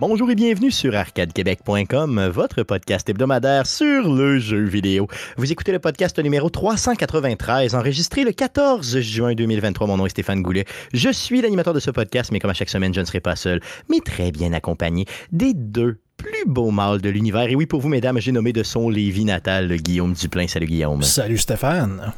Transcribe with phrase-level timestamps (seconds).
[0.00, 5.08] Bonjour et bienvenue sur arcadequebec.com, votre podcast hebdomadaire sur le jeu vidéo.
[5.36, 9.88] Vous écoutez le podcast numéro 393, enregistré le 14 juin 2023.
[9.88, 10.66] Mon nom est Stéphane Goulet.
[10.92, 13.34] Je suis l'animateur de ce podcast, mais comme à chaque semaine, je ne serai pas
[13.34, 17.50] seul, mais très bien accompagné des deux plus beaux mâles de l'univers.
[17.50, 20.46] Et oui, pour vous, mesdames, j'ai nommé de son Lévis natal Guillaume Duplain.
[20.46, 21.02] Salut Guillaume.
[21.02, 22.12] Salut Stéphane.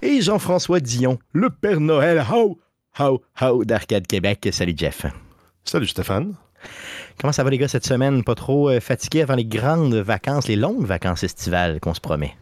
[0.00, 2.58] Et Jean-François Dion, le Père Noël, ho,
[2.98, 4.48] ho, ho d'Arcade Québec.
[4.52, 5.04] Salut Jeff.
[5.64, 6.34] Salut Stéphane.
[7.20, 8.24] Comment ça va les gars cette semaine?
[8.24, 12.36] Pas trop euh, fatigué avant les grandes vacances, les longues vacances estivales qu'on se promet?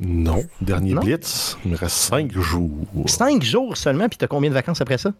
[0.00, 0.44] Non.
[0.60, 2.86] Dernier blitz, il me reste cinq jours.
[3.06, 5.12] Cinq jours seulement, puis t'as combien de vacances après ça?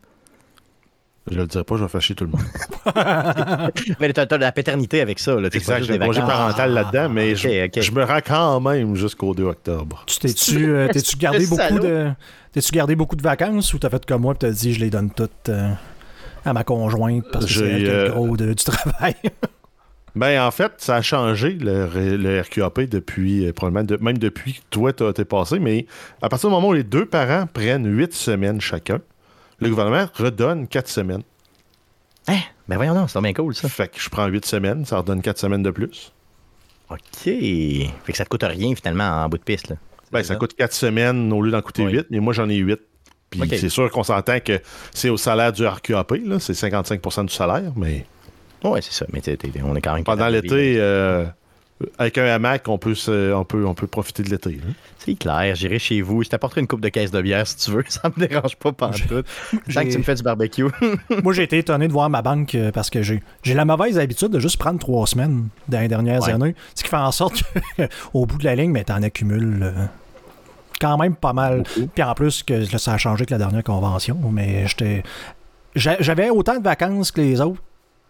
[1.31, 2.41] Je le dirai pas, je vais fâcher tout le monde.
[4.01, 5.35] mais t'as, as la paternité avec ça.
[5.35, 10.05] Là, exact, j'ai congé parental là-dedans, mais je, me rends quand même jusqu'au 2 octobre.
[10.07, 12.11] Tu t'es-tu, euh, t'es-tu gardé beaucoup de...
[12.53, 14.91] T'es-tu gardé beaucoup de vacances ou t'as fait comme moi et t'as dit je les
[14.91, 15.49] donne toutes...
[15.49, 15.73] Euh,
[16.49, 19.15] à ma conjointe parce que c'est elle euh, gros du travail.
[20.17, 24.93] Ben, en fait, ça a changé le, RQAP depuis, euh, probablement, même depuis que toi,
[24.93, 25.87] tu été passé, mais
[26.23, 29.01] à partir du moment où les deux parents prennent huit semaines chacun,
[29.61, 31.23] le gouvernement redonne quatre semaines.
[32.27, 32.39] Hein?
[32.67, 33.69] Ben voyons non, c'est bien cool, ça.
[33.69, 36.13] Fait que je prends huit semaines, ça redonne quatre semaines de plus.
[36.91, 36.99] OK.
[37.23, 39.77] Fait que ça te coûte rien, finalement, en bout de piste, là.
[40.11, 42.81] Ben, ça, coûte quatre semaines au lieu d'en coûter huit, mais moi, j'en ai huit.
[43.31, 44.61] Puis c'est sûr qu'on s'entend que
[44.93, 48.07] c'est au salaire du RQAP, là, c'est 55% du salaire, mais.
[48.65, 49.07] Oui, c'est ça.
[49.13, 49.23] Mais
[49.63, 50.05] on est quand même.
[50.05, 51.25] Pendant l'été, euh,
[51.99, 52.95] avec un hamac, on peut,
[53.35, 54.59] on peut, on peut profiter de l'été.
[54.99, 56.23] C'est clair, j'irai chez vous.
[56.23, 57.85] Je t'apporterai une coupe de caisse de bière si tu veux.
[57.89, 58.83] Ça me dérange pas tout.
[59.73, 60.65] Tant que tu me fais du barbecue.
[61.23, 64.31] Moi, j'ai été étonné de voir ma banque euh, parce que j'ai la mauvaise habitude
[64.31, 66.55] de juste prendre trois semaines dans les dernières années.
[66.75, 67.45] Ce qui fait en sorte
[68.13, 69.61] qu'au bout de la ligne, mais t'en accumules.
[69.63, 69.87] Euh,
[70.79, 71.63] quand même pas mal.
[71.95, 75.03] Puis en plus, que ça a changé que la dernière convention, mais j'étais.
[75.75, 77.63] J'avais autant de vacances que les autres,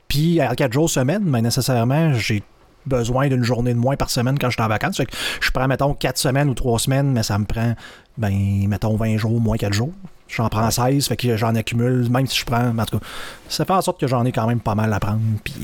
[0.06, 2.42] puis à 4 jours semaine, mais nécessairement, j'ai
[2.86, 5.02] besoin d'une journée de moins par semaine quand je suis en vacances.
[5.40, 7.74] je prends, mettons, 4 semaines ou 3 semaines, mais ça me prend,
[8.16, 9.92] ben, mettons, 20 jours, moins 4 jours.
[10.28, 12.76] J'en prends 16, fait que j'en accumule, même si je prends.
[12.76, 13.06] En tout cas,
[13.48, 15.54] ça fait en sorte que j'en ai quand même pas mal à prendre, puis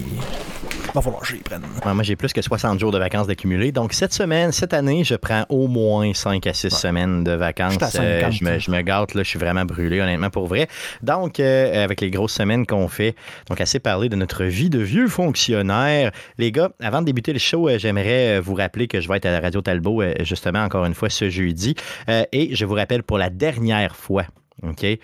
[0.95, 1.63] va falloir que je les prenne.
[1.85, 3.73] moi, j'ai plus que 60 jours de vacances d'accumuler.
[3.73, 7.77] Donc, cette semaine, cette année, je prends au moins 5 à 6 semaines de vacances.
[7.97, 10.69] Euh, je, me, je, me, gâte, là, je suis vraiment brûlé, honnêtement, pour vrai.
[11.03, 13.17] Donc, euh, avec les grosses semaines qu'on fait,
[13.49, 16.13] donc assez parler de notre vie de vieux fonctionnaire.
[16.39, 19.27] Les gars, avant de débuter le show, euh, j'aimerais vous rappeler que je vais être
[19.27, 21.75] à la Radio Talbot, justement, encore une fois, ce jeudi.
[22.09, 24.25] et je vous rappelle pour la dernière fois
[24.73, 24.99] Que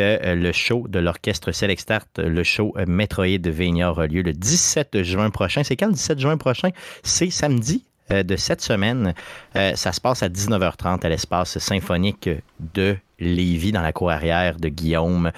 [0.00, 5.02] euh, le show de l'orchestre Select Start, le show euh, Metroidvania aura lieu le 17
[5.02, 5.62] juin prochain.
[5.62, 6.70] C'est quand le 17 juin prochain?
[7.02, 9.14] C'est samedi euh, de cette semaine.
[9.54, 12.28] ça se passe à 19h30 à l'espace symphonique
[12.74, 15.30] de Lévis dans la cour arrière de Guillaume.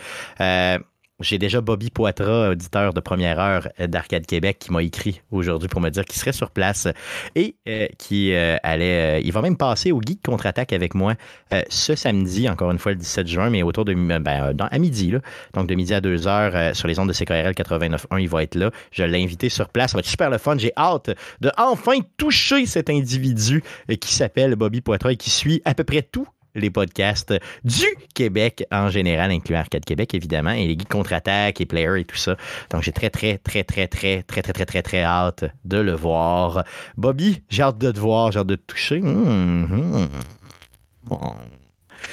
[1.21, 5.81] J'ai déjà Bobby Poitras, auditeur de première heure d'Arcade Québec, qui m'a écrit aujourd'hui pour
[5.81, 6.89] me dire qu'il serait sur place
[7.35, 9.17] et euh, qui euh, allait.
[9.17, 11.15] Euh, il va même passer au Geek contre-attaque avec moi
[11.71, 15.15] ce samedi, encore une fois le 17 juin, mais autour de ben, à midi,
[15.55, 18.21] donc de midi à 2 heures sur les ondes de CKRL 89.1.
[18.21, 18.71] Il va être là.
[18.91, 19.93] Je l'ai invité sur place.
[19.93, 20.59] Ça va être super le fun.
[20.59, 21.11] J'ai hâte
[21.41, 23.63] de enfin toucher cet individu
[24.01, 26.27] qui s'appelle Bobby Poitras et qui suit à peu près tout
[26.57, 31.67] les podcasts du Québec en général, incluant Arcade Québec, évidemment, et les guides contre-attaque et
[31.67, 32.37] Player et tout ça.
[32.71, 35.93] Donc, j'ai très, très, très, très, très, très, très, très, très, très hâte de le
[35.93, 36.65] voir.
[36.97, 39.01] Bobby, j'ai hâte de te voir, j'ai hâte de te toucher.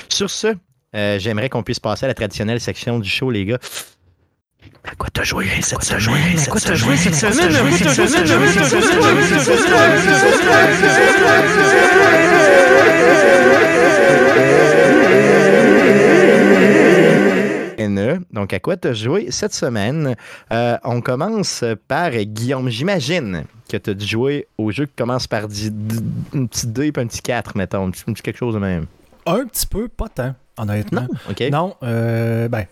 [0.09, 0.56] Sur ce,
[0.94, 3.60] j'aimerais qu'on puisse passer à la traditionnelle section du show, les gars.
[4.84, 6.40] À quoi t'as joué cette semaine?
[6.40, 7.51] À quoi t'as joué cette semaine?
[18.31, 20.15] Donc, à quoi joué cette semaine?
[20.51, 22.68] Euh, on commence par Guillaume.
[22.69, 26.88] J'imagine que tu as dû jouer au jeu qui commence par un petit 2 et
[26.88, 27.88] un petit 4, mettons.
[27.88, 28.88] Un petit, quelque chose de même.
[29.25, 31.04] Un petit peu, pas tant, honnêtement.
[31.04, 31.44] Non, OK.
[31.51, 32.66] Non, euh, ben,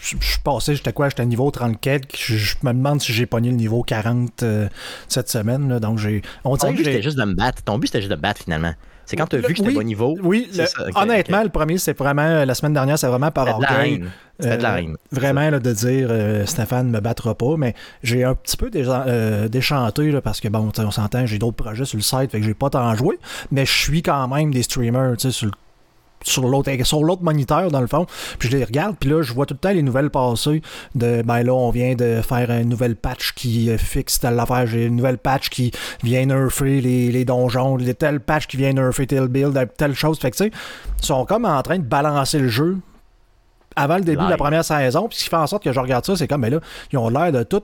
[0.00, 1.08] je suis passé, j'étais quoi?
[1.08, 2.16] J'étais niveau 34.
[2.16, 4.68] Je, me demande si j'ai pogné le niveau 40 euh,
[5.08, 5.78] cette semaine.
[5.78, 6.22] donc, j'ai.
[6.44, 7.62] On Ton but, c'était juste de me battre.
[7.62, 8.74] Ton but, c'était juste de battre, finalement.
[9.06, 10.18] C'est quand tu as vu que c'était bon niveau.
[10.22, 10.50] Oui,
[10.96, 14.02] honnêtement, le premier, c'est vraiment, la semaine dernière, c'est vraiment par orgueil.
[14.40, 18.24] C'était de la euh, Vraiment, de dire euh, Stéphane ne me battra pas, mais j'ai
[18.24, 22.02] un petit peu euh, déchanté parce que, bon, on s'entend, j'ai d'autres projets sur le
[22.02, 23.18] site, fait que j'ai pas tant joué,
[23.50, 25.52] mais je suis quand même des streamers, tu sais, sur le
[26.22, 28.06] sur l'autre sur l'autre moniteur dans le fond.
[28.38, 30.62] Puis je les regarde puis là je vois tout le temps les nouvelles passer
[30.94, 34.66] de ben là on vient de faire une nouvelle patch qui euh, fixe telle affaire
[34.66, 35.70] j'ai une nouvelle patch qui
[36.02, 40.18] vient nerfer les, les donjons telle patch qui vient nerfer tel build telle chose.
[40.18, 40.50] Fait que tu sais
[40.98, 42.78] ils sont comme en train de balancer le jeu
[43.74, 45.80] avant le début de la première saison puis ce qui fait en sorte que je
[45.80, 47.62] regarde ça c'est comme mais ben là ils ont l'air de tout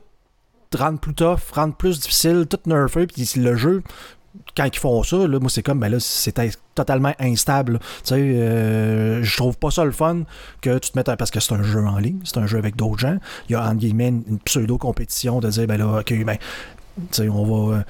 [0.77, 3.83] rendre plus tough, rendre plus difficile, tout nerfé, puis le jeu
[4.57, 6.35] quand ils font ça, là, moi, c'est comme, ben là, c'est
[6.75, 7.79] totalement instable.
[7.79, 10.23] Tu sais, euh, je trouve pas ça le fun
[10.61, 12.77] que tu te mettes Parce que c'est un jeu en ligne, c'est un jeu avec
[12.77, 13.17] d'autres gens.
[13.49, 17.29] Il y a, entre guillemets, une pseudo-compétition de dire, ben là, OK, ben, tu sais,
[17.29, 17.85] on va...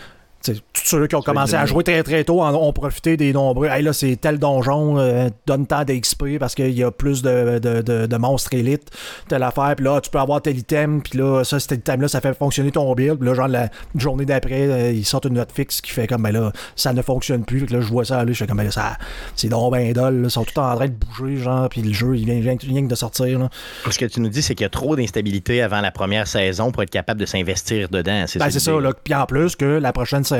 [0.44, 3.68] Tous ceux qui ont commencé à jouer très très tôt ont profité des nombreux.
[3.68, 7.58] Hey, là, c'est tel donjon, euh, donne tant d'XP parce qu'il y a plus de,
[7.58, 8.90] de, de, monstres élites,
[9.28, 9.74] telle affaire.
[9.76, 11.02] Puis là, tu peux avoir tel item.
[11.02, 13.18] Puis là, ça, cet item-là, ça fait fonctionner ton build.
[13.18, 16.22] Puis là, genre, la journée d'après, euh, ils sortent une note fixe qui fait comme,
[16.22, 17.66] ben là, ça ne fonctionne plus.
[17.66, 18.98] là, je vois ça aller, je fais comme, ben là, ça,
[19.36, 20.22] c'est donc ben dol.
[20.24, 21.68] Ils sont tout en train de bouger, genre.
[21.68, 23.38] Puis le jeu, il vient, vient, vient de sortir.
[23.38, 23.48] Là.
[23.90, 26.72] Ce que tu nous dis, c'est qu'il y a trop d'instabilité avant la première saison
[26.72, 28.24] pour être capable de s'investir dedans.
[28.26, 28.72] C'est ben, ça.
[28.72, 28.92] Là.
[28.92, 30.31] Puis en plus, que la prochaine saison,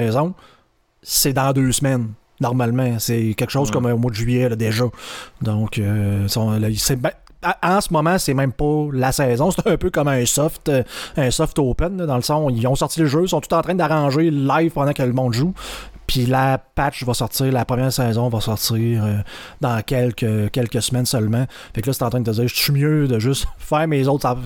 [1.03, 2.13] c'est dans deux semaines.
[2.41, 4.85] Normalement, c'est quelque chose comme au mois de juillet déjà.
[5.41, 6.27] Donc, euh,
[7.63, 9.51] en ce moment, c'est même pas la saison.
[9.51, 10.83] C'est un peu comme un soft, euh,
[11.17, 13.63] un soft open, dans le sens ils ont sorti le jeu, ils sont tout en
[13.63, 15.55] train d'arranger live pendant que le monde joue.
[16.13, 19.17] Puis la patch va sortir, la première saison va sortir euh,
[19.63, 21.47] dans quelques, quelques semaines seulement.
[21.75, 23.89] Fait que là, c'est en train de te dire, je suis mieux de juste faire
[23.89, 24.37] mes autres,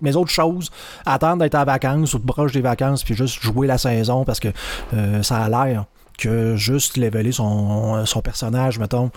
[0.00, 0.70] mes autres, choses,
[1.04, 4.38] attendre d'être en vacances ou de proche des vacances, puis juste jouer la saison parce
[4.38, 4.48] que
[5.22, 5.86] ça a l'air
[6.18, 9.10] que juste leveler son, son personnage, mettons,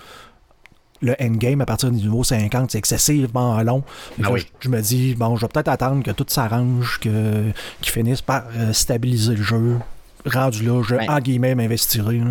[1.02, 3.84] le endgame à partir du niveau 50, c'est excessivement long.
[4.24, 8.46] Ah je, me dis, bon, je vais peut-être attendre que tout s'arrange, qu'ils finissent par
[8.56, 9.78] euh, stabiliser le jeu.
[10.26, 12.22] Rendu là, je, en guillemets, m'investirai.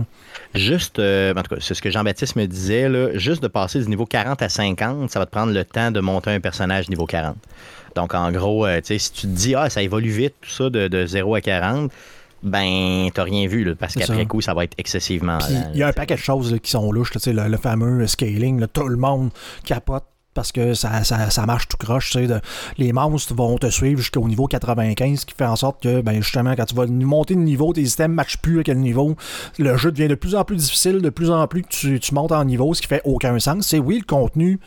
[0.54, 3.80] Juste, euh, en tout cas, c'est ce que Jean-Baptiste me disait, là, juste de passer
[3.80, 6.88] du niveau 40 à 50, ça va te prendre le temps de monter un personnage
[6.88, 7.36] niveau 40.
[7.96, 10.88] Donc, en gros, euh, si tu te dis, ah, ça évolue vite, tout ça, de,
[10.88, 11.90] de 0 à 40,
[12.42, 15.38] ben, t'as rien vu, là, parce qu'après coup, ça va être excessivement.
[15.74, 18.88] Il y a un paquet de choses qui sont louches, le, le, fameux scaling, tout
[18.88, 19.30] le monde
[19.64, 20.04] capote
[20.40, 22.16] parce que ça, ça, marche tout croche.
[22.78, 26.22] Les monstres vont te suivre jusqu'au niveau 95, ce qui fait en sorte que, ben,
[26.22, 29.16] justement, quand tu vas monter de niveau, tes systèmes ne matchent plus à quel niveau.
[29.58, 32.32] Le jeu devient de plus en plus difficile, de plus en plus tu, tu montes
[32.32, 33.66] en niveau, ce qui fait aucun sens.
[33.66, 34.60] C'est oui, le contenu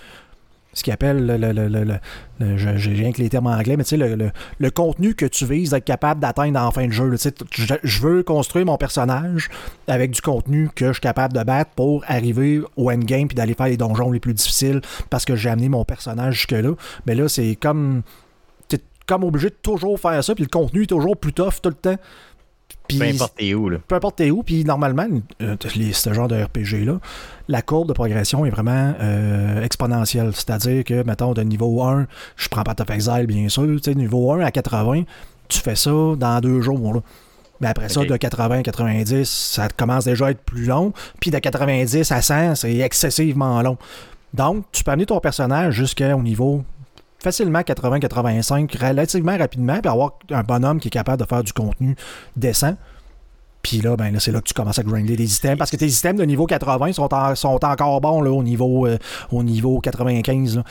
[0.73, 1.99] ce qu'il appelle le, le,
[2.39, 5.69] le, j'ai rien que les termes anglais, mais tu sais, le, contenu que tu vises
[5.69, 7.15] d'être capable d'atteindre en fin de jeu.
[7.51, 9.49] Je, je, veux construire mon personnage
[9.87, 13.53] avec du contenu que je suis capable de battre pour arriver au endgame puis d'aller
[13.53, 16.71] faire les donjons les plus difficiles parce que j'ai amené mon personnage jusque-là.
[17.05, 18.01] Mais là, c'est comme.
[18.67, 21.69] T'es comme obligé de toujours faire ça, puis le contenu est toujours plus tough tout
[21.69, 21.97] le temps
[22.87, 23.69] peu importe où.
[23.69, 23.77] Là.
[23.87, 24.43] Peu importe où.
[24.43, 25.07] Puis normalement,
[25.41, 25.55] euh,
[25.93, 26.99] ce genre de RPG-là,
[27.47, 30.31] la courbe de progression est vraiment euh, exponentielle.
[30.33, 33.95] C'est-à-dire que, mettons, de niveau 1, je prends pas Top Exile, bien sûr, tu sais,
[33.95, 35.03] niveau 1 à 80,
[35.47, 36.93] tu fais ça dans deux jours.
[36.93, 37.01] Là.
[37.61, 40.91] Mais après ça, de 80 à 90, ça commence déjà à être plus long.
[41.21, 43.77] Puis de 90 à 100, c'est excessivement long.
[44.33, 46.63] Donc, tu peux amener ton personnage jusqu'au niveau
[47.23, 51.95] facilement 80-85 relativement rapidement, puis avoir un bonhomme qui est capable de faire du contenu
[52.35, 52.75] décent.
[53.61, 55.57] Puis là, ben c'est là que tu commences à grinder des items.
[55.57, 58.97] Parce que tes items de niveau 80 sont, sont encore bons là, au, niveau, euh,
[59.31, 60.61] au niveau 95.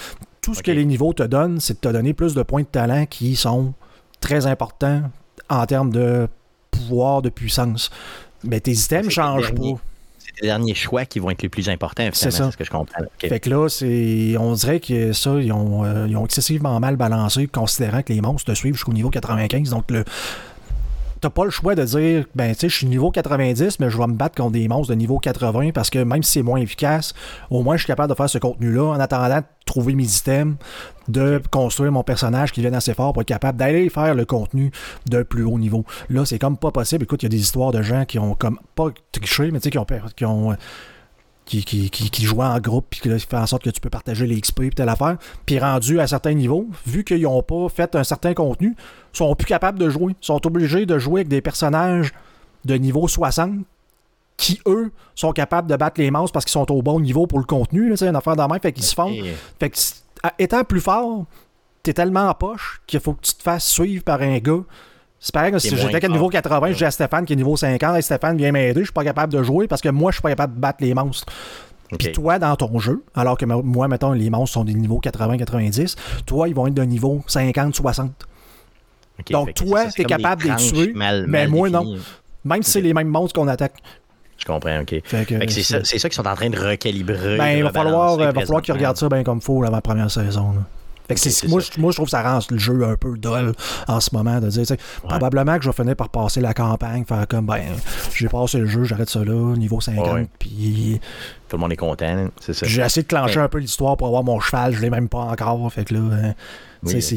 [0.43, 2.67] Tout ce que les niveaux te donnent, c'est de te donner plus de points de
[2.67, 3.73] talent qui sont
[4.21, 5.03] très importants
[5.49, 6.29] en termes de
[6.71, 7.91] pouvoir, de puissance.
[8.45, 9.81] Mais tes items ne changent pas
[10.41, 12.51] les derniers choix qui vont être les plus importants, c'est ça.
[12.51, 13.05] ce que je comprends.
[13.19, 16.97] Fait que là, c'est, on dirait que ça, ils ont, euh, ils ont excessivement mal
[16.97, 19.71] balancé, considérant que les monstres te suivent jusqu'au niveau 95.
[19.71, 20.05] Donc, le,
[21.23, 23.97] t'as pas le choix de dire, ben, tu sais, je suis niveau 90, mais je
[23.97, 26.59] vais me battre contre des monstres de niveau 80 parce que même si c'est moins
[26.59, 27.15] efficace,
[27.49, 30.57] au moins je suis capable de faire ce contenu-là en attendant de trouver mes items,
[31.07, 34.73] de construire mon personnage qui vienne assez fort pour être capable d'aller faire le contenu
[35.07, 35.85] de plus haut niveau.
[36.11, 37.05] Là, c'est comme pas possible.
[37.05, 39.65] Écoute, il y a des histoires de gens qui ont comme pas triché, mais tu
[39.65, 39.87] sais, qui ont,
[40.17, 40.57] qui ont
[41.45, 44.61] qui, qui, en groupe, puis qui fait en sorte que tu peux partager les XP,
[44.61, 45.17] puis telle affaire.
[45.45, 48.75] Puis rendu à certains niveaux, vu qu'ils n'ont pas fait un certain contenu,
[49.13, 50.15] sont plus capables de jouer.
[50.21, 52.13] sont obligés de jouer avec des personnages
[52.65, 53.61] de niveau 60
[54.37, 57.39] qui, eux, sont capables de battre les monstres parce qu'ils sont au bon niveau pour
[57.39, 57.97] le contenu.
[57.97, 59.13] C'est une affaire dans fait qu'ils se font.
[59.61, 59.79] Fait que,
[60.39, 61.27] étant plus fort,
[61.83, 64.63] t'es tellement en poche qu'il faut que tu te fasses suivre par un gars
[65.23, 67.57] c'est pareil que si j'étais à niveau 80, je dis à Stéphane qui est niveau
[67.57, 70.17] 50, et Stéphane vient m'aider, je suis pas capable de jouer parce que moi, je
[70.17, 71.33] suis pas capable de battre les monstres.
[71.97, 75.97] Puis toi, dans ton jeu, alors que moi, mettons, les monstres sont des niveaux 80-90,
[76.27, 78.09] toi, ils vont être de niveau 50-60.
[79.31, 80.93] Donc, toi, tu es capable de les tuer,
[81.29, 81.97] mais moi, non.
[82.45, 83.77] Même si c'est les mêmes monstres qu'on attaque.
[84.39, 84.97] Je comprends, OK.
[85.07, 87.39] c'est ça, ça qu'ils sont en train de recalibrer.
[87.39, 90.11] Ben, il va falloir, va falloir qu'ils regardent ça bien comme il faut la première
[90.11, 90.57] saison.
[91.49, 93.53] Moi, je, trouve que ça rend le jeu un peu dol
[93.89, 94.65] en ce moment de dire,
[95.03, 97.63] probablement que je vais finir par passer la campagne, faire comme, ben,
[98.15, 101.01] j'ai passé le jeu, j'arrête ça là, niveau 50, puis
[101.53, 102.29] tout le monde est content.
[102.41, 102.67] C'est ça.
[102.67, 104.73] J'ai essayé de clencher un peu l'histoire pour avoir mon cheval.
[104.73, 105.71] Je l'ai même pas encore.
[105.71, 106.33] Fait que là, euh,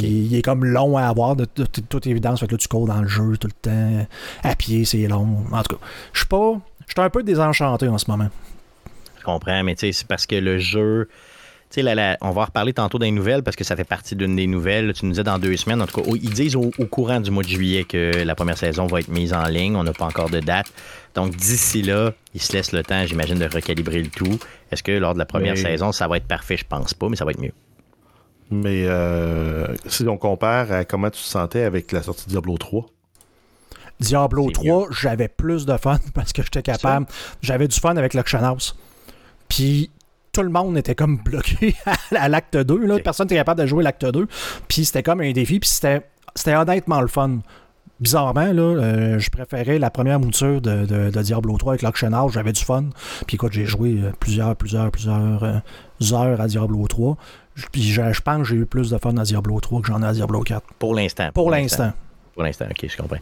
[0.01, 2.41] il est comme long à avoir de, toute évidence.
[2.41, 4.07] Fait que là, tu cours dans le jeu tout le temps.
[4.43, 5.45] À pied, c'est long.
[5.53, 6.59] En tout cas, je suis pas.
[6.85, 8.27] Je suis un peu désenchanté en ce moment.
[9.19, 11.07] Je comprends, mais c'est parce que le jeu
[12.21, 14.93] on va reparler tantôt des nouvelles parce que ça fait partie d'une des nouvelles.
[14.93, 15.81] Tu nous disais dans deux semaines.
[15.81, 18.87] En tout cas, ils disent au, courant du mois de juillet que la première saison
[18.87, 19.75] va être mise en ligne.
[19.75, 20.67] On n'a pas encore de date.
[21.15, 24.39] Donc, d'ici là, ils se laissent le temps, j'imagine, de recalibrer le tout.
[24.71, 26.57] Est-ce que lors de la première saison, ça va être parfait?
[26.57, 27.53] Je pense pas, mais ça va être mieux.
[28.51, 32.57] Mais euh, si on compare à comment tu te sentais avec la sortie de Diablo
[32.57, 32.85] 3,
[33.99, 37.07] Diablo 3, j'avais plus de fun parce que j'étais capable.
[37.41, 38.75] J'avais du fun avec l'Auction House.
[39.47, 39.89] Puis
[40.35, 41.75] tout le monde était comme bloqué
[42.15, 42.85] à, l'acte 2.
[42.85, 42.99] Là.
[42.99, 44.27] Personne n'était capable de jouer l'acte 2.
[44.67, 45.59] Puis c'était comme un défi.
[45.59, 47.39] Puis c'était, honnêtement le fun.
[48.01, 52.51] Bizarrement, là, euh, je préférais la première mouture de, de, Diablo 3 avec l'Auction J'avais
[52.51, 52.89] du fun.
[53.25, 55.59] Puis écoute, j'ai joué euh, plusieurs, plusieurs, plusieurs euh,
[56.11, 57.15] heures à Diablo 3.
[57.71, 60.07] Puis je, pense que j'ai eu plus de fun à Diablo 3 que j'en ai
[60.07, 60.61] à Diablo 4.
[60.77, 61.29] Pour l'instant.
[61.33, 61.93] Pour, l'instant.
[62.35, 63.17] Pour l'instant, ok, je comprends.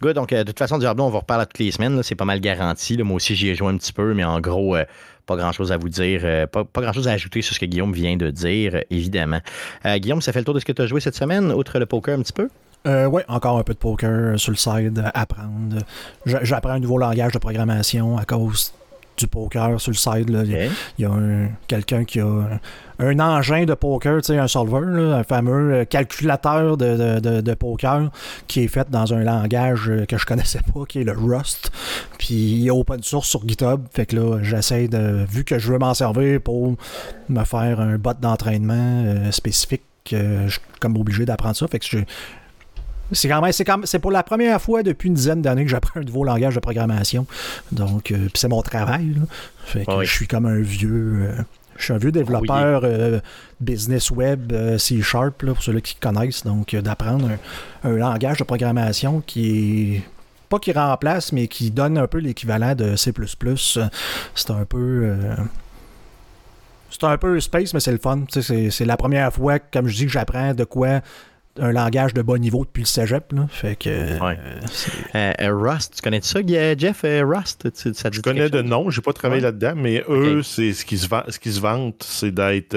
[0.00, 2.02] Good, donc de toute façon, Diablo, on va reparler toutes les semaines.
[2.02, 2.96] C'est pas mal garanti.
[3.02, 4.76] Moi aussi, j'y ai joué un petit peu, mais en gros,
[5.28, 8.16] pas grand-chose à vous dire, euh, pas, grand-chose à ajouter sur ce que Guillaume vient
[8.16, 9.40] de dire, évidemment.
[9.86, 11.78] Euh, Guillaume, ça fait le tour de ce que tu as joué cette semaine, outre
[11.78, 12.48] le poker un petit peu?
[12.86, 15.78] Euh, oui, encore un peu de poker sur le side, apprendre.
[16.24, 18.72] J'apprends un nouveau langage de programmation à cause
[19.18, 20.30] du poker sur le side.
[20.30, 21.10] Il y a,
[21.66, 22.58] quelqu'un qui a
[22.98, 28.10] un, engin de poker, un solver, un fameux euh, calculateur de, poker
[28.46, 31.70] qui est fait dans un langage euh, que je connaissais pas, qui est le Rust.
[32.18, 33.82] Puis il est open source sur GitHub.
[33.92, 35.24] Fait que là, j'essaie de.
[35.28, 36.74] Vu que je veux m'en servir pour
[37.28, 41.68] me faire un bot d'entraînement euh, spécifique, je suis comme obligé d'apprendre ça.
[41.68, 41.98] Fait que je,
[43.12, 46.00] c'est quand même, c'est c'est pour la première fois depuis une dizaine d'années que j'apprends
[46.00, 47.26] un nouveau langage de programmation.
[47.72, 49.14] Donc, euh, c'est mon travail.
[49.64, 51.28] Fait que je suis comme un vieux.
[51.28, 51.42] Euh,
[51.76, 53.20] je suis un vieux développeur euh,
[53.60, 56.44] business web C Sharp, pour ceux qui connaissent.
[56.44, 57.30] Donc, d'apprendre
[57.84, 60.02] un, langage de programmation qui est
[60.48, 63.12] pas qui remplace, mais qui donne un peu l'équivalent de C.
[64.34, 65.16] C'est un peu.
[66.90, 68.24] c'est un peu space, mais c'est le fun.
[68.28, 71.00] C'est la première fois, comme je dis, que j'apprends de quoi
[71.60, 73.32] un langage de bon niveau depuis le cégep.
[73.32, 73.46] Là.
[73.50, 74.34] Fait que, euh,
[75.14, 77.02] euh, euh, Rust, tu connais ça, Jeff?
[77.02, 77.68] Rust?
[77.94, 81.08] Ça Je connais de nom, j'ai pas travaillé là-dedans, mais eux, c'est ce qui se,
[81.28, 82.76] ce qui se vantent, c'est d'être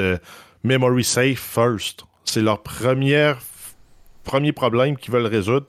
[0.63, 2.03] memory safe first.
[2.25, 3.39] C'est leur première,
[4.23, 5.67] premier problème qu'ils veulent résoudre.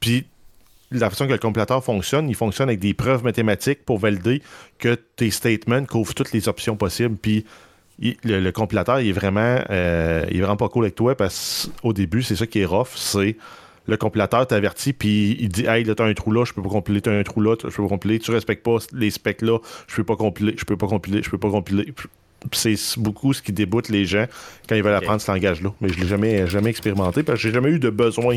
[0.00, 0.26] Puis
[0.90, 4.42] la façon que le compilateur fonctionne, il fonctionne avec des preuves mathématiques pour valider
[4.78, 7.16] que tes statements couvrent toutes les options possibles.
[7.16, 7.44] Puis
[8.00, 11.92] le, compilateur, il est vraiment, euh, il est vraiment pas cool avec toi parce qu'au
[11.92, 13.36] début, c'est ça qui est rough, c'est
[13.86, 16.70] le compilateur t'avertit puis il dit Hey, là, t'as un trou là, je peux pas
[16.70, 19.58] compiler, t'as un trou là, je peux pas compiler, tu respectes pas les specs là,
[19.86, 21.92] je peux pas compiler, je peux pas compiler, je peux pas compiler
[22.52, 24.26] c'est beaucoup ce qui déboute les gens
[24.68, 25.72] quand ils veulent apprendre ce langage-là.
[25.80, 28.36] Mais je ne l'ai jamais, jamais expérimenté parce que j'ai jamais eu de besoin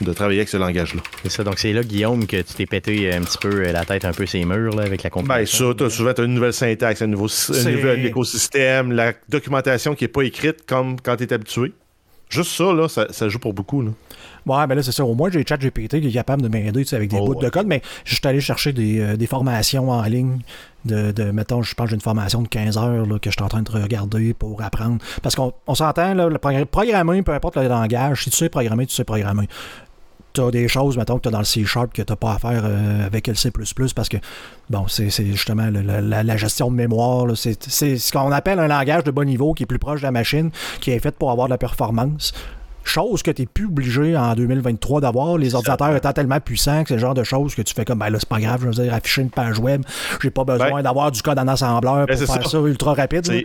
[0.00, 1.02] de travailler avec ce langage-là.
[1.22, 4.04] C'est ça, donc c'est là, Guillaume, que tu t'es pété un petit peu la tête
[4.04, 5.68] un peu ces murs là, avec la compilation.
[5.70, 10.04] Ben ça, as souvent as une nouvelle syntaxe, un nouveau, nouvel écosystème, la documentation qui
[10.04, 11.72] n'est pas écrite comme quand tu es habitué.
[12.28, 13.82] Juste ça, là, ça, joue pour beaucoup.
[13.82, 13.90] Là.
[14.46, 15.04] Ouais, mais là, c'est ça.
[15.04, 17.66] Au moins, j'ai ChatGPT qui est capable de m'aider avec des oh, bouts de code,
[17.66, 20.38] mais je suis allé chercher des, euh, des, formations en ligne.
[20.84, 23.36] De, de mettons, je pense que j'ai une formation de 15 heures là, que je
[23.36, 24.98] suis en train de regarder pour apprendre.
[25.22, 28.94] Parce qu'on s'entend, là, le programmer, peu importe le langage, si tu sais programmer, tu
[28.94, 29.48] sais programmer
[30.32, 32.16] tu as des choses, mettons, que tu as dans le C Sharp que tu n'as
[32.16, 33.50] pas à faire euh, avec le C
[33.94, 34.16] parce que,
[34.70, 37.26] bon, c'est justement la, gestion de mémoire.
[37.36, 40.12] C'est ce qu'on appelle un langage de bon niveau qui est plus proche de la
[40.12, 42.32] machine, qui est fait pour avoir de la performance.
[42.84, 45.38] Chose que tu n'es plus obligé en 2023 d'avoir.
[45.38, 47.98] Les ordinateurs étant tellement puissants que c'est le genre de choses que tu fais comme,
[47.98, 49.82] ben là, c'est pas grave, je veux dire, afficher une page web,
[50.20, 52.58] j'ai pas besoin ben, d'avoir du code en assembleur ben, pour faire ça.
[52.58, 53.44] ultra rapide.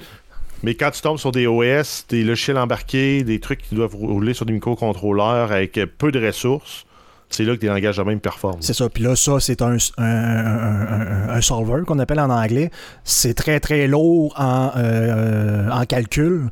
[0.64, 4.34] Mais quand tu tombes sur des OS, des logiciels embarqués, des trucs qui doivent rouler
[4.34, 6.87] sur des microcontrôleurs avec peu de ressources,
[7.30, 8.62] c'est là que tes langages de même performent.
[8.62, 8.88] C'est ça.
[8.90, 12.72] Puis là, ça, c'est un, un, solver qu'on appelle en anglais.
[13.04, 16.50] C'est très, très lourd en, euh, en calcul.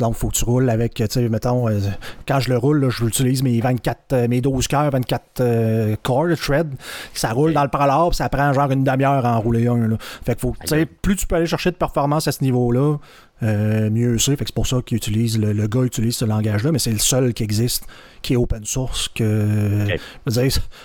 [0.00, 1.78] Donc, il faut que tu roules avec, tu sais, mettons, euh,
[2.26, 6.34] quand je le roule, je j'utilise mes 24, euh, mes 12 cœurs, 24 cores de
[6.34, 6.72] thread.
[7.12, 9.88] Ça roule dans le parallèle, ça prend genre une demi-heure à en rouler un.
[9.88, 9.96] Là.
[10.24, 12.96] Fait que faut, tu sais, plus tu peux aller chercher de performance à ce niveau-là,
[13.42, 14.36] euh, mieux c'est.
[14.38, 17.42] c'est pour ça qu'il utilise le, gars utilise ce langage-là, mais c'est le seul qui
[17.42, 17.86] existe,
[18.22, 19.86] qui est open source, que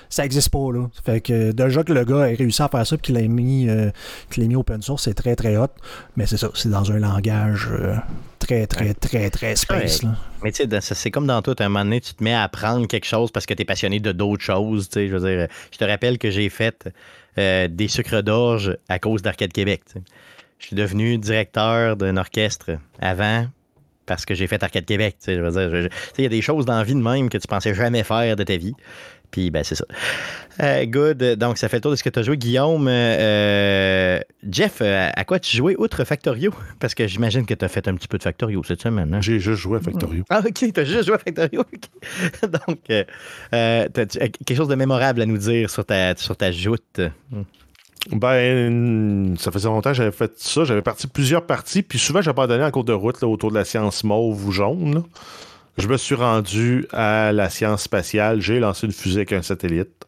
[0.10, 0.90] ça n'existe pas là.
[1.06, 3.70] Fait que déjà que le gars ait réussi à faire ça et qu'il l'ait mis,
[3.70, 3.92] euh,
[4.38, 5.68] mis open source, c'est très très hot.
[6.16, 7.96] Mais c'est ça, c'est dans un langage euh,
[8.40, 10.02] très très très très space.
[10.44, 12.44] Mais tu sais, c'est comme dans tout, à un moment donné, tu te mets à
[12.44, 14.90] apprendre quelque chose parce que tu es passionné de d'autres choses.
[14.96, 16.90] Je veux dire, je te rappelle que j'ai fait
[17.36, 19.84] des sucres d'orge à cause d'Arcade Québec
[20.60, 23.48] je suis devenu directeur d'un orchestre avant
[24.06, 25.18] parce que j'ai fait Arcade Québec.
[25.28, 25.34] Il
[26.20, 28.44] y a des choses dans la vie de même que tu pensais jamais faire de
[28.44, 28.74] ta vie.
[29.32, 29.86] Puis, ben, c'est ça.
[30.62, 31.18] Euh, good.
[31.38, 32.38] Donc, ça fait le tour de ce que tu as joué.
[32.38, 36.54] Guillaume, euh, Jeff, euh, à quoi tu jouais outre Factorio?
[36.80, 39.14] Parce que j'imagine que tu as fait un petit peu de Factorio cette semaine.
[39.14, 39.22] Hein?
[39.22, 40.24] J'ai juste joué à Factorio.
[40.30, 40.54] Ah, OK.
[40.54, 41.64] Tu as juste joué à Factorio.
[42.44, 47.02] Donc, quelque chose de mémorable à nous dire sur ta, sur ta joute?
[48.12, 50.64] Ben, ça faisait longtemps que j'avais fait ça.
[50.64, 53.66] J'avais parti plusieurs parties, puis souvent, j'ai abandonné en cours de route autour de la
[53.66, 55.04] science mauve ou jaune.
[55.78, 58.42] Je me suis rendu à la science spatiale.
[58.42, 60.06] J'ai lancé une fusée avec un satellite.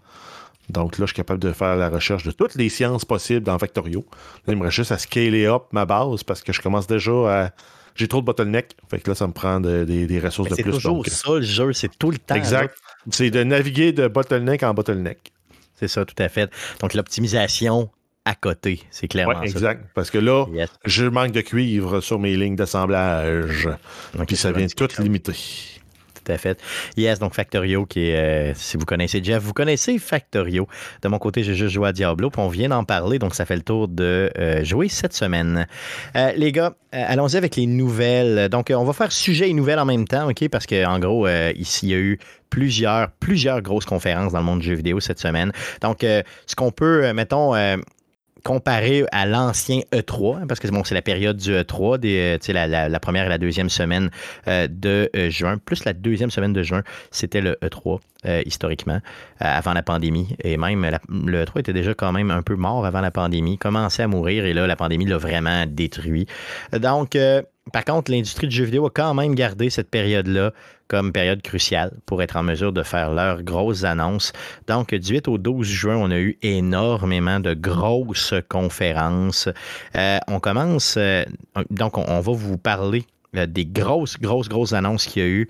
[0.70, 3.58] Donc là, je suis capable de faire la recherche de toutes les sciences possibles dans
[3.58, 4.06] Factorio.
[4.46, 7.12] Là, il me reste juste à scaler up ma base parce que je commence déjà
[7.12, 7.50] à.
[7.96, 8.76] J'ai trop de bottleneck.
[8.90, 10.64] Fait que là, ça me prend des, ressources de plus.
[10.64, 11.74] C'est toujours ça, le jeu.
[11.74, 12.36] C'est tout le temps.
[12.36, 12.76] Exact.
[13.12, 15.34] C'est de naviguer de bottleneck en bottleneck.
[15.80, 16.52] C'est ça, tout à fait.
[16.82, 17.90] Donc, l'optimisation
[18.26, 19.86] à côté, c'est clairement exact.
[19.96, 20.46] Parce que là,
[20.86, 23.70] je manque de cuivre sur mes lignes d'assemblage.
[24.28, 25.34] Puis ça vient tout limiter
[26.24, 26.60] tout à fait.
[26.98, 30.68] Yes, donc Factorio, qui est, euh, si vous connaissez Jeff, vous connaissez Factorio.
[31.02, 33.46] De mon côté, j'ai juste joué à Diablo, puis on vient d'en parler, donc ça
[33.46, 35.68] fait le tour de euh, jouer cette semaine.
[36.16, 38.50] Euh, les gars, allons-y avec les nouvelles.
[38.50, 40.48] Donc, on va faire sujet et nouvelles en même temps, OK?
[40.50, 44.60] Parce qu'en gros, ici, il y a eu plusieurs, plusieurs grosses conférences dans le monde
[44.60, 45.52] du jeu vidéo cette semaine.
[45.82, 47.54] Donc, ce qu'on peut, mettons,
[48.44, 52.90] comparé à l'ancien E3, hein, parce que c'est la période du E3, des, euh, la,
[52.90, 54.10] la, première et la deuxième semaine
[54.48, 58.00] euh, de euh, juin, plus la deuxième semaine de juin, c'était le E3
[58.46, 59.00] historiquement,
[59.40, 60.36] avant la pandémie.
[60.44, 64.04] Et même le E3 était déjà quand même un peu mort avant la pandémie, commençait
[64.04, 66.26] à mourir et là, la pandémie l'a vraiment détruit.
[66.74, 67.18] Donc,
[67.72, 70.52] par contre, l'industrie du jeu vidéo a quand même gardé cette période-là
[70.90, 74.34] comme période cruciale pour être en mesure de faire leurs grosses annonces.
[74.68, 79.48] Donc, du 8 au 12 juin, on a eu énormément de grosses conférences.
[79.96, 81.24] Euh, on commence, euh,
[81.70, 85.50] donc on, va vous parler euh, des grosses, grosses, grosses annonces qu'il y a eu.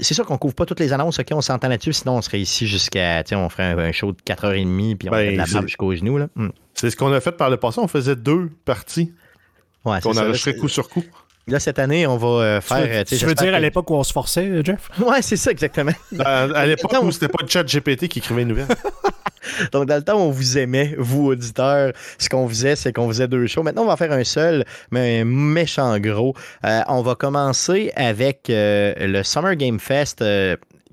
[0.00, 2.40] c'est sûr qu'on couvre pas toutes les annonces, OK, on s'entend là-dessus, sinon on serait
[2.40, 6.18] ici jusqu'à, on ferait un, show de 4h30 puis on ben, de la jusqu'aux genoux.
[6.34, 6.48] Hmm.
[6.74, 9.12] C'est ce qu'on a fait par le passé, on faisait deux parties.
[9.84, 11.04] Ouais, on enregistrait coup sur coup.
[11.46, 13.04] Là, cette année, on va euh, faire.
[13.04, 14.88] Tu veux, dire à l'époque où on se forçait, euh, Jeff?
[14.98, 15.92] Ouais, c'est ça, exactement.
[16.24, 18.66] à l'époque où c'était pas le chat GPT qui écrivait une nouvelle.
[19.72, 21.92] Donc, dans le temps, on vous aimait, vous, auditeurs.
[22.18, 23.62] Ce qu'on faisait, c'est qu'on faisait deux shows.
[23.62, 26.34] Maintenant, on va faire un seul, mais un méchant gros.
[26.64, 30.24] Euh, on va commencer avec le Summer Game Fest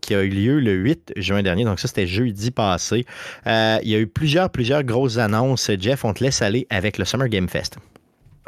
[0.02, 1.64] qui a eu lieu le 8 juin dernier.
[1.64, 3.06] Donc, ça, c'était jeudi passé.
[3.46, 5.72] il y a eu plusieurs, plusieurs grosses annonces.
[5.80, 7.78] Jeff, on te laisse aller avec le Summer Game Fest.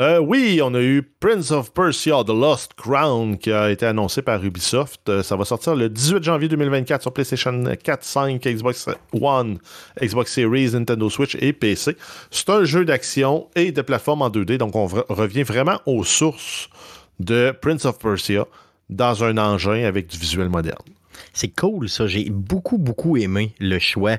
[0.02, 4.24] Euh, oui, on a eu Prince of Persia The Lost Crown qui a été annoncé
[4.24, 5.08] par Ubisoft.
[5.08, 9.60] Euh, ça va sortir le 18 janvier 2024 sur PlayStation 4, 5, Xbox One,
[10.02, 11.96] Xbox Series, Nintendo Switch et PC.
[12.32, 16.70] C'est un jeu d'action et de plateforme en 2D, donc on revient vraiment aux sources
[17.20, 18.48] de Prince of Persia
[18.90, 20.82] dans un engin avec du visuel moderne.
[21.34, 24.18] C'est cool ça, j'ai beaucoup beaucoup aimé le choix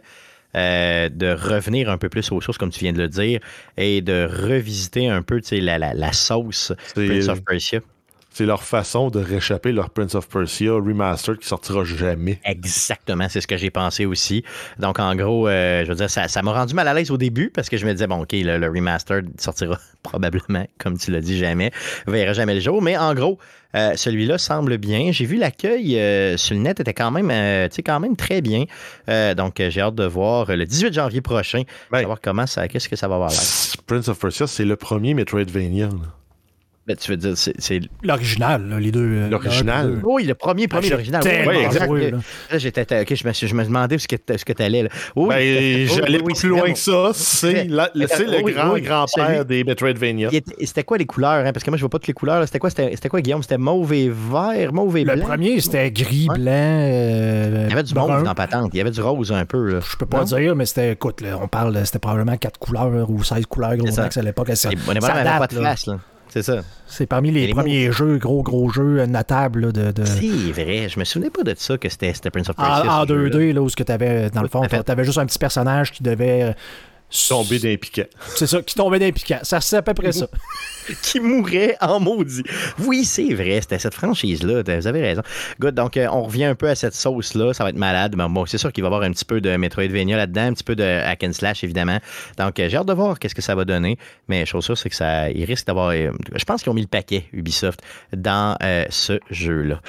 [0.57, 3.40] euh, de revenir un peu plus aux sources, comme tu viens de le dire,
[3.77, 6.73] et de revisiter un peu la, la, la sauce
[7.05, 7.81] Prince of Persia
[8.35, 12.40] c'est leur façon de réchapper leur Prince of Persia remastered qui sortira jamais.
[12.44, 14.42] Exactement, c'est ce que j'ai pensé aussi.
[14.81, 17.51] Donc, en gros, euh, je veux dire, ça, m'a rendu mal à l'aise au début
[17.51, 21.20] parce que je me disais, bon, OK, le, le remastered sortira probablement, comme tu l'as
[21.20, 21.70] dit, jamais,
[22.09, 22.83] verra jamais le jour.
[22.83, 23.38] Mais en gros,
[23.77, 25.12] euh, celui-là semble bien.
[25.12, 27.31] J'ai vu l'accueil euh, sur le net était quand même,
[27.87, 28.64] quand même très bien.
[29.37, 32.97] donc, j'ai hâte de voir le 18 janvier prochain, ben, savoir comment ça, qu'est-ce que
[32.97, 33.40] ça va avoir l'air.
[33.87, 35.90] Prince of Persia, c'est le premier Metroidvania.
[36.87, 37.81] Ben, tu veux dire, c'est.
[38.03, 39.01] L'original, les deux.
[39.01, 40.01] Euh, l'original.
[40.05, 41.23] Oui, le premier, premier, l'original.
[41.25, 41.90] Oui, exact.
[41.90, 44.83] là, j'étais, ok, je me, je me demandais ce que, ce que tu allais.
[44.83, 44.88] Là.
[45.16, 47.12] Oui, ben, j'allais oui, plus loin que ça.
[47.14, 50.29] C'est le grand grand-père des Metroidvania.
[50.61, 51.47] C'était quoi les couleurs?
[51.47, 51.53] Hein?
[51.55, 52.44] Parce que moi, je vois pas toutes les couleurs.
[52.44, 53.42] C'était quoi, c'était quoi, Guillaume?
[53.42, 55.14] C'était mauve et vert, mauve et blanc?
[55.14, 56.51] Le premier, c'était gris, blanc.
[56.51, 58.70] Euh, il y avait du mauve dans Patente.
[58.75, 59.73] Il y avait du rose un peu.
[59.73, 59.81] Là.
[59.81, 63.47] Je peux pas dire, mais c'était, écoute, on parle, c'était probablement 4 couleurs ou 16
[63.47, 64.51] couleurs, gros max à l'époque.
[64.55, 65.99] Ça, on pas de face, là.
[66.35, 66.62] C'est ça.
[66.88, 69.73] C'est parmi les, premiers jeux, gros, gros jeux euh, notables.
[69.73, 70.05] de, de...
[70.05, 70.88] C'est vrai.
[70.88, 72.92] Je me souvenais pas de ça, que c'était Prince of Persia.
[72.92, 75.92] En, 2D, là, où tu avais, dans le fond, tu avais juste un petit personnage
[75.92, 76.57] qui devait
[77.29, 78.07] Tomber d'un piquant.
[78.35, 79.38] C'est ça, qui tombait d'un piquant.
[79.42, 80.27] Ça, c'est à peu près ça.
[81.03, 82.42] qui mourait en maudit.
[82.81, 84.62] Oui, c'est vrai, c'était cette franchise-là.
[84.62, 85.22] Vous avez raison.
[85.61, 87.55] Good, donc euh, on revient un peu à cette sauce-là.
[87.55, 88.14] Ça va être malade.
[88.16, 90.53] Mais bon, c'est sûr qu'il va y avoir un petit peu de Metroidvania là-dedans, un
[90.55, 91.98] petit peu de hack and slash, évidemment.
[92.37, 93.96] Donc, euh, j'ai hâte de voir qu'est-ce que ça va donner.
[94.29, 95.90] Mais chose sûre, c'est que ça, il risque d'avoir.
[95.90, 97.81] Euh, je pense qu'ils ont mis le paquet, Ubisoft,
[98.12, 98.57] dans
[98.90, 99.81] ce jeu-là.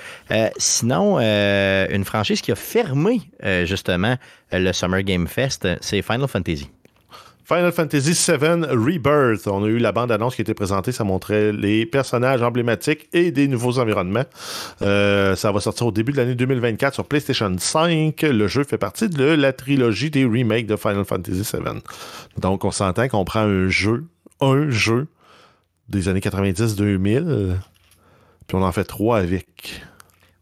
[0.58, 3.22] sinon, une franchise qui a fermé,
[3.64, 4.16] justement,
[4.52, 6.70] le Summer Game Fest, c'est Final Fantasy.
[7.48, 9.46] Final Fantasy VII Rebirth.
[9.46, 10.92] On a eu la bande-annonce qui été présentée.
[10.92, 14.26] Ça montrait les personnages emblématiques et des nouveaux environnements.
[14.82, 18.20] Euh, ça va sortir au début de l'année 2024 sur PlayStation 5.
[18.24, 21.82] Le jeu fait partie de la trilogie des remakes de Final Fantasy VII.
[22.40, 24.06] Donc, on s'entend qu'on prend un jeu,
[24.42, 25.06] un jeu
[25.88, 27.58] des années 90-2000,
[28.48, 29.84] puis on en fait trois avec.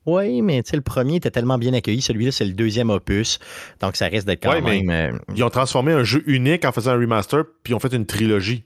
[0.06, 2.02] Oui, mais le premier était tellement bien accueilli.
[2.02, 3.40] Celui-là, c'est le deuxième opus.
[3.80, 4.90] Donc, ça risque d'être quand même.
[4.90, 7.94] Euh, ils ont transformé un jeu unique en faisant un remaster, puis ils ont fait
[7.94, 8.64] une trilogie.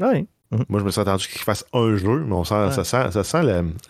[0.00, 0.26] Oui.
[0.50, 3.22] Moi, je me suis attendu qu'ils fassent un jeu, mais on sent, ça sent, ça
[3.22, 3.42] sent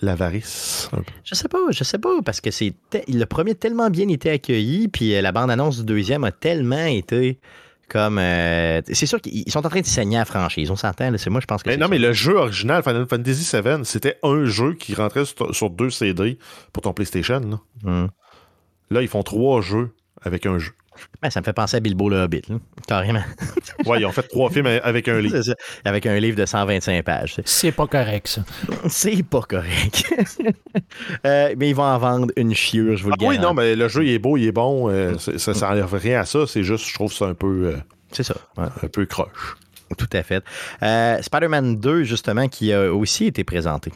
[0.03, 0.91] l'avarice.
[1.23, 4.29] je sais pas, je sais pas, parce que c'est le premier a tellement bien été
[4.29, 7.39] accueilli, puis euh, la bande-annonce du deuxième a tellement été
[7.89, 11.31] comme euh, c'est sûr qu'ils sont en train de saigner à franchise on s'entend c'est
[11.31, 14.45] moi je pense que mais non mais le jeu original Final Fantasy VII c'était un
[14.45, 16.39] jeu qui rentrait sur, deux CD
[16.73, 17.59] pour ton PlayStation là.
[17.83, 18.09] Hmm.
[18.91, 20.73] là ils font trois jeux avec un jeu
[21.23, 22.43] ben, ça me fait penser à Bilbo le Hobbit,
[22.87, 23.23] carrément.
[23.87, 25.39] ouais, ils ont fait trois films avec un livre.
[25.85, 27.41] Avec un livre de 125 pages.
[27.45, 28.43] C'est pas correct, ça.
[28.89, 30.05] C'est pas correct.
[31.27, 33.75] Euh, mais ils vont en vendre une chiure, je vous le ah, Oui, non, mais
[33.75, 34.89] le jeu, il est beau, il est bon.
[34.89, 36.47] Euh, ça, ça enlève rien à ça.
[36.47, 37.73] C'est juste, je trouve ça un peu.
[37.75, 37.77] Euh,
[38.13, 38.35] c'est ça.
[38.57, 39.57] Un peu croche.
[39.97, 40.45] Tout à fait.
[41.23, 43.93] Spider-Man 2, justement, qui a aussi été présenté.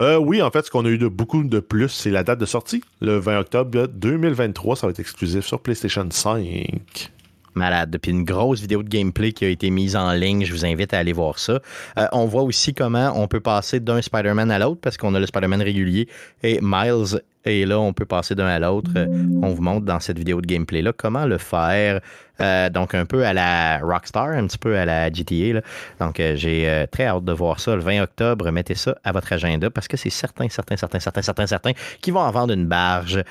[0.00, 2.46] Oui, en fait, ce qu'on a eu de beaucoup de plus, c'est la date de
[2.46, 2.82] sortie.
[3.00, 7.10] Le 20 octobre 2023, ça va être exclusif sur PlayStation 5
[7.58, 7.98] malade.
[8.00, 10.44] Puis une grosse vidéo de gameplay qui a été mise en ligne.
[10.44, 11.60] Je vous invite à aller voir ça.
[11.98, 15.20] Euh, on voit aussi comment on peut passer d'un Spider-Man à l'autre parce qu'on a
[15.20, 16.08] le Spider-Man régulier
[16.42, 17.20] et Miles.
[17.44, 18.90] Et là, on peut passer d'un à l'autre.
[18.96, 19.06] Euh,
[19.42, 22.00] on vous montre dans cette vidéo de gameplay-là comment le faire.
[22.40, 25.60] Euh, donc, un peu à la Rockstar, un petit peu à la GTA.
[25.98, 28.50] Donc, j'ai très hâte de voir ça le 20 octobre.
[28.50, 32.10] Mettez ça à votre agenda parce que c'est certain, certain, certain, certain, certain, certain qui
[32.10, 33.22] vont en vendre une barge.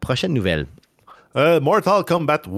[0.00, 0.66] prochaine nouvelle.
[1.36, 2.50] Euh, Mortal Kombat 1,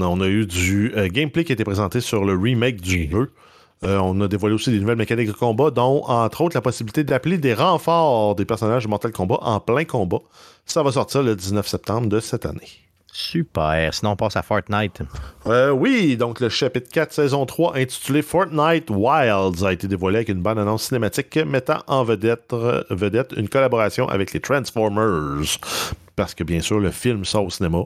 [0.00, 3.30] on a eu du euh, gameplay qui a été présenté sur le remake du jeu.
[3.84, 7.04] Euh, on a dévoilé aussi des nouvelles mécaniques de combat, dont entre autres la possibilité
[7.04, 10.20] d'appeler des renforts des personnages de Mortal Kombat en plein combat.
[10.64, 12.70] Ça va sortir le 19 septembre de cette année.
[13.12, 13.92] Super.
[13.92, 15.02] Sinon, on passe à Fortnite.
[15.74, 20.40] oui, donc le chapitre 4, saison 3, intitulé Fortnite Wilds, a été dévoilé avec une
[20.40, 22.54] bonne annonce cinématique mettant en vedette,
[22.88, 25.58] vedette une collaboration avec les Transformers.
[26.16, 27.84] Parce que bien sûr, le film sort au cinéma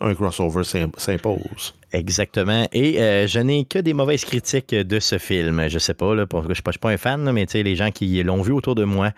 [0.00, 1.74] un crossover s'impose.
[1.92, 2.66] Exactement.
[2.72, 5.68] Et euh, je n'ai que des mauvaises critiques de ce film.
[5.68, 8.42] Je sais pas, là, je ne suis, pas un fan, mais les gens qui l'ont
[8.42, 9.10] vu autour de moi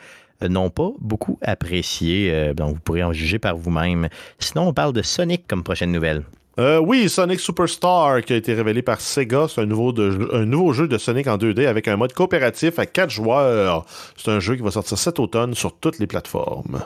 [0.43, 2.31] euh, n'ont pas beaucoup apprécié.
[2.33, 4.09] Euh, donc, vous pourrez en juger par vous-même.
[4.39, 6.23] Sinon, on parle de Sonic comme prochaine nouvelle.
[6.59, 9.47] oui, Sonic Superstar qui a été révélé par Sega.
[9.49, 9.93] C'est un nouveau,
[10.33, 13.85] un nouveau jeu de Sonic en 2D avec un mode coopératif à 4 joueurs.
[14.17, 16.83] C'est un jeu qui va sortir cet automne sur toutes les plateformes.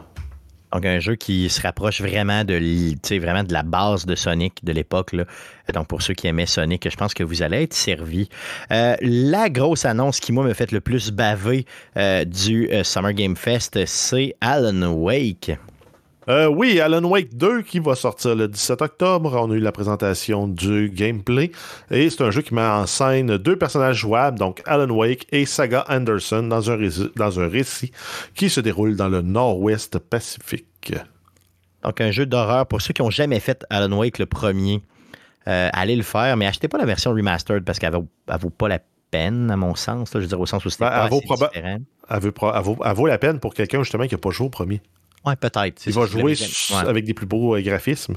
[0.77, 2.61] Donc, un jeu qui se rapproche vraiment de,
[3.51, 5.17] la base de Sonic de l'époque.
[5.73, 8.29] Donc, pour ceux qui aimaient Sonic, je pense que vous allez être servis.
[8.71, 11.65] Euh, la grosse annonce qui, moi, me fait le plus baver
[11.97, 15.51] euh, du euh, Summer Game Fest, c'est Alan Wake.
[16.29, 19.33] Euh, oui, Alan Wake 2 qui va sortir le 17 octobre.
[19.41, 21.53] On a eu la présentation du gameplay.
[21.91, 25.47] Et c'est un jeu qui met en scène deux personnages jouables, donc Alan Wake et
[25.47, 27.93] Saga Anderson, dans un, récit, dans un récit
[28.35, 30.95] qui se déroule dans le nord-ouest Pacifique.
[31.85, 34.83] Donc un jeu d'horreur pour ceux qui n'ont jamais fait Alan Wake le premier.
[35.47, 38.09] Euh, allez le faire, mais achetez pas la version remastered parce qu'elle vaut,
[38.41, 38.81] vaut pas la
[39.13, 40.11] peine, à mon sens.
[40.13, 41.21] je veux dire, au sens où c'était ben, pas vaut,
[42.85, 44.81] elle vaut, la peine pour quelqu'un justement qui n'a pas joué au premier.
[45.27, 45.83] Ouais, peut-être.
[45.87, 46.35] Il va jouer
[46.87, 48.15] avec des plus beaux euh, graphismes.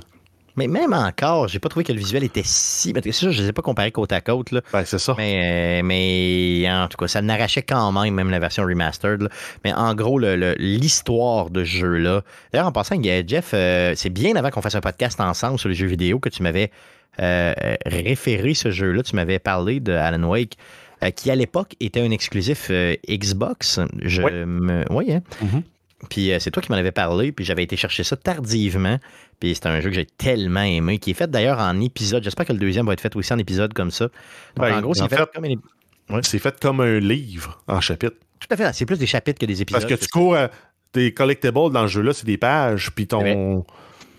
[0.55, 2.93] Mais même encore, j'ai pas trouvé que le visuel était si.
[3.03, 4.51] C'est sûr, je ne les ai pas comparés côte à côte.
[4.51, 4.61] Là.
[4.73, 5.15] Ben, c'est ça.
[5.17, 9.29] Mais, euh, mais en tout cas, ça n'arrachait quand même, même la version remastered.
[9.63, 12.23] Mais en gros, l'histoire de ce jeu-là.
[12.51, 15.75] D'ailleurs, en passant, Jeff, euh, c'est bien avant qu'on fasse un podcast ensemble sur les
[15.75, 16.71] jeux vidéo que tu m'avais
[17.17, 19.01] référé ce jeu-là.
[19.01, 20.57] Tu m'avais parlé de Alan Wake.
[21.15, 22.69] qui à l'époque était un exclusif
[23.07, 23.79] Xbox.
[24.01, 24.31] Je oui.
[24.45, 24.85] me.
[24.91, 25.21] Oui, hein?
[25.41, 25.63] Mm-hmm.
[26.09, 28.99] Puis euh, c'est toi qui m'en avais parlé, puis j'avais été chercher ça tardivement.
[29.39, 32.23] Puis c'est un jeu que j'ai tellement aimé, qui est fait d'ailleurs en épisode.
[32.23, 34.07] J'espère que le deuxième va être fait aussi en épisode comme ça.
[34.55, 35.45] Ben, en gros, c'est fait, comme
[36.23, 38.15] fait comme un livre en chapitre.
[38.39, 38.73] Tout à fait.
[38.73, 39.81] C'est plus des chapitres que des épisodes.
[39.81, 40.37] Parce que tu cours
[40.93, 43.65] des collectibles dans le jeu-là, c'est des pages, puis ton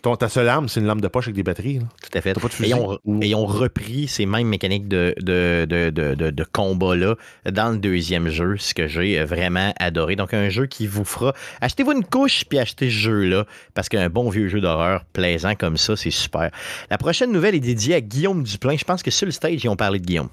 [0.02, 1.78] ton, ta seule arme, c'est une lampe de poche avec des batteries.
[1.78, 2.36] Tout à fait.
[2.62, 7.16] et, ils ont, repris ces mêmes mécaniques de, de, de, de combat-là
[7.50, 10.16] dans le deuxième jeu, ce que j'ai vraiment adoré.
[10.16, 11.34] Donc, un jeu qui vous fera.
[11.60, 15.76] Achetez-vous une couche puis achetez ce jeu-là, parce qu'un bon vieux jeu d'horreur plaisant comme
[15.76, 16.50] ça, c'est super.
[16.90, 18.76] La prochaine nouvelle est dédiée à Guillaume Duplain.
[18.76, 20.28] Je pense que sur le stage, ils ont parlé de Guillaume.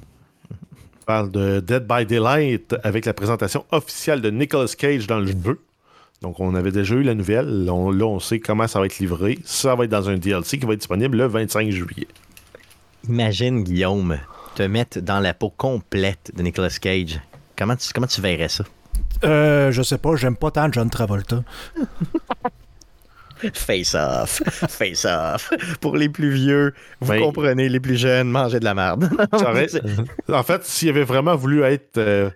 [0.51, 5.27] On parle de Dead by Daylight avec la présentation officielle de Nicolas Cage dans le
[5.27, 5.60] jeu.
[6.21, 7.65] Donc, on avait déjà eu la nouvelle.
[7.65, 9.38] là, on sait comment ça va être livré.
[9.45, 12.08] Ça va être dans un DLC qui va être disponible le 25 juillet.
[13.08, 14.17] Imagine, Guillaume,
[14.56, 17.21] te mettre dans la peau complète de Nicolas Cage,
[17.56, 18.63] comment tu, comment tu verrais ça?
[19.23, 21.43] Euh, je sais pas, j'aime pas tant John Travolta.
[23.53, 25.53] Face off, face off.
[25.80, 29.12] Pour les plus vieux, vous comprenez, les plus jeunes, mangez de la merde.
[30.27, 32.32] en fait, s'il avait vraiment voulu être euh,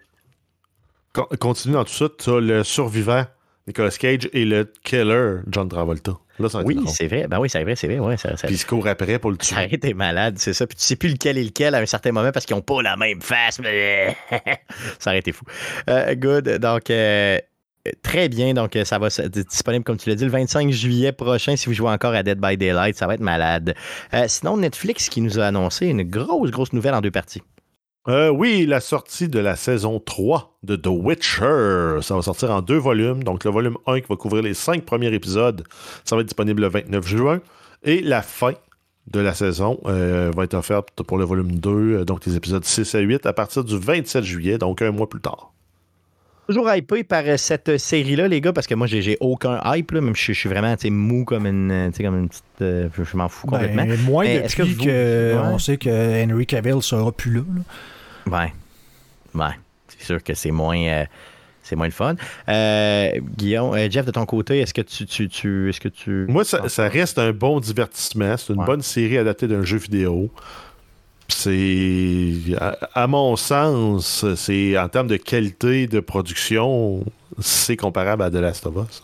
[1.40, 3.26] continue dans tout ça, tu as le survivant
[3.68, 6.14] Nicolas Cage et le killer John Travolta.
[6.66, 7.28] oui, c'est vrai.
[7.28, 8.00] Ben oui, c'est vrai, c'est vrai.
[8.00, 9.56] Ouais, ça, Puis il se court après pour le tuer.
[9.56, 10.66] Ça été malade, c'est ça.
[10.66, 12.82] Puis tu sais plus lequel est lequel à un certain moment parce qu'ils n'ont pas
[12.82, 13.62] la même face.
[15.00, 15.46] ça aurait été fou.
[15.90, 16.50] Euh, good.
[16.58, 17.38] Donc, euh,
[18.02, 18.54] très bien.
[18.54, 21.74] Donc, ça va être disponible, comme tu l'as dit, le 25 juillet prochain si vous
[21.74, 22.96] jouez encore à Dead by Daylight.
[22.96, 23.76] Ça va être malade.
[24.14, 27.42] Euh, sinon, Netflix qui nous a annoncé une grosse, grosse nouvelle en deux parties.
[28.08, 32.00] Euh, oui, la sortie de la saison 3 de The Witcher.
[32.02, 33.24] Ça va sortir en deux volumes.
[33.24, 35.64] Donc, le volume 1 qui va couvrir les cinq premiers épisodes,
[36.04, 37.42] ça va être disponible le 29 juin.
[37.84, 38.54] Et la fin
[39.08, 42.64] de la saison euh, va être offerte pour le volume 2, euh, donc les épisodes
[42.64, 45.52] 6 à 8, à partir du 27 juillet, donc un mois plus tard.
[46.48, 50.34] Toujours hypé par cette série-là, les gars, parce que moi, j'ai aucun hype, même je,
[50.34, 52.44] suis vraiment mou comme une, comme une petite.
[52.60, 53.96] je m'en fous ben, complètement.
[54.06, 57.42] moins depuis qu'on sait que Henry Cavill sera plus là.
[58.28, 58.54] Ouais.
[59.34, 59.56] Ouais.
[59.88, 60.78] C'est sûr que c'est moins.
[60.78, 61.06] Euh,
[61.64, 62.16] c'est moins le fun.
[62.50, 66.26] Euh, Guillaume, euh, Jeff, de ton côté, est-ce que tu, tu, tu est-ce que tu.
[66.28, 68.36] Moi, ça, reste un bon divertissement.
[68.38, 70.32] C'est une bonne série adaptée d'un jeu vidéo.
[71.44, 72.34] C'est,
[72.94, 77.04] à, mon sens, c'est en termes de qualité de production,
[77.40, 79.04] c'est comparable à The Last of Us.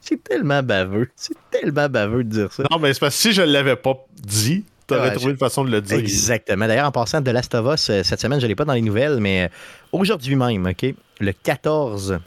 [0.00, 1.08] C'est tellement baveux.
[1.16, 2.62] C'est tellement baveux de dire ça.
[2.70, 5.64] Non, mais c'est parce que si je ne l'avais pas dit, T'aurais trouvé une façon
[5.64, 5.98] de le dire.
[5.98, 6.66] Exactement.
[6.68, 8.72] D'ailleurs, en passant de Last of Us, euh, cette semaine, je ne l'ai pas dans
[8.72, 9.48] les nouvelles, mais euh,
[9.90, 12.18] aujourd'hui même, OK, le 14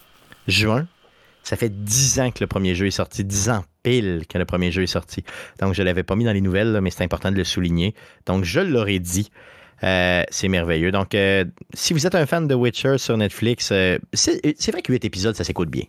[0.47, 0.85] juin,
[1.43, 3.23] ça fait 10 ans que le premier jeu est sorti.
[3.23, 5.23] 10 ans pile que le premier jeu est sorti.
[5.59, 7.95] Donc, je ne l'avais pas mis dans les nouvelles, mais c'est important de le souligner.
[8.25, 9.31] Donc, je l'aurais dit.
[9.81, 10.91] Euh, c'est merveilleux.
[10.91, 11.15] Donc,
[11.73, 13.71] si vous êtes un fan de Witcher sur Netflix,
[14.13, 15.85] c'est vrai que 8 épisodes, ça s'écoute bien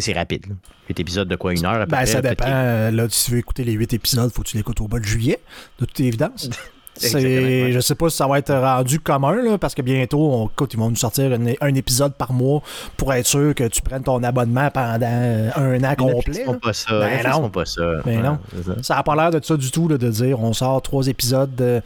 [0.00, 0.46] c'est rapide.
[0.88, 2.44] 8 épisodes de quoi, une heure à peu ben, Ça dépend.
[2.46, 5.00] Euh, là, si tu veux écouter les 8 épisodes, faut que tu l'écoutes au mois
[5.00, 5.40] de juillet,
[5.78, 6.50] de toute évidence.
[6.96, 10.50] C'est, je sais pas si ça va être rendu commun, là, parce que bientôt, on,
[10.72, 12.62] ils vont nous sortir un, épisode par mois
[12.96, 16.40] pour être sûr que tu prennes ton abonnement pendant un an complet.
[16.40, 17.00] Ils font pas ça.
[17.00, 17.50] Ben non.
[17.50, 17.82] pas ça.
[18.04, 18.38] Ben non.
[18.82, 21.82] Ça n'a pas l'air de ça du tout, de dire on sort trois épisodes.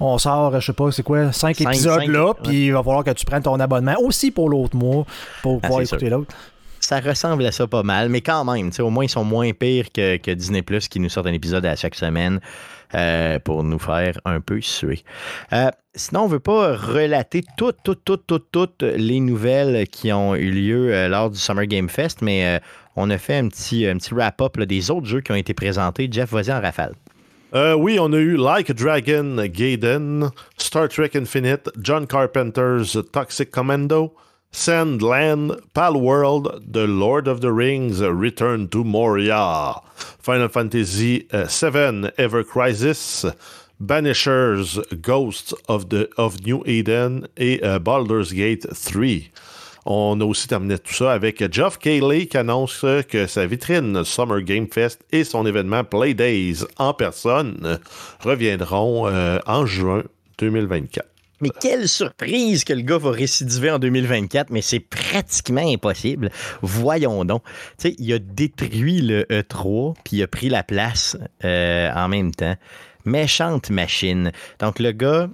[0.00, 3.10] on sort, je sais pas, c'est quoi, cinq, épisodes là, puis il va falloir que
[3.10, 5.04] tu prennes ton abonnement aussi pour l'autre mois
[5.42, 6.34] pour ah, pouvoir écouter l'autre
[6.80, 9.92] ça ressemble à ça pas mal, mais quand même, au moins ils sont moins pires
[9.92, 12.40] que, Disney Plus qui nous sortent un épisode à chaque semaine
[12.94, 15.02] euh, pour nous faire un peu suer.
[15.52, 20.12] Euh, sinon, on ne veut pas relater toutes, toutes, toutes, toutes, toutes les nouvelles qui
[20.12, 22.60] ont eu lieu euh, lors du Summer Game Fest, mais
[22.96, 26.08] on a fait un petit, un petit wrap-up des autres jeux qui ont été présentés.
[26.10, 26.94] Jeff, vas-y en rafale.
[27.76, 34.14] oui, on a eu Like Dragon Gaiden, Star Trek Infinite, John Carpenter's Toxic Commando,
[34.52, 39.74] Sandland, Palworld, The Lord of the Rings, Return to Moria,
[40.18, 43.24] Final Fantasy VII, uh, Ever Crisis,
[43.80, 45.86] Banishers, Ghosts of,
[46.44, 49.30] New Eden et uh, Baldur's Gate 3.
[49.86, 54.42] On a aussi terminé tout ça avec Geoff Cayley qui annonce que sa vitrine Summer
[54.42, 57.78] Game Fest et son événement Play Days en personne
[58.20, 60.02] reviendront euh, en juin
[60.38, 61.17] 2024.
[61.40, 66.30] Mais quelle surprise que le gars va récidiver en 2024, mais c'est pratiquement impossible.
[66.62, 67.44] Voyons donc.
[67.78, 72.08] Tu sais, il a détruit le E3, puis il a pris la place euh, en
[72.08, 72.56] même temps.
[73.04, 74.32] Méchante machine.
[74.58, 75.30] Donc le gars,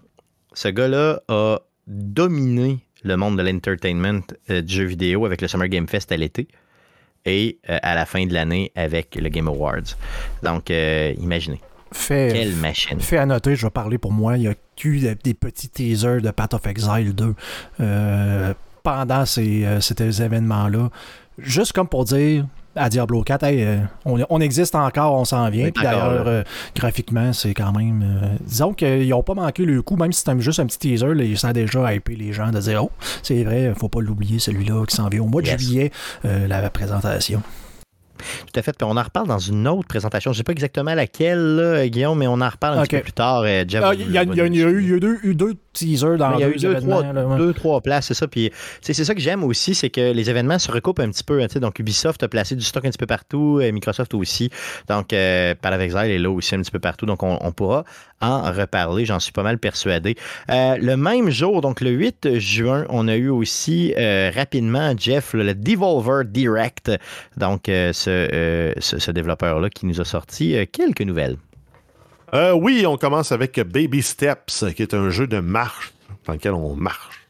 [0.53, 5.69] ce gars-là a dominé le monde de l'entertainment euh, du jeu vidéo avec le Summer
[5.69, 6.49] Game Fest à l'été
[7.25, 9.97] et euh, à la fin de l'année avec le Game Awards.
[10.43, 11.61] Donc, imaginez.
[11.95, 13.01] Fait, Quelle machine.
[13.01, 14.55] Fait à noter, je vais parler pour moi, il y a
[14.85, 17.35] eu des petits teasers de Path of Exile 2
[17.81, 18.53] euh,
[18.83, 20.91] pendant ces, euh, ces événements-là.
[21.39, 25.71] Juste comme pour dire à Diablo 4, euh, on, existe encore, on s'en vient.
[25.71, 28.05] Puis d'ailleurs, graphiquement, c'est quand même.
[28.41, 31.39] disons qu'ils n'ont pas manqué le coup, même si c'était juste un petit teaser, ils
[31.39, 32.91] sont déjà hypé les gens de dire Oh,
[33.23, 35.93] c'est vrai, faut pas l'oublier, celui-là qui s'en vient au mois de juillet,
[36.25, 37.41] la présentation.
[38.19, 38.73] Tout à fait.
[38.77, 40.33] Puis on en reparle dans une autre présentation.
[40.33, 43.13] Je ne sais pas exactement laquelle, Guillaume, mais on en reparle un petit peu plus
[43.13, 43.43] tard.
[43.43, 47.03] Euh, il y, a eu, deux, teasers dans il y a eu deux, trois,
[47.37, 48.29] deux, trois places, c'est ça.
[48.29, 48.51] Puis
[48.81, 51.43] c'est ça que j'aime aussi, c'est que les événements se recoupent un petit peu.
[51.43, 54.51] Hein, donc Ubisoft a placé du stock un petit peu partout, euh, Microsoft aussi.
[54.89, 57.07] Donc euh, Exile est là aussi un petit peu partout.
[57.07, 57.85] Donc on, pourra
[58.21, 60.17] en reparler, j'en suis pas mal persuadé.
[60.51, 63.93] Euh, le même jour, donc le 8 juin, on a eu aussi
[64.35, 66.91] rapidement, Jeff, le Devolver Direct.
[67.37, 67.71] Donc
[68.05, 71.37] ce, ce développeur-là qui nous a sorti quelques nouvelles.
[72.33, 75.93] oui, on commence avec Baby Steps, qui est un jeu de marche
[76.27, 77.25] dans lequel on marche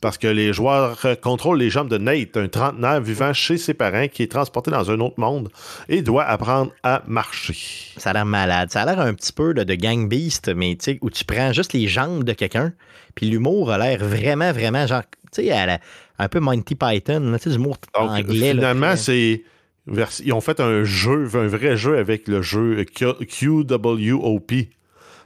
[0.00, 4.08] parce que les joueurs contrôlent les jambes de Nate, un trentenaire vivant chez ses parents
[4.08, 5.50] qui est transporté dans un autre monde
[5.88, 7.56] et doit apprendre à marcher.
[7.96, 8.70] Ça a l'air malade.
[8.70, 11.52] Ça a l'air un petit peu de Gang Beast, mais tu sais, où tu prends
[11.52, 12.72] juste les jambes de quelqu'un,
[13.14, 15.02] puis l'humour a l'air vraiment, vraiment genre,
[15.32, 15.80] tu sais,
[16.18, 18.52] un peu Monty Python, tu sais, l'humour anglais.
[18.52, 19.42] Finalement, c'est.
[20.24, 24.52] Ils ont fait un jeu, un vrai jeu avec le jeu QWOP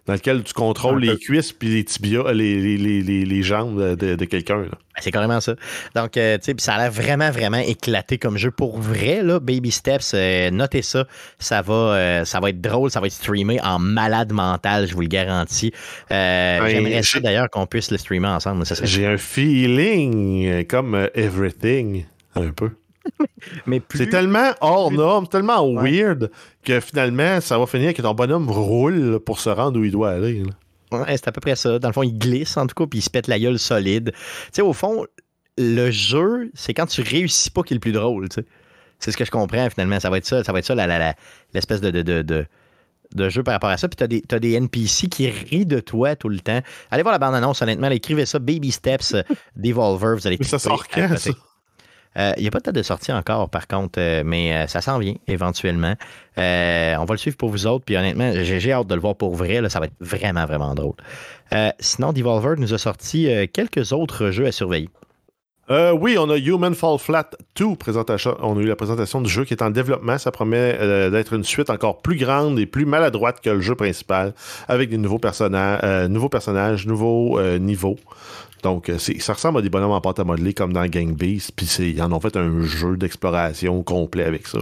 [0.06, 4.62] dans lequel tu contrôles les cuisses puis les tibias, les, les, jambes de, quelqu'un.
[4.62, 4.68] Ben,
[4.98, 5.54] c'est carrément ça.
[5.94, 8.50] Donc, euh, tu sais, ça a l'air vraiment, vraiment éclaté comme jeu.
[8.50, 11.06] Pour vrai, là, Baby Steps, euh, notez ça.
[11.38, 14.94] Ça va, euh, ça va être drôle, ça va être streamé en malade mental, je
[14.94, 15.72] vous le garantis.
[16.08, 18.64] Ben, j'aimerais ça d'ailleurs qu'on puisse le streamer ensemble.
[18.82, 22.70] J'ai un feeling comme Everything, un peu.
[23.94, 26.30] C'est tellement hors norme, tellement weird
[26.62, 30.10] que finalement, ça va finir que ton bonhomme roule pour se rendre où il doit
[30.10, 30.42] aller.
[31.08, 31.78] c'est à peu près ça.
[31.78, 34.12] Dans le fond, il glisse en tout cas, puis il se pète la gueule solide.
[34.12, 34.20] Tu
[34.52, 35.06] sais, au fond,
[35.58, 38.28] le jeu, c'est quand tu réussis pas qui est le plus drôle.
[38.98, 40.00] C'est ce que je comprends finalement.
[40.00, 40.74] Ça va être ça, ça va être ça
[41.54, 42.46] l'espèce de, de,
[43.14, 43.88] de, jeu par rapport à ça.
[43.88, 46.60] Puis t'as des, des NPC qui rient de toi tout le temps.
[46.90, 47.88] Allez voir la bande-annonce, honnêtement.
[47.88, 49.16] Écrivez ça, Baby Steps
[49.56, 50.16] Devolver.
[50.16, 51.30] Vous allez ça sort quand, ça?
[52.16, 54.66] Euh, il n'y a pas de date de sortie encore, par contre, euh, mais euh,
[54.66, 55.94] ça s'en vient éventuellement.
[56.36, 59.34] on va le suivre pour vous autres, puis honnêtement, j'ai hâte de le voir pour
[59.34, 59.60] vrai.
[59.60, 60.94] Là, ça va être vraiment, vraiment drôle.
[61.78, 64.88] sinon, Devolver nous a sorti quelques autres jeux à surveiller.
[65.68, 67.76] oui, on a Human Fall Flat 2.
[67.76, 68.36] Présentation.
[68.40, 70.18] On a eu la présentation du jeu qui est en développement.
[70.18, 70.78] Ça promet
[71.10, 74.34] d'être une suite encore plus grande et plus maladroite que le jeu principal,
[74.66, 75.20] avec des nouveaux,
[76.08, 77.98] nouveaux personnages, nouveaux niveaux.
[78.62, 81.52] Donc, euh, ça ressemble à des bonhommes en pâte à modeler comme dans Gang Beast,
[81.56, 84.60] puis ils en ont fait un jeu d'exploration complet avec ça.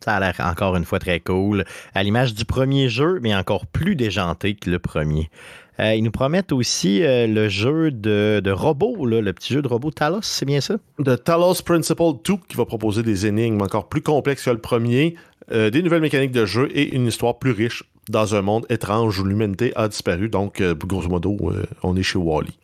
[0.00, 1.64] Ça a l'air encore une fois très cool.
[1.94, 5.30] À l'image du premier jeu, mais encore plus déjanté que le premier.
[5.78, 9.68] Euh, ils nous promettent aussi euh, le jeu de, de robots, le petit jeu de
[9.68, 10.74] robot Talos, c'est bien ça?
[10.98, 15.14] De Talos Principle 2, qui va proposer des énigmes encore plus complexes que le premier,
[15.50, 19.24] des nouvelles mécaniques de jeu et une histoire plus riche dans un monde étrange où
[19.24, 20.28] l'humanité a disparu.
[20.28, 21.36] Donc, grosso modo,
[21.82, 22.56] on est chez Wally.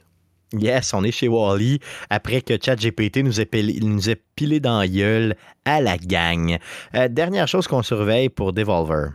[0.53, 4.01] Yes, on est chez Wally après que ChatGPT nous ait pilé, nous
[4.35, 6.57] pilé dans la gueule à la gang.
[6.95, 9.11] Euh, dernière chose qu'on surveille pour Devolver.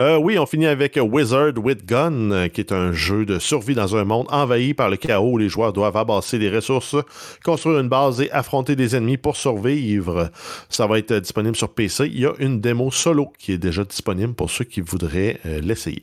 [0.00, 3.74] Euh, oui, on finit avec Wizard with Gun, euh, qui est un jeu de survie
[3.74, 6.96] dans un monde envahi par le chaos où les joueurs doivent amasser des ressources,
[7.44, 10.30] construire une base et affronter des ennemis pour survivre.
[10.70, 12.06] Ça va être disponible sur PC.
[12.06, 16.02] Il y a une démo solo qui est déjà disponible pour ceux qui voudraient l'essayer.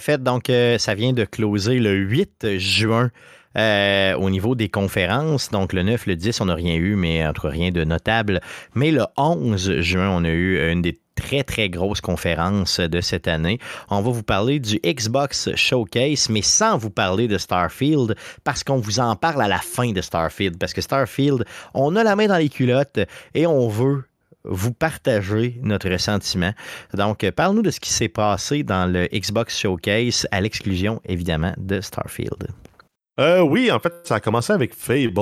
[0.00, 3.10] Fait, donc ça vient de closer le 8 juin
[3.56, 7.26] euh, au niveau des conférences, donc le 9, le 10, on n'a rien eu, mais
[7.26, 8.40] entre rien de notable.
[8.74, 13.28] Mais le 11 juin, on a eu une des très, très grosses conférences de cette
[13.28, 13.58] année.
[13.90, 18.78] On va vous parler du Xbox Showcase, mais sans vous parler de Starfield, parce qu'on
[18.78, 20.58] vous en parle à la fin de Starfield.
[20.58, 23.00] Parce que Starfield, on a la main dans les culottes
[23.34, 24.04] et on veut
[24.44, 26.52] vous partager notre ressentiment.
[26.94, 31.80] Donc, parle-nous de ce qui s'est passé dans le Xbox Showcase, à l'exclusion, évidemment, de
[31.82, 32.48] Starfield.
[33.20, 35.12] Euh, oui, en fait, ça a commencé avec Fable.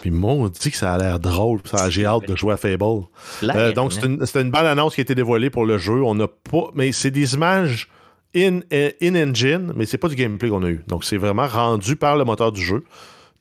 [0.00, 1.60] Puis moi, dit que ça a l'air drôle.
[1.88, 3.04] J'ai hâte de jouer à Fable.
[3.42, 6.02] Euh, donc, c'était une, une, bonne annonce qui a été dévoilée pour le jeu.
[6.02, 6.70] On n'a pas.
[6.74, 7.88] Mais c'est des images
[8.34, 10.82] in, euh, in engine, mais c'est pas du gameplay qu'on a eu.
[10.86, 12.84] Donc, c'est vraiment rendu par le moteur du jeu.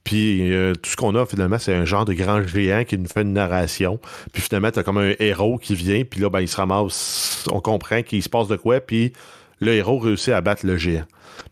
[0.04, 0.52] Puis
[0.84, 3.34] tout ce qu'on a finalement, c'est un genre de grand géant qui nous fait une
[3.34, 4.00] narration.
[4.34, 7.44] Puis finalement, t'as comme un héros qui vient, puis là, ben, il se ramasse.
[7.52, 9.14] On comprend qu'il se passe de quoi, puis
[9.60, 11.06] le héros réussit à battre le géant.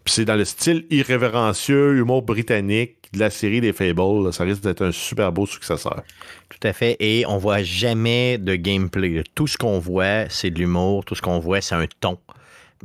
[0.03, 4.33] Puis c'est dans le style irrévérencieux, humour britannique de la série des Fables.
[4.33, 6.03] Ça risque d'être un super beau successeur.
[6.49, 6.97] Tout à fait.
[6.99, 9.23] Et on voit jamais de gameplay.
[9.35, 11.05] Tout ce qu'on voit, c'est de l'humour.
[11.05, 12.17] Tout ce qu'on voit, c'est un ton.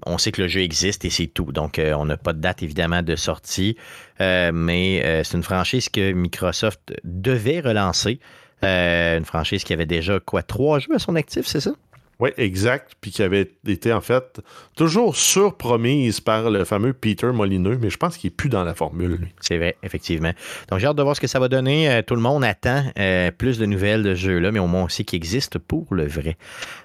[0.07, 1.51] On sait que le jeu existe et c'est tout.
[1.53, 3.77] Donc, euh, on n'a pas de date, évidemment, de sortie.
[4.21, 8.21] Euh, mais euh, c'est une franchise que Microsoft devait relancer.
[8.63, 11.73] une franchise qui avait déjà, quoi, trois jeux à son actif, c'est ça?
[12.21, 12.93] Oui, exact.
[13.01, 14.41] Puis qui avait été, en fait,
[14.77, 18.75] toujours surpromise par le fameux Peter Molineux, mais je pense qu'il n'est plus dans la
[18.75, 19.29] formule, lui.
[19.41, 20.33] C'est vrai, effectivement.
[20.69, 21.89] Donc, j'ai hâte de voir ce que ça va donner.
[21.89, 24.85] Euh, tout le monde attend euh, plus de nouvelles de ce jeu-là, mais au moins
[24.85, 26.37] aussi qui existe pour le vrai.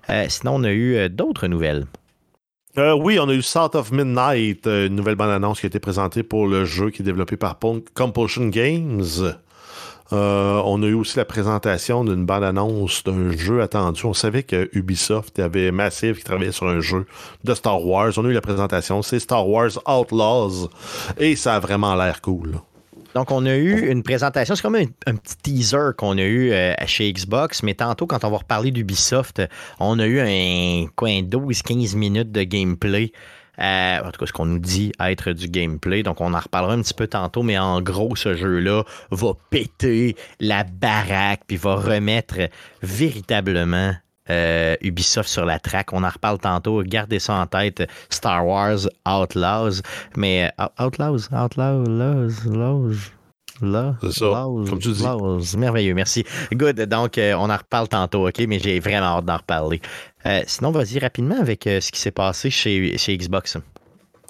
[0.10, 1.86] Euh, sinon, on a eu d'autres nouvelles.
[2.78, 6.46] oui, on a eu Salt of Midnight, une nouvelle bande-annonce qui a été présentée pour
[6.48, 7.58] le jeu qui est développé par
[7.96, 9.34] Compulsion Games.
[10.12, 14.06] Euh, on a eu aussi la présentation d'une bande-annonce d'un jeu attendu.
[14.06, 17.06] On savait que Ubisoft avait Massive qui travaillait sur un jeu
[17.44, 18.12] de Star Wars.
[18.18, 20.70] On a eu la présentation, c'est Star Wars Outlaws.
[21.18, 22.60] Et ça a vraiment l'air cool.
[23.16, 26.74] Donc, on a eu une présentation, c'est comme un, petit teaser qu'on a eu euh,
[26.88, 29.42] chez Xbox, mais tantôt, quand on va reparler d'Ubisoft,
[29.80, 33.12] on a eu un, quoi, 12-15 minutes de gameplay.
[33.60, 36.04] Euh, en tout cas, ce qu'on nous dit être du gameplay.
[36.04, 40.16] Donc, on en reparlera un petit peu tantôt, mais en gros, ce jeu-là va péter
[40.40, 42.38] la baraque, puis va remettre
[42.82, 43.94] véritablement
[44.30, 45.94] euh, Ubisoft sur la track.
[45.94, 46.82] On en reparle tantôt.
[46.84, 47.84] Gardez ça en tête.
[48.10, 49.82] Star Wars Outlaws.
[50.16, 51.84] Mais euh, Outlaws, Outlaws,
[52.46, 53.12] Outlaws,
[53.64, 55.58] Là, c'est ça, comme tu dis.
[55.58, 56.24] Merveilleux, merci.
[56.54, 59.82] Good, donc euh, on en reparle tantôt, OK, mais j'ai vraiment hâte d'en reparler.
[60.46, 63.58] sinon, vas-y rapidement avec ce qui s'est passé chez, chez Xbox.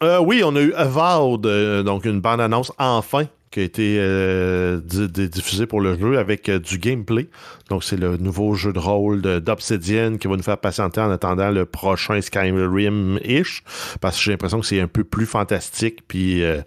[0.01, 5.79] oui, on a eu Avowed, donc une bande-annonce enfin qui a été euh, diffusé pour
[5.79, 7.29] le jeu avec euh, du gameplay.
[7.69, 11.51] Donc, c'est le nouveau jeu de rôle d'Obsidian qui va nous faire patienter en attendant
[11.51, 13.63] le prochain Skyrim-ish.
[14.01, 16.61] Parce que j'ai l'impression que c'est un peu plus fantastique puis euh,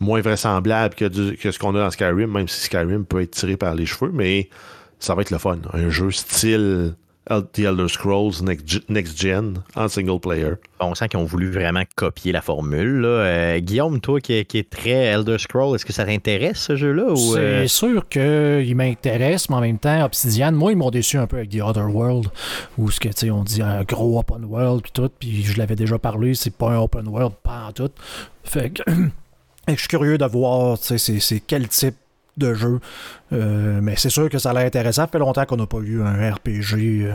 [0.00, 3.56] moins vraisemblable que, que ce qu'on a dans Skyrim, même si Skyrim peut être tiré
[3.56, 4.10] par les cheveux.
[4.12, 4.48] Mais
[4.98, 5.58] ça va être le fun.
[5.72, 6.94] Un jeu style
[7.26, 10.54] The Elder Scrolls Next Gen en single player.
[10.80, 13.02] On sent qu'ils ont voulu vraiment copier la formule.
[13.04, 17.14] Euh, Guillaume, toi qui, est très Elder Scrolls, est-ce que ça t'intéresse ce jeu-là?
[17.16, 17.68] C'est euh?
[17.68, 21.50] sûr qu'il m'intéresse, mais en même temps, Obsidian, moi, ils m'ont déçu un peu avec
[21.50, 22.26] The Other World,
[22.76, 25.98] où ce que on dit un gros open world, puis tout, puis je l'avais déjà
[25.98, 27.90] parlé, c'est pas un open world, pas en tout.
[28.42, 28.82] Fait que.
[29.68, 31.96] je suis curieux de voir c'est quel type
[32.36, 32.80] de jeu.
[33.32, 35.02] Euh, mais c'est sûr que ça a l'air intéressant.
[35.02, 37.14] Ça fait longtemps qu'on n'a pas eu un RPG euh,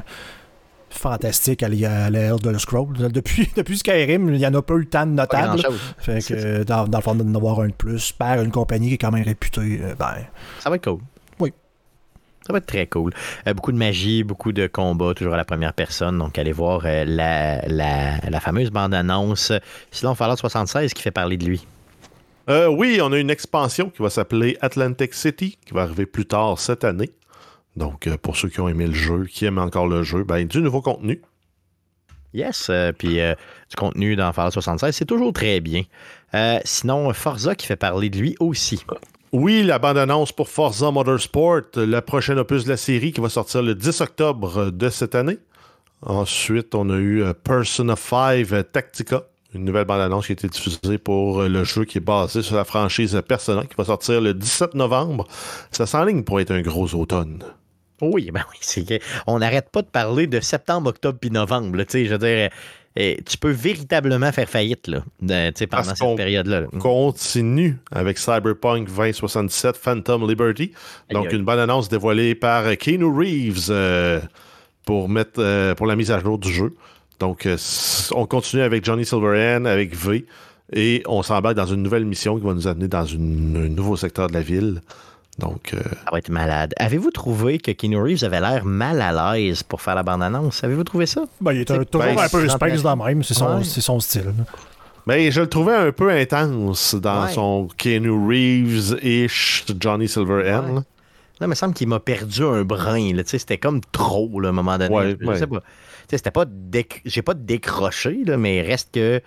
[0.89, 2.93] fantastique à l'ère de Scroll.
[3.11, 5.61] Depuis, depuis Skyrim, il n'y en a pas eu tant de notables.
[5.97, 8.93] Fait que dans, dans, le fond, d'en avoir un de plus par une compagnie qui
[8.95, 9.79] est quand même réputée.
[9.97, 10.15] Ben,
[10.59, 10.99] ça va être cool.
[11.39, 11.53] Oui.
[12.45, 13.13] Ça va être très cool.
[13.55, 16.17] beaucoup de magie, beaucoup de combats, toujours à la première personne.
[16.17, 19.51] Donc, allez voir la, la, fameuse bande-annonce.
[19.91, 21.67] Sinon, Fallout 76 qui fait parler de lui.
[22.49, 26.25] Euh, oui, on a une expansion qui va s'appeler Atlantic City, qui va arriver plus
[26.25, 27.11] tard cette année.
[27.75, 30.47] Donc, euh, pour ceux qui ont aimé le jeu, qui aiment encore le jeu, ben,
[30.47, 31.21] du nouveau contenu.
[32.33, 35.83] Yes, euh, puis du contenu dans Fallout 76, c'est toujours très bien.
[36.63, 38.83] sinon, Forza qui fait parler de lui aussi.
[39.31, 43.61] Oui, la bande-annonce pour Forza Motorsport, le prochain opus de la série qui va sortir
[43.61, 45.37] le 10 octobre de cette année.
[46.01, 49.23] Ensuite, on a eu Persona 5 Tactica,
[49.53, 52.65] une nouvelle bande-annonce qui a été diffusée pour le jeu qui est basé sur la
[52.65, 55.27] franchise Persona qui va sortir le 17 novembre.
[55.71, 57.43] Ça s'enligne pour être un gros automne.
[58.01, 61.77] Oui, ben oui, c'est on n'arrête pas de parler de septembre, octobre puis novembre.
[61.79, 62.49] Tu sais, je veux dire,
[62.95, 66.63] eh, tu peux véritablement faire faillite là, pendant cette période-là.
[66.79, 70.71] Continue avec Cyberpunk 2077 Phantom Liberty.
[71.11, 74.19] Donc, une bonne annonce dévoilée par Keanu Reeves euh,
[74.85, 76.73] pour, mettre, euh, pour la mise à jour du jeu.
[77.19, 77.57] Donc, euh,
[78.13, 80.25] on continue avec Johnny Silverhand, avec V,
[80.73, 84.27] et on s'embarque dans une nouvelle mission qui va nous amener dans un nouveau secteur
[84.27, 84.81] de la ville.
[85.37, 86.73] Donc, euh, Ça va être malade.
[86.77, 90.63] Avez-vous trouvé que Keanu Reeves avait l'air mal à l'aise pour faire la bande-annonce?
[90.63, 91.23] Avez-vous trouvé ça?
[91.39, 94.33] Ben, il est un, toujours ben, un peu space dans même, c'est son, style.
[95.05, 100.83] Mais ben, je le trouvais un peu intense dans son Keanu Reeves-ish Johnny Silverhand.
[101.39, 103.11] il me semble qu'il m'a perdu un brin.
[103.25, 105.17] C'était comme trop, à un moment donné.
[105.19, 105.63] je sais pas
[106.17, 106.45] c'était pas.
[107.05, 109.21] J'ai pas décroché, là, mais reste que.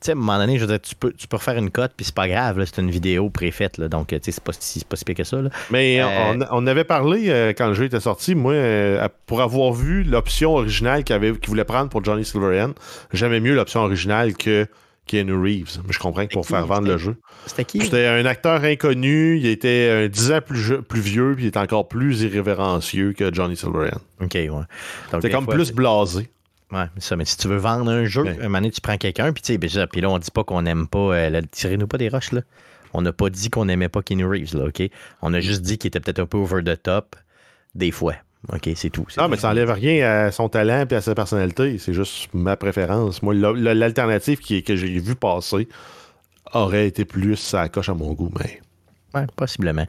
[0.00, 1.92] Tu sais, à un moment donné, je veux tu peux, tu peux refaire une cote,
[1.96, 4.84] puis c'est pas grave, c'est une vidéo préfaite, là, donc, tu sais, c'est pas, si,
[4.84, 5.40] pas si pire que ça.
[5.40, 5.48] Là.
[5.70, 9.72] Mais euh, on, avait parlé, euh, quand le jeu était sorti, moi, euh, pour avoir
[9.72, 12.74] vu l'option originale qu'il voulait prendre pour Johnny Silverhand,
[13.14, 14.66] j'aimais mieux l'option originale que
[15.06, 15.80] Keanu Reeves.
[15.86, 17.16] Mais je comprends que pour faire vendre le jeu.
[17.46, 17.80] C'était qui?
[17.80, 19.38] C'était un acteur inconnu.
[19.38, 23.32] Il était un 10 ans plus, plus vieux, puis il était encore plus irrévérencieux que
[23.32, 24.00] Johnny Silverhand.
[24.20, 24.50] OK, ouais.
[25.12, 26.28] C'était comme plus blasé.
[26.72, 28.40] Ouais, mais ça, mais si tu veux vendre un jeu, ben.
[28.40, 30.42] un moment donné, tu prends quelqu'un, puis tu sais, ben, puis là, on dit pas
[30.42, 31.14] qu'on n'aime pas.
[31.14, 32.42] Euh, tirez-nous pas des roches, là.
[32.92, 34.82] On n'a pas dit qu'on n'aimait pas Keanu Reeves, là, OK?
[35.22, 37.14] On a juste dit qu'il était peut-être un peu over the top,
[37.74, 38.14] des fois.
[38.52, 39.06] OK, c'est tout.
[39.18, 41.78] Non, mais ça n'enlève rien à son talent et à sa personnalité.
[41.78, 43.22] C'est juste ma préférence.
[43.22, 45.68] Moi, l'alternative que j'ai vu passer
[46.52, 48.60] aurait été plus ça coche à mon goût, mais.
[49.14, 49.86] Oui, possiblement.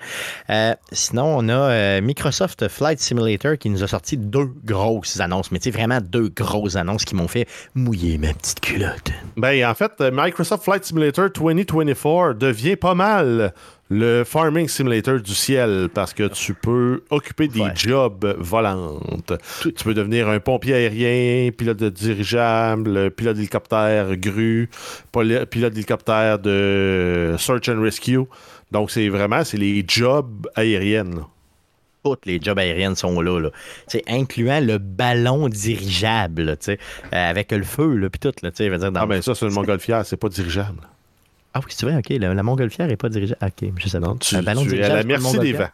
[0.50, 5.52] Euh, sinon, on a euh, Microsoft Flight Simulator qui nous a sorti deux grosses annonces,
[5.52, 7.45] mais tu sais, vraiment deux grosses annonces qui m'ont fait
[7.76, 9.12] mouiller ma petite culotte.
[9.36, 13.54] Ben, en fait, Microsoft Flight Simulator 2024 devient pas mal
[13.89, 19.33] le Farming Simulator du ciel, parce que tu peux occuper des jobs volantes.
[19.63, 24.69] Tu peux devenir un pompier aérien, pilote de dirigeable, pilote d'hélicoptère grue,
[25.11, 28.25] pilote d'hélicoptère de search and rescue.
[28.71, 31.21] Donc, c'est vraiment, c'est les jobs aériennes.
[32.03, 33.49] Toutes les jobs aériennes sont là, là.
[34.07, 36.75] incluant le ballon dirigeable, euh,
[37.11, 38.33] avec le feu, puis tout.
[38.43, 40.81] Là, dire, ah, ben ça, c'est une montgolfière, c'est pas dirigeable.
[41.58, 42.10] Ah oui, c'est vrai, ok.
[42.20, 43.39] La, montgolfière n'est pas dirigeable.
[43.43, 44.16] Ok, je sais pas.
[44.20, 44.91] tu, un ballon dirigeable.
[44.91, 45.70] à la merci des vents.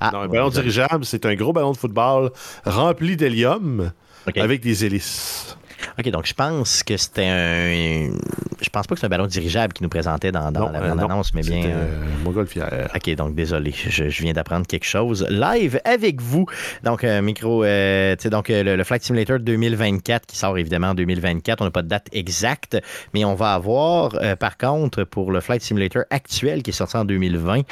[0.00, 2.30] Ah, un ballon dirigeable, c'est un gros ballon de football
[2.64, 3.92] rempli d'hélium
[4.36, 5.56] avec des hélices.
[5.98, 8.12] OK, donc je pense que c'était un.
[8.60, 11.34] Je pense pas que c'est un ballon dirigeable qui nous présentait dans, la euh, bande-annonce,
[11.34, 11.64] mais bien.
[11.64, 12.04] Euh...
[12.22, 12.88] Montgolfière.
[12.94, 16.46] OK, donc désolé, je, viens d'apprendre quelque chose live avec vous.
[16.84, 20.94] Donc, euh, micro, euh, tu sais, donc le, Flight Simulator 2024 qui sort évidemment en
[20.94, 21.62] 2024.
[21.62, 22.80] On n'a pas de date exacte,
[23.12, 27.04] mais on va avoir, par contre, pour le Flight Simulator actuel qui est sorti en
[27.04, 27.62] 2020,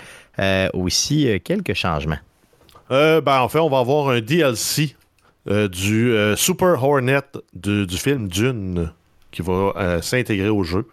[0.74, 2.18] aussi quelques changements.
[2.90, 4.96] ben, en fait, on va avoir un DLC
[5.48, 7.20] euh, du euh, Super Hornet
[7.54, 8.90] du, film Dune
[9.30, 10.88] qui va euh, s'intégrer au jeu.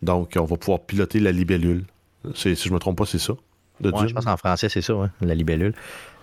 [0.00, 1.84] Donc, on va pouvoir piloter la libellule.
[2.34, 3.34] Si je ne me trompe pas, c'est ça?
[3.80, 4.92] De je pense en français, c'est ça,
[5.22, 5.74] la libellule.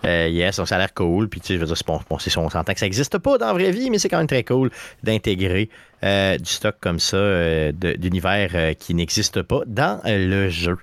[0.04, 1.28] yes, ça a l'air cool.
[1.28, 3.48] Puis, tu sais, je veux dire, bon, bon, on s'entend que ça n'existe pas dans
[3.48, 4.70] la vraie vie, mais c'est quand même très cool
[5.02, 5.68] d'intégrer
[6.02, 10.78] du stock comme ça d'univers qui n'existe pas dans le jeu.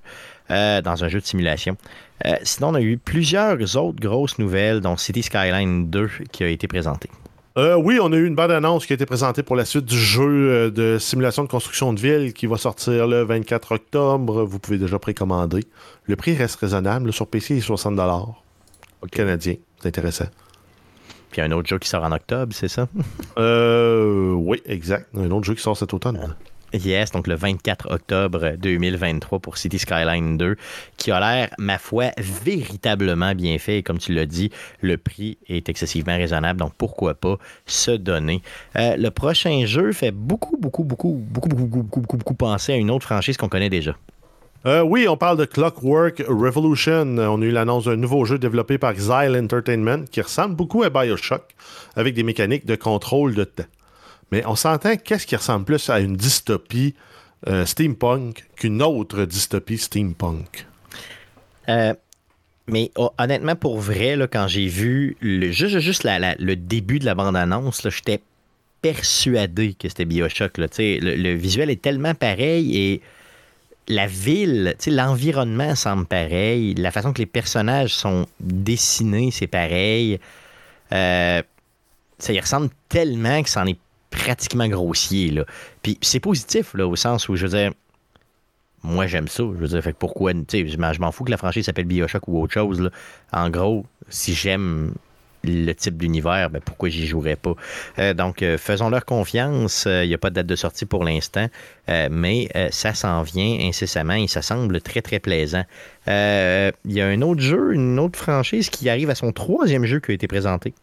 [0.50, 1.78] dans un jeu de simulation.
[2.26, 6.48] Euh, sinon, on a eu plusieurs autres grosses nouvelles, dont City Skyline 2 qui a
[6.48, 7.10] été présenté.
[7.58, 9.86] Euh, oui, on a eu une bonne annonce qui a été présentée pour la suite
[9.86, 14.44] du jeu euh, de simulation de construction de ville qui va sortir le 24 octobre.
[14.44, 15.62] Vous pouvez déjà précommander.
[16.04, 17.14] Le prix reste raisonnable.
[17.14, 17.98] sur PC, il est 60
[19.02, 19.56] au canadien.
[19.80, 20.26] C'est intéressant.
[21.32, 22.88] Puis un autre jeu qui sort en octobre, c'est ça?
[23.38, 25.08] euh, oui, exact.
[25.18, 26.36] Un autre jeu qui sort cet automne.
[26.76, 30.58] Yes, donc le 24 octobre 2023 pour City Skyline 2,
[30.98, 33.78] qui a l'air, ma foi, véritablement bien fait.
[33.78, 34.52] Et comme tu l'as dit,
[34.82, 38.42] le prix est excessivement raisonnable, donc pourquoi pas se donner.
[38.76, 42.76] Euh, le prochain jeu fait beaucoup, beaucoup, beaucoup, beaucoup, beaucoup, beaucoup, beaucoup, beaucoup penser à
[42.76, 43.96] une autre franchise qu'on connaît déjà.
[44.66, 47.18] Euh, oui, on parle de Clockwork Revolution.
[47.20, 50.90] On a eu l'annonce d'un nouveau jeu développé par Xyle Entertainment qui ressemble beaucoup à
[50.90, 51.44] Bioshock
[51.96, 53.64] avec des mécaniques de contrôle de temps.
[54.32, 56.96] Mais on s'entend qu'est-ce qui ressemble plus à une dystopie
[57.48, 60.66] euh, steampunk qu'une autre dystopie steampunk?
[61.70, 61.94] Euh,
[62.68, 67.14] mais oh, honnêtement, pour vrai, là, quand j'ai vu juste, juste le début de la
[67.14, 68.22] bande-annonce, j'étais
[68.82, 70.58] persuadé que c'était Bioshock.
[70.58, 73.02] Là, le, le, visuel est tellement pareil et
[73.88, 76.74] la ville, l'environnement semble pareil.
[76.76, 80.20] La façon que les personnages sont dessinés, c'est pareil.
[80.92, 81.42] Euh,
[82.18, 83.80] ça y ressemble tellement que ça en est
[84.16, 85.30] pratiquement grossier.
[85.32, 85.46] Là.
[85.82, 87.72] Puis c'est positif, là, au sens où, je veux dire,
[88.84, 89.44] moi, j'aime ça.
[89.44, 92.42] Je veux dire, fait pourquoi, tu je m'en fous que la franchise s'appelle Bioshock ou
[92.42, 92.90] autre chose.
[93.32, 94.94] En gros, si j'aime
[95.44, 97.54] le type d'univers, ben pourquoi j'y jouerais pas?
[98.00, 99.84] Euh, donc, euh, faisons leur confiance.
[99.86, 101.48] Il euh, n'y a pas de date de sortie pour l'instant,
[101.88, 105.64] mais ça s'en vient incessamment et ça semble très, très plaisant.
[106.08, 110.00] Il y a un autre jeu, une autre franchise qui arrive à son troisième jeu
[110.00, 110.74] qui a été présenté.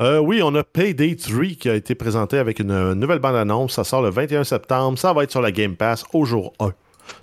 [0.00, 3.72] Euh, oui, on a Payday 3 qui a été présenté avec une nouvelle bande-annonce.
[3.74, 4.98] Ça sort le 21 septembre.
[4.98, 6.72] Ça va être sur la Game Pass au jour 1.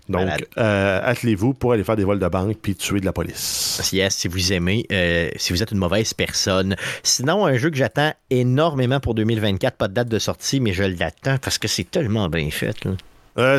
[0.08, 3.90] Donc, euh, attelez-vous pour aller faire des vols de banque puis tuer de la police.
[3.92, 6.76] Yes, si vous aimez, euh, si vous êtes une mauvaise personne.
[7.04, 10.84] Sinon, un jeu que j'attends énormément pour 2024, pas de date de sortie, mais je
[10.84, 12.76] l'attends parce que c'est tellement bien fait.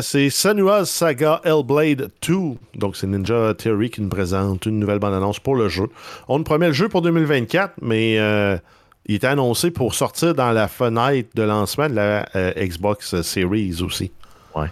[0.01, 2.33] c'est Senua's Saga Hellblade 2.
[2.73, 5.89] Donc, c'est Ninja Theory qui nous présente une nouvelle bande-annonce pour le jeu.
[6.27, 8.17] On nous promet le jeu pour 2024, mais
[9.05, 13.81] il était annoncé pour sortir dans la fenêtre de lancement de la euh, Xbox Series
[13.81, 14.11] aussi.
[14.55, 14.67] Ouais.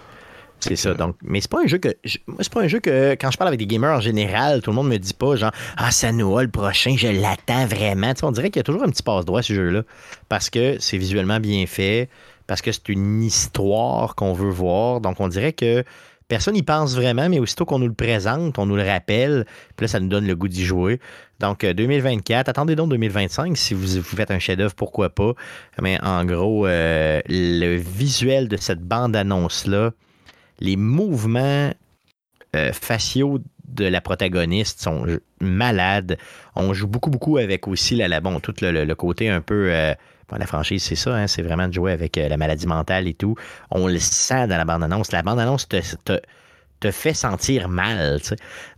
[0.60, 0.94] C'est ça.
[0.94, 1.88] Donc, mais c'est pas un jeu que.
[2.04, 4.76] c'est pas un jeu que quand je parle avec des gamers en général, tout le
[4.76, 8.12] monde me dit pas genre Ah, ça nous le prochain, je l'attends vraiment.
[8.22, 9.82] on dirait qu'il y a toujours un petit passe-droit ce jeu-là.
[10.28, 12.08] Parce que c'est visuellement bien fait,
[12.46, 15.00] parce que c'est une histoire qu'on veut voir.
[15.00, 15.84] Donc on dirait que
[16.28, 19.44] personne n'y pense vraiment, mais aussitôt qu'on nous le présente, on nous le rappelle,
[19.76, 21.00] puis là, ça nous donne le goût d'y jouer.
[21.40, 23.56] Donc, 2024, euh, attendez donc 2025.
[23.56, 25.32] Si vous, faites un chef-d'œuvre, pourquoi pas?
[25.80, 29.92] Mais en gros, euh, le visuel de cette bande-annonce-là,
[30.60, 31.72] les mouvements
[32.56, 35.04] euh, faciaux de la protagoniste sont
[35.40, 36.16] malades.
[36.54, 39.94] On joue beaucoup, beaucoup avec aussi la, bon, tout le, côté un peu.
[40.32, 43.34] La franchise, c'est ça, hein, c'est vraiment de jouer avec la maladie mentale et tout.
[43.70, 45.12] On le sent dans la bande-annonce.
[45.12, 46.20] La bande-annonce te, te,
[46.84, 48.20] te fait sentir mal.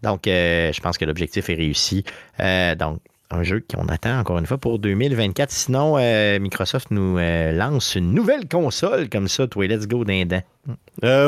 [0.03, 2.05] Donc, euh, je pense que l'objectif est réussi.
[2.41, 5.51] Euh, donc, un jeu qu'on attend encore une fois pour 2024.
[5.51, 10.41] Sinon, euh, Microsoft nous lance une nouvelle console comme ça, toi, let's go d'un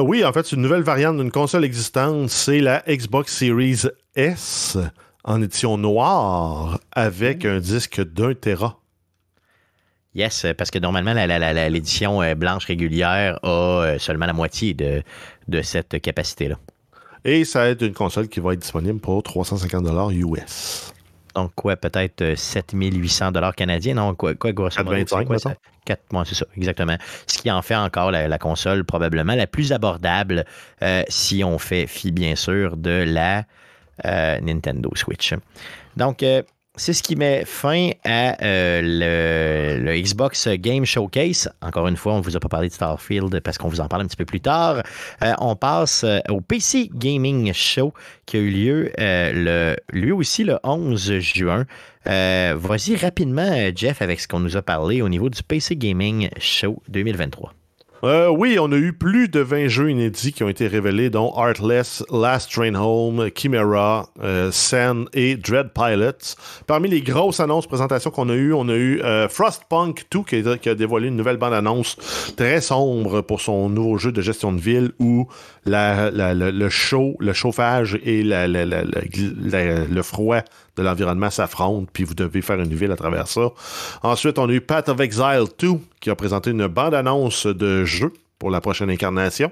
[0.00, 2.30] oui, en fait, c'est une nouvelle variante d'une console existante.
[2.30, 3.82] C'est la Xbox Series
[4.14, 4.78] S
[5.24, 8.78] en édition noire avec un disque d'un Tera.
[10.18, 15.00] Yes, parce que normalement, l'édition blanche régulière a seulement la moitié de,
[15.46, 16.56] de cette capacité-là.
[17.24, 20.92] Et ça va être une console qui va être disponible pour 350 US.
[21.36, 23.94] Donc, quoi, peut-être 7800 dollars canadiens?
[23.94, 25.54] Non, quoi, quoi grosso modo, c'est quoi ça?
[25.84, 26.96] 4 mois, c'est ça, exactement.
[27.28, 30.44] Ce qui en fait encore la, console probablement la plus abordable
[31.06, 33.44] si on fait fi, bien sûr, de la
[34.04, 35.32] Nintendo Switch.
[35.96, 36.24] Donc,
[36.78, 41.50] c'est ce qui met fin à euh, le, Xbox Game Showcase.
[41.60, 43.88] Encore une fois, on ne vous a pas parlé de Starfield parce qu'on vous en
[43.88, 44.82] parle un petit peu plus tard.
[45.22, 47.92] Euh, on passe euh, au PC Gaming Show
[48.26, 48.92] qui a eu lieu
[49.92, 51.66] lui aussi le 11 juin.
[52.06, 56.82] Vas-y rapidement, Jeff, avec ce qu'on nous a parlé au niveau du PC Gaming Show
[56.88, 57.57] 2023.
[58.04, 61.32] Euh, oui, on a eu plus de 20 jeux inédits qui ont été révélés, dont
[61.34, 64.52] Artless, Last Train Home, Chimera, euh,
[65.14, 66.36] et Dread Pilots.
[66.68, 70.68] Parmi les grosses annonces présentations qu'on a eues, on a eu euh, Frostpunk 2 qui
[70.68, 71.96] a, dévoilé une nouvelle bande-annonce
[72.36, 75.26] très sombre pour son nouveau jeu de gestion de ville où
[75.66, 80.42] le chaud, le chauffage et le froid
[80.78, 83.50] de l'environnement s'affrontent, puis vous devez faire une ville à travers ça.
[84.02, 85.68] Ensuite, on a eu Path of Exile 2,
[86.00, 89.50] qui a présenté une bande-annonce de jeu pour la prochaine incarnation.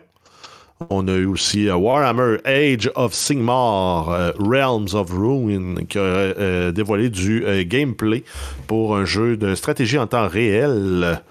[0.90, 6.02] On a eu aussi euh, Warhammer Age of Sigmar, euh, Realms of Ruin, qui a
[6.02, 8.24] euh, dévoilé du gameplay
[8.66, 11.22] pour un jeu de stratégie en temps réel.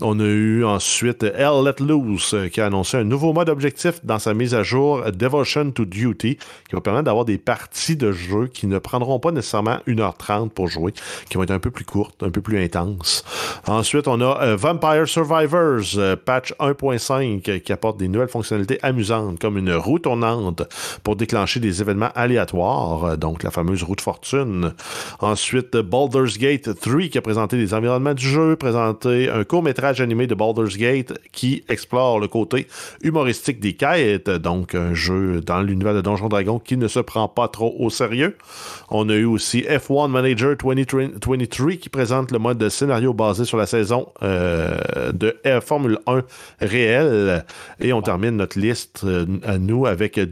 [0.00, 3.98] On a eu ensuite Hell Let Loose euh, qui a annoncé un nouveau mode objectif
[4.04, 8.12] dans sa mise à jour Devotion to Duty qui va permettre d'avoir des parties de
[8.12, 10.92] jeu qui ne prendront pas nécessairement 1h30 pour jouer,
[11.28, 13.24] qui vont être un peu plus courtes, un peu plus intenses.
[13.66, 19.40] Ensuite, on a euh, Vampire Survivors euh, patch 1.5 qui apporte des nouvelles fonctionnalités amusantes
[19.40, 20.62] comme une roue tournante
[21.02, 24.74] pour déclencher des événements aléatoires, donc la fameuse roue de fortune.
[25.18, 29.42] Ensuite, Baldur's Gate 3 qui a présenté des environnements du jeu, présenté un
[30.00, 32.66] animé de Baldur's Gate qui explore le côté
[33.02, 37.28] humoristique des quêtes, donc un jeu dans l'univers de Donjon Dragon qui ne se prend
[37.28, 38.36] pas trop au sérieux.
[38.90, 43.56] On a eu aussi F1 Manager 2023 qui présente le mode de scénario basé sur
[43.56, 46.22] la saison euh, de Formule 1
[46.60, 47.44] réelle.
[47.80, 50.26] Et on termine notre liste euh, à nous avec euh,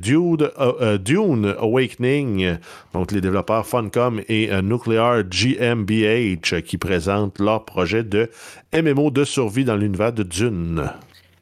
[0.99, 2.57] Dune Awakening,
[2.93, 8.31] donc les développeurs Funcom et Nuclear GmbH qui présentent leur projet de
[8.75, 10.91] MMO de survie dans l'univers de Dune.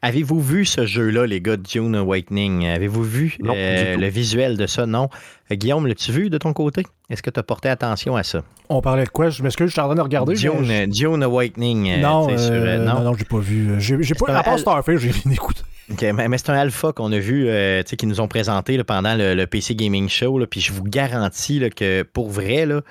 [0.01, 2.67] Avez-vous vu ce jeu-là, les gars de Dune Awakening?
[2.67, 4.85] Avez-vous vu euh, le visuel de ça?
[4.85, 5.09] Non.
[5.51, 6.83] Euh, Guillaume, l'as-tu vu de ton côté?
[7.09, 8.43] Est-ce que tu as porté attention à ça?
[8.69, 9.29] On parlait de quoi?
[9.29, 10.35] Je m'excuse, je suis en train de regarder.
[10.35, 11.89] Dune, Dune Awakening.
[11.89, 13.79] Euh, non, non, non, j'ai pas vu.
[13.79, 15.61] J'ai pas, à part Starfield, j'ai rien écouté.
[15.91, 17.49] OK, mais, c'est un alpha qu'on a vu,
[17.97, 20.39] qui nous ont présenté pendant le, PC Gaming Show.
[20.45, 22.81] puis je vous garantis que pour vrai, là,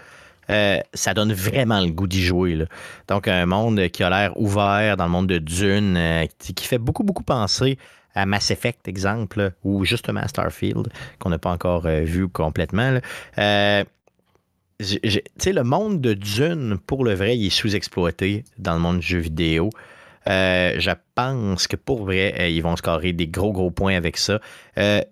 [0.51, 2.67] euh, ça donne vraiment le goût d'y jouer.
[3.09, 6.79] Donc, un monde qui a l'air ouvert dans le monde de Dune, euh, qui fait
[6.79, 7.79] beaucoup, beaucoup penser
[8.15, 10.89] à Mass Effect, exemple, ou justement à Starfield,
[11.19, 12.99] qu'on n'a pas encore euh, vu complètement.
[13.37, 14.99] tu
[15.39, 19.07] sais, le monde de Dune, pour le vrai, il est sous-exploité dans le monde du
[19.07, 19.71] jeu vidéo.
[20.27, 24.41] je pense que pour vrai, ils vont scorer des gros, gros points avec ça.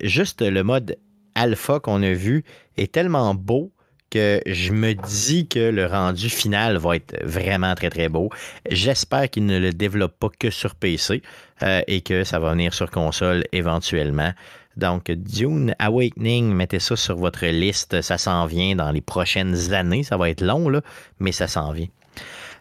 [0.00, 0.96] juste le mode
[1.34, 2.44] alpha qu'on a vu
[2.76, 3.72] est tellement beau
[4.12, 8.28] que je me dis que le rendu final va être vraiment très très beau.
[8.70, 11.22] J'espère qu'il ne le développe pas que sur PC
[11.62, 14.32] euh, et que ça va venir sur console éventuellement.
[14.76, 18.02] Donc, Dune Awakening, mettez ça sur votre liste.
[18.02, 20.02] Ça s'en vient dans les prochaines années.
[20.02, 20.82] Ça va être long, là,
[21.18, 21.88] mais ça s'en vient.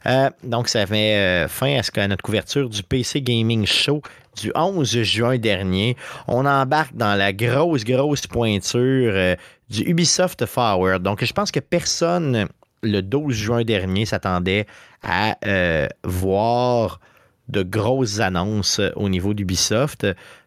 [0.05, 4.01] Euh, donc, ça fait euh, fin à, ce, à notre couverture du PC Gaming Show
[4.41, 5.97] du 11 juin dernier.
[6.27, 9.35] On embarque dans la grosse, grosse pointure
[9.71, 11.01] du Ubisoft Forward.
[11.01, 12.47] Donc, je pense que personne,
[12.83, 14.67] le 12 juin dernier, s'attendait
[15.01, 16.99] à euh, voir
[17.47, 20.05] de grosses annonces au niveau d'Ubisoft,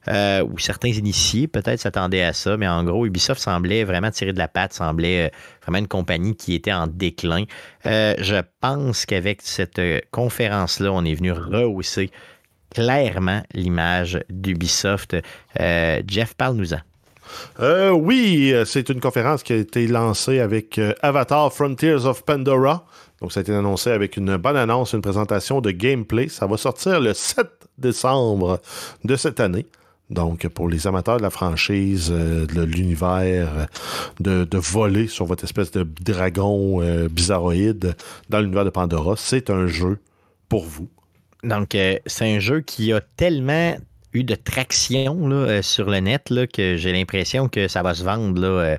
[0.08, 4.32] euh, ou certains initiés peut-être s'attendaient à ça, mais en gros, Ubisoft semblait vraiment tirer
[4.32, 5.30] de la patte, semblait euh,
[5.62, 7.44] vraiment une compagnie qui était en déclin.
[7.84, 9.80] je pense qu'avec cette
[10.12, 12.10] conférence-là, on est venu rehausser
[12.74, 15.16] clairement l'image d'Ubisoft.
[15.56, 16.80] Jeff, parle-nous-en.
[17.60, 22.24] Euh, oui, euh, c'est une conférence qui a été lancée avec euh, Avatar Frontiers of
[22.24, 22.84] Pandora.
[23.20, 26.28] Donc, ça a été annoncé avec une bonne annonce, une présentation de gameplay.
[26.28, 27.46] Ça va sortir le 7
[27.78, 28.60] décembre
[29.04, 29.66] de cette année.
[30.10, 33.66] Donc, pour les amateurs de la franchise, de l'univers,
[34.20, 37.96] de, voler sur votre espèce de dragon bizarroïde
[38.28, 39.98] dans l'univers de Pandora, c'est un jeu
[40.50, 40.88] pour vous.
[41.42, 41.74] Donc,
[42.06, 43.76] c'est un jeu qui a tellement
[44.14, 48.04] eu de traction euh, sur le net là, que j'ai l'impression que ça va se
[48.04, 48.40] vendre.
[48.40, 48.76] Là, euh,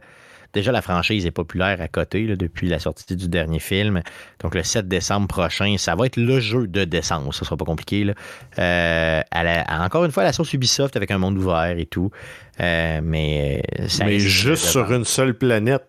[0.53, 4.01] déjà, la franchise est populaire à côté depuis la sortie du dernier film.
[4.39, 7.33] Donc, le 7 décembre prochain, ça va être le jeu de décembre.
[7.33, 8.05] Ça sera pas compliqué.
[8.05, 8.13] Là.
[8.57, 9.21] Euh,
[9.69, 12.09] encore une fois, la source Ubisoft avec un monde ouvert et tout.
[12.57, 13.61] mais
[13.99, 15.83] mais juste sur une seule planète.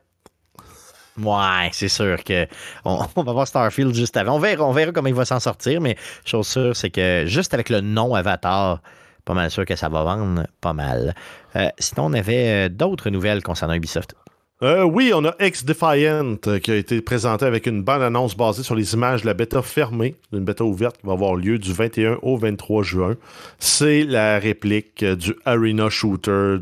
[1.18, 2.47] Ouais, c'est sûr que
[2.84, 4.36] on, va voir Starfield juste avant.
[4.36, 7.55] On verra, on verra comment il va s'en sortir, mais chose sûre, c'est que juste
[7.55, 8.82] avec le nom Avatar,
[9.27, 11.14] pas mal sûr que ça va vendre pas mal.
[11.57, 14.14] Euh, sinon, on avait euh, d'autres nouvelles concernant Ubisoft.
[14.62, 18.74] Euh, oui, on a X-Defiant qui a été présenté avec une bonne annonce basée sur
[18.74, 22.20] les images de la bêta fermée, d'une bêta ouverte qui va avoir lieu du 21
[22.22, 23.16] au 23 juin.
[23.59, 26.57] C'est la réplique du Arena Shooter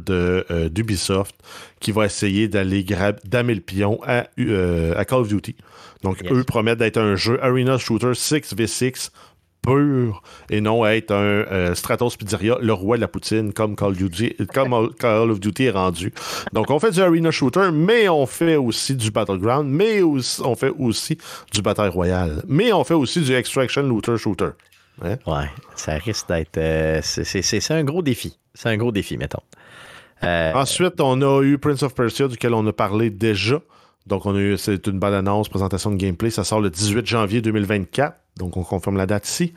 [0.71, 1.37] d'Ubisoft
[1.79, 2.85] qui va essayer d'aller
[3.27, 4.25] damer le pion à,
[5.05, 5.55] Call of Duty.
[6.03, 9.11] Donc, eux promettent d'être un jeu Arena Shooter 6v6
[9.65, 13.95] pur et non être un euh, Stratos Pizzeria, le roi de la poutine, comme Call,
[13.95, 16.13] Duty, comme Call of Duty est rendu.
[16.53, 20.73] Donc, on fait du Arena Shooter, mais on fait aussi du Battleground, mais on fait
[20.79, 21.19] aussi
[21.53, 24.51] du Bataille Royale, mais on fait aussi du Extraction Looter Shooter.
[25.03, 25.17] Hein?
[25.27, 26.59] Ouais, ça risque d'être.
[26.59, 28.39] Euh, c'est un gros défi.
[28.55, 29.43] C'est un gros défi, mettons.
[30.23, 33.61] Euh, Ensuite, on a eu Prince of Persia, duquel on a parlé déjà.
[34.07, 36.31] Donc, on a eu, c'est une bonne annonce, présentation de gameplay.
[36.31, 38.17] Ça sort le 18 janvier 2024.
[38.37, 39.55] Donc, on confirme la date ici.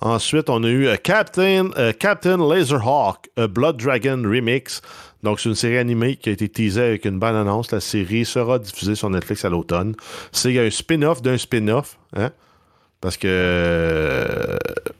[0.00, 4.80] Ensuite, on a eu euh, Captain, euh, Captain Laserhawk, a Blood Dragon Remix.
[5.22, 7.70] Donc, c'est une série animée qui a été teasée avec une bonne annonce.
[7.70, 9.94] La série sera diffusée sur Netflix à l'automne.
[10.32, 11.98] C'est un spin-off d'un spin-off.
[12.16, 12.30] Hein?
[13.00, 14.58] Parce que.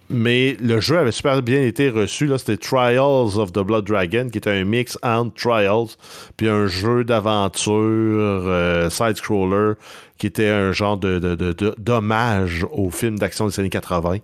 [0.08, 2.26] Mais le jeu avait super bien été reçu.
[2.26, 5.96] Là, c'était Trials of the Blood Dragon, qui était un mix entre Trials,
[6.36, 9.74] puis un jeu d'aventure euh, side-scroller,
[10.18, 14.18] qui était un genre de, d'hommage au film d'action des années 80.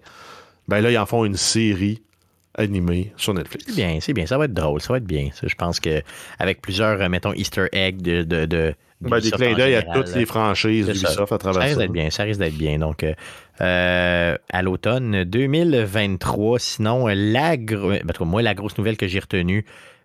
[0.68, 2.02] Ben là, ils en font une série
[2.56, 3.66] animée sur Netflix.
[3.68, 4.26] C'est bien, c'est bien.
[4.26, 5.28] Ça va être drôle, ça va être bien.
[5.40, 6.02] je pense que
[6.38, 10.26] avec plusieurs, euh, mettons, Easter eggs de, de ben, des clins d'œil à toutes les
[10.26, 11.68] franchises d'Ubisoft à travers ça.
[11.68, 12.78] Risque d'être bien, ça risque d'être bien.
[12.78, 13.14] Donc, euh,
[13.60, 19.64] euh, à l'automne 2023, sinon, la, ben, moi, la grosse nouvelle que j'ai retenue,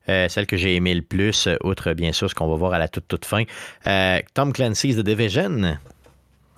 [0.10, 2.80] euh, celle que j'ai aimée le plus, outre bien sûr ce qu'on va voir à
[2.80, 3.44] la toute, toute fin,
[4.34, 5.78] Tom Clancy's The Division.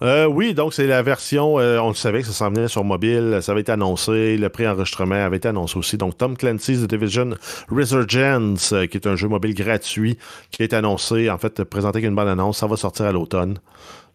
[0.02, 2.84] Euh, oui, donc c'est la version, euh, on le savait que ça s'en venait sur
[2.84, 5.98] mobile, ça avait été annoncé, le pré-enregistrement avait été annoncé aussi.
[5.98, 7.30] Donc Tom Clancy's The Division
[7.70, 10.18] Resurgence, euh, qui est un jeu mobile gratuit,
[10.52, 13.12] qui a été annoncé, en fait, présenté avec une bonne annonce, ça va sortir à
[13.12, 13.60] l'automne.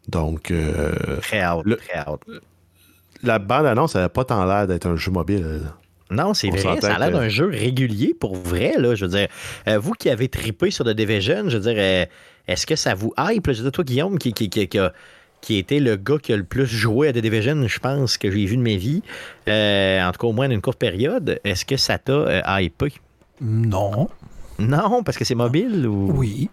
[0.09, 0.53] Donc...
[1.23, 2.21] très out, très out.
[3.23, 5.63] La bande annonce n'avait pas tant l'air d'être un jeu mobile.
[6.11, 8.95] Non, c'est vrai, ça a l'air d'un jeu régulier pour vrai, là.
[8.95, 9.29] Je veux dire,
[9.79, 12.07] vous qui avez tripé sur The Division, je veux dire,
[12.47, 13.47] est-ce que ça vous hype?
[13.51, 14.93] Je veux dire, toi, Guillaume, qui, qui, qui, qui a
[15.41, 18.31] qui était le gars qui a le plus joué à The Division, je pense, que
[18.31, 19.03] j'ai vu de ma vie,
[19.49, 21.41] euh, en tout cas au moins d'une courte période.
[21.45, 22.93] Est-ce que ça t'a euh, hypé?
[23.41, 24.09] Non.
[24.59, 26.13] Non, parce que c'est mobile ou?
[26.13, 26.51] Oui.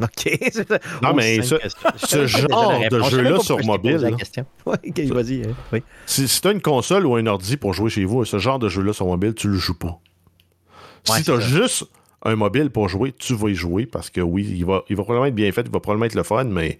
[0.00, 0.38] OK.
[1.02, 4.14] Non, mais ce, genre de jeu-là sur mobile.
[4.66, 5.42] Oui, vas-y.
[5.42, 5.82] Hein, oui.
[6.06, 8.58] Si, si tu as une console ou un ordi pour jouer chez vous, ce genre
[8.58, 9.98] de jeu-là sur mobile, tu le joues pas.
[11.04, 11.86] si tu as juste
[12.24, 15.02] un mobile pour jouer, tu vas y jouer parce que oui, il va, il va
[15.02, 16.78] probablement être bien fait, il va probablement être le fun, mais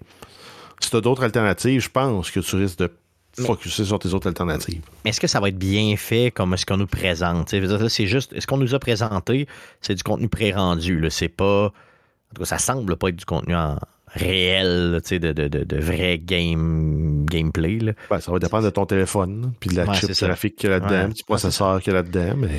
[0.79, 2.91] si tu as d'autres alternatives, je pense que tu risques de
[3.37, 4.81] focuser sur tes autres alternatives.
[5.05, 7.49] Est-ce que ça va être bien fait comme ce qu'on nous présente?
[7.49, 9.47] C'est juste, ce qu'on nous a présenté,
[9.81, 11.05] c'est du contenu pré-rendu.
[11.09, 11.65] C'est pas.
[11.65, 13.77] En tout cas, ça semble pas être du contenu en
[14.13, 17.79] réel, de, de, de, de, vrai game, gameplay.
[18.09, 20.79] Ben, ça va dépendre de ton téléphone, puis de la chip graphique qu'il y a
[20.79, 22.35] là-dedans, du processeur qu'il y a là-dedans.
[22.37, 22.49] Mais...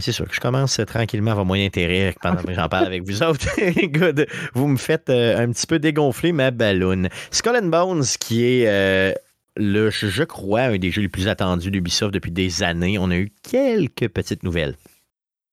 [0.00, 3.04] C'est sûr que je commence tranquillement à avoir moins d'intérêt pendant que j'en parle avec
[3.04, 3.48] vous autres.
[3.86, 4.26] Good.
[4.54, 7.08] Vous me faites euh, un petit peu dégonfler ma balloune.
[7.30, 9.12] Skull Bones, qui est euh,
[9.56, 12.98] le, je crois, un des jeux les plus attendus d'Ubisoft depuis des années.
[12.98, 14.74] On a eu quelques petites nouvelles.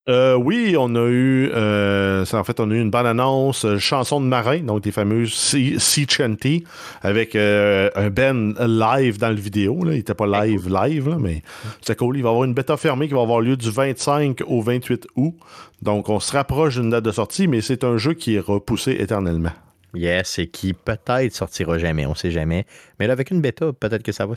[0.08, 3.80] Euh, oui, on a eu, euh, en fait, on a eu une bonne annonce, euh,
[3.80, 6.64] chanson de marin, donc des fameuses Sea Chanty,
[7.01, 9.84] avec un Ben live dans le vidéo.
[9.84, 9.93] Là.
[9.93, 11.41] Il n'était pas live, live, mais
[11.82, 12.18] c'est cool.
[12.18, 15.08] Il va y avoir une bêta fermée qui va avoir lieu du 25 au 28
[15.16, 15.36] août.
[15.82, 18.95] Donc, on se rapproche d'une date de sortie, mais c'est un jeu qui est repoussé
[18.99, 19.53] éternellement.
[19.95, 22.66] Yes, et qui peut-être sortira jamais, on sait jamais.
[22.99, 24.36] Mais là, avec une bêta, peut-être que ça va,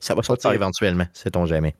[0.00, 1.74] ça va sortir éventuellement, sait-on jamais.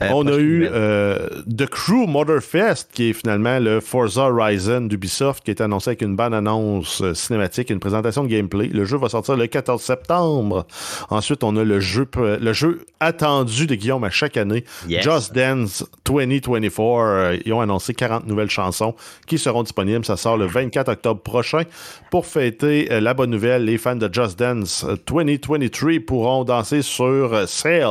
[0.00, 5.44] Euh, on a eu euh, The Crew Motorfest, qui est finalement le Forza Horizon d'Ubisoft,
[5.44, 8.68] qui est annoncé avec une bonne annonce euh, cinématique, une présentation de gameplay.
[8.68, 10.66] Le jeu va sortir le 14 septembre.
[11.10, 15.84] Ensuite, on a le jeu, le jeu attendu de Guillaume à chaque année, Just Dance
[16.04, 17.40] 2024.
[17.44, 18.94] ils ont annoncé 40 nouvelles chansons
[19.26, 20.04] qui seront disponibles.
[20.04, 21.62] Ça sort le 24 octobre prochain.
[22.10, 25.58] Pour fêter la bonne nouvelle, les fans de Just Dance 2023
[26.06, 27.82] pourront danser sur Sail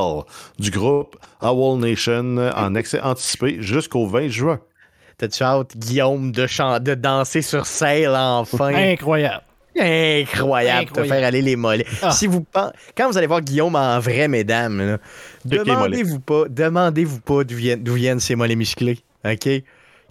[0.59, 4.59] du groupe Owl Nation en accès anticipé jusqu'au 20 juin.
[5.17, 8.73] T'as-tu hâte, Guillaume, de, de danser sur Sail enfin?
[8.73, 9.43] Incroyable.
[9.79, 11.85] Incroyable, de faire aller les mollets.
[12.01, 12.11] Ah.
[12.11, 14.97] Si vous quand vous allez voir Guillaume en vrai, mesdames,
[15.45, 19.47] demandez-vous pas, demandez-vous pas d'où viennent, viennent, ces mollets musclés, ok,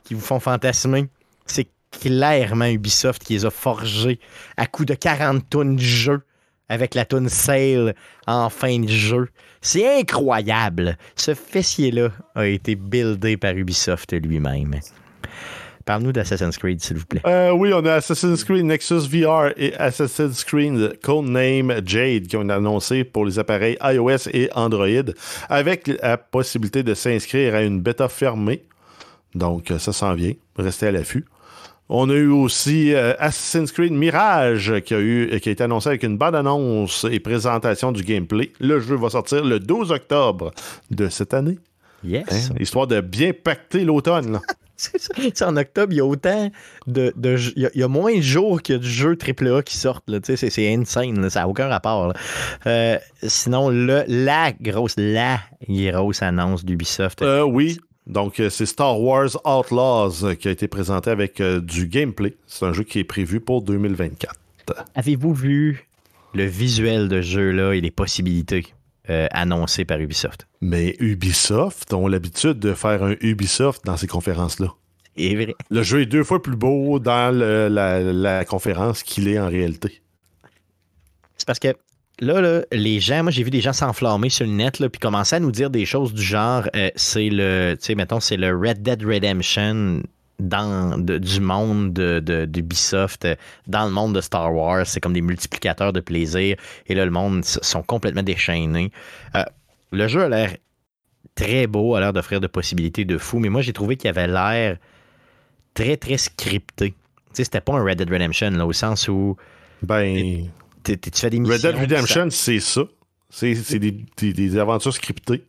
[0.04, 1.08] qui vous font fantasmer.
[1.44, 4.18] C'est clairement Ubisoft qui les a forgés
[4.56, 6.22] à coup de 40 tonnes de jeu
[6.70, 7.94] avec la tune Sale
[8.26, 9.28] en fin de jeu.
[9.60, 10.96] C'est incroyable.
[11.16, 14.80] Ce fessier-là a été buildé par Ubisoft lui-même.
[15.84, 17.20] Parle-nous d'Assassin's Creed, s'il vous plaît.
[17.26, 22.48] Euh, oui, on a Assassin's Creed Nexus VR et Assassin's Creed Codename Jade qui ont
[22.48, 24.86] annoncé pour les appareils iOS et Android
[25.48, 28.62] avec la possibilité de s'inscrire à une bêta fermée.
[29.34, 30.34] Donc, ça s'en vient.
[30.56, 31.24] Restez à l'affût.
[31.92, 35.88] On a eu aussi euh, Assassin's Creed Mirage qui a, eu, qui a été annoncé
[35.88, 38.52] avec une bonne annonce et présentation du gameplay.
[38.60, 40.52] Le jeu va sortir le 12 octobre
[40.92, 41.58] de cette année.
[42.04, 42.24] Yes.
[42.30, 42.54] Hein?
[42.60, 44.38] Histoire de bien pacter l'automne.
[44.76, 46.48] c'est en octobre, il y a autant
[46.86, 47.12] de.
[47.56, 50.04] il, y a, moins de jours qu'il y a du jeu AAA qui sortent.
[50.22, 51.28] C'est insane.
[51.28, 52.12] ça n'a aucun rapport.
[52.68, 57.20] Euh, sinon, le, la grosse, la grosse annonce d'Ubisoft.
[57.22, 57.80] Euh, oui.
[58.10, 62.36] Donc, euh, c'est Star Wars Outlaws euh, qui a été présenté avec euh, du gameplay.
[62.48, 64.34] C'est un jeu qui est prévu pour 2024.
[64.96, 65.88] Avez-vous vu
[66.34, 68.66] le visuel de jeu-là et les possibilités
[69.08, 70.46] annoncées par Ubisoft?
[70.60, 74.68] Mais Ubisoft ont l'habitude de faire un Ubisoft dans ces conférences-là.
[75.16, 75.54] Vrai.
[75.70, 80.00] Le jeu est deux fois plus beau dans la conférence qu'il est en réalité.
[81.36, 81.74] C'est parce que
[82.20, 85.40] là, les gens, moi j'ai vu des gens s'enflammer sur le net, puis commencer à
[85.40, 90.02] nous dire des choses du genre, euh, c'est le, mettons, c'est le Red Dead Redemption
[90.38, 94.86] dans du monde d'Ubisoft, de, dans le monde de Star Wars.
[94.86, 96.56] C'est comme des multiplicateurs de plaisir.
[96.86, 98.90] Et là, le monde sont complètement déchaînés.
[99.34, 99.44] Euh,
[99.92, 100.56] le jeu a l'air
[101.34, 104.28] très beau, a l'air d'offrir de possibilités de fou, mais moi, j'ai trouvé qu'il avait
[104.28, 104.78] l'air
[105.74, 106.94] très, très scripté.
[107.32, 109.36] C'était pas un Red Dead Redemption, au sens où...
[109.82, 110.48] Ben...
[110.84, 111.54] Tu fais des missions.
[111.54, 112.82] Red Dead Redemption, c'est ça.
[113.28, 115.44] C'est des, aventures scriptées.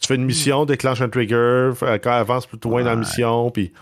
[0.00, 3.72] Tu fais une mission, déclenche un trigger, quand avance plus loin dans la mission, puis.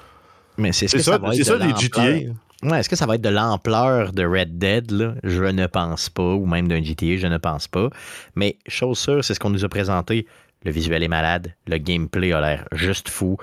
[0.57, 2.33] Mais c'est ça, ça, c'est ça les GTA.
[2.65, 4.91] Ouais, Est-ce que ça va être de l'ampleur de Red Dead?
[4.91, 5.15] Là?
[5.23, 7.89] Je ne pense pas, ou même d'un GTA, je ne pense pas.
[8.35, 10.27] Mais chose sûre, c'est ce qu'on nous a présenté.
[10.65, 13.37] Le visuel est malade, le gameplay a l'air juste fou.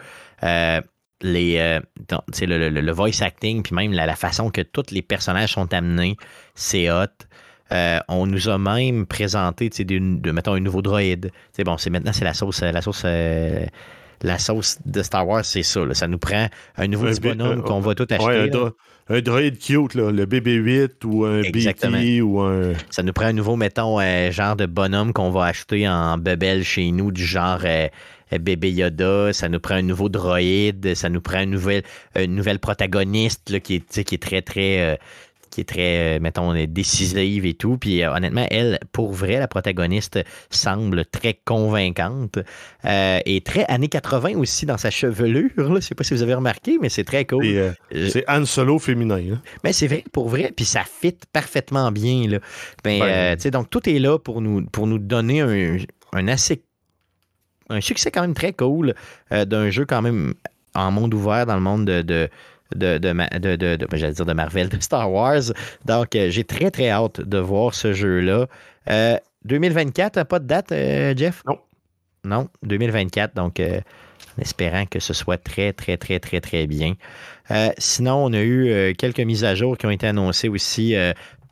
[0.43, 0.81] Euh,
[1.21, 1.79] les, euh,
[2.41, 6.17] le, voice acting, puis même la, façon que tous les personnages sont amenés,
[6.55, 7.05] c'est hot.
[7.71, 11.31] Euh, on nous a même présenté, de, mettons, un nouveau droïde.
[11.65, 13.65] bon, c'est maintenant, c'est la sauce, la sauce, euh,
[14.21, 15.81] la sauce de Star Wars, c'est ça.
[15.93, 16.47] Ça nous prend
[16.77, 18.51] un nouveau bonhomme qu'on va tout acheter.
[19.07, 22.73] un, droïde cute, le BB-8 ou un BT ou un...
[22.89, 23.99] Ça nous prend un nouveau, mettons,
[24.31, 27.59] genre de bonhomme qu'on va acheter en bebel chez nous, du genre
[28.33, 31.83] euh, bébé Yoda, ça nous prend un nouveau droïde, ça nous prend une nouvelle,
[32.15, 34.79] une nouvelle protagoniste qui, est, qui est très, très.
[34.81, 34.95] Euh,
[35.55, 37.77] qui est très, euh, mettons, décisive et tout.
[37.77, 42.39] Puis honnêtement, elle, pour vrai, la protagoniste semble très convaincante
[42.83, 45.49] et très années 80 aussi dans sa chevelure.
[45.57, 47.73] Je ne sais pas si vous avez remarqué, mais c'est très cool.
[47.91, 49.21] c'est Han Solo féminin.
[49.33, 49.41] Hein.
[49.63, 50.51] Mais c'est vrai, pour vrai.
[50.55, 52.27] Puis ça fit parfaitement bien.
[52.27, 52.39] Là.
[52.83, 55.77] Ben, ben donc tout est là pour nous, pour nous donner un,
[56.13, 56.63] un assez
[57.69, 58.93] un succès quand même très cool
[59.31, 60.33] euh, d'un jeu quand même
[60.73, 62.29] en monde ouvert dans le monde de, de
[62.73, 65.41] de, de, de, de j'allais dire de Marvel, de Star Wars.
[65.85, 68.47] Donc, euh, j'ai très, très hâte de voir ce jeu-là.
[69.45, 70.69] 2024, euh, pas de date,
[71.17, 71.43] Jeff?
[71.45, 71.59] Non.
[72.23, 73.35] Non, 2024.
[73.35, 73.61] Donc,
[74.37, 76.93] en espérant que ce soit très, très, très, très, très bien.
[77.77, 80.95] sinon, on a eu quelques mises à jour qui ont été annoncées aussi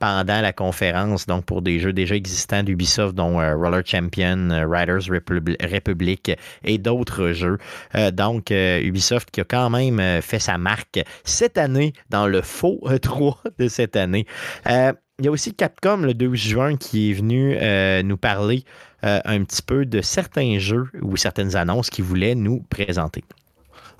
[0.04, 4.66] pendant la conférence, donc pour des jeux déjà existants d'Ubisoft, dont euh, Roller Champion, euh,
[4.68, 6.32] Riders Republic
[6.62, 7.56] et d'autres jeux.
[7.94, 12.80] Euh, donc, Ubisoft qui a quand même fait sa marque cette année dans le faux
[13.02, 14.26] 3 de cette année.
[14.66, 17.56] il y a aussi Capcom le 12 juin qui est venu
[18.02, 18.64] nous parler
[19.04, 23.22] un petit peu de certains jeux ou certaines annonces qu'il voulait nous présenter.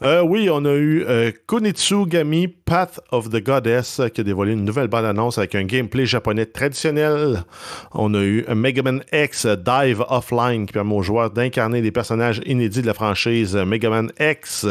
[0.02, 1.30] Euh, oui, on a eu euh,
[2.64, 7.44] Path of the Goddess qui a dévoilé une nouvelle bande-annonce avec un gameplay japonais traditionnel.
[7.92, 12.40] On a eu Mega Man X Dive Offline qui permet aux joueurs d'incarner des personnages
[12.44, 14.66] inédits de la franchise Mega Man X.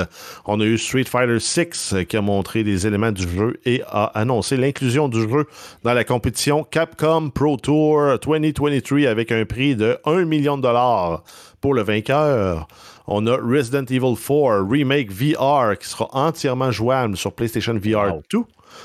[0.45, 4.05] On a eu Street Fighter 6 qui a montré des éléments du jeu et a
[4.15, 5.45] annoncé l'inclusion du jeu
[5.83, 11.23] dans la compétition Capcom Pro Tour 2023 avec un prix de 1 million de dollars
[11.61, 12.67] pour le vainqueur.
[13.07, 18.39] On a Resident Evil 4 Remake VR qui sera entièrement jouable sur PlayStation VR 2.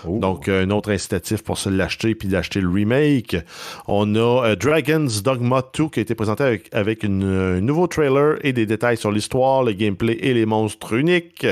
[0.07, 3.37] Donc, un autre incitatif pour se l'acheter puis d'acheter le remake.
[3.87, 8.37] On a euh, Dragon's Dogma 2 qui a été présenté avec, avec un nouveau trailer
[8.43, 11.47] et des détails sur l'histoire, le gameplay et les monstres uniques.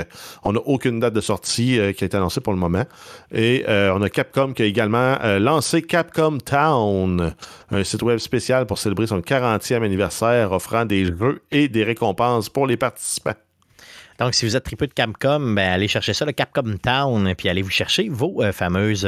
[0.44, 2.84] On n'a aucune date de sortie euh, qui a été annoncée pour le moment.
[3.32, 7.34] Et euh, on a Capcom qui a également lancé Capcom Town,
[7.70, 12.48] un site web spécial pour célébrer son 40e anniversaire offrant des jeux et des récompenses
[12.48, 13.34] pour les participants.
[14.18, 17.48] Donc, si vous êtes tripeux de Capcom, ben, allez chercher ça, le Capcom Town, puis
[17.48, 19.06] allez vous chercher vos fameuses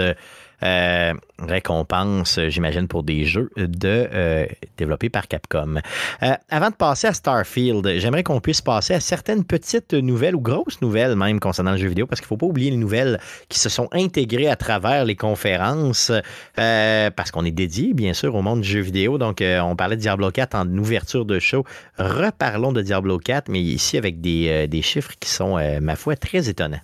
[0.63, 4.47] euh, récompense, j'imagine, pour des jeux de, euh,
[4.77, 5.77] développés par Capcom.
[6.23, 10.41] Euh, avant de passer à Starfield, j'aimerais qu'on puisse passer à certaines petites nouvelles ou
[10.41, 13.21] grosses nouvelles même concernant le jeu vidéo, parce qu'il ne faut pas oublier les nouvelles
[13.49, 16.11] qui se sont intégrées à travers les conférences,
[16.57, 19.19] parce qu'on est dédié, bien sûr, au monde du jeu vidéo.
[19.19, 21.65] Donc, on parlait de Diablo 4 en ouverture de show.
[21.99, 26.81] Reparlons de Diablo 4, mais ici avec des chiffres qui sont, ma foi, très étonnants.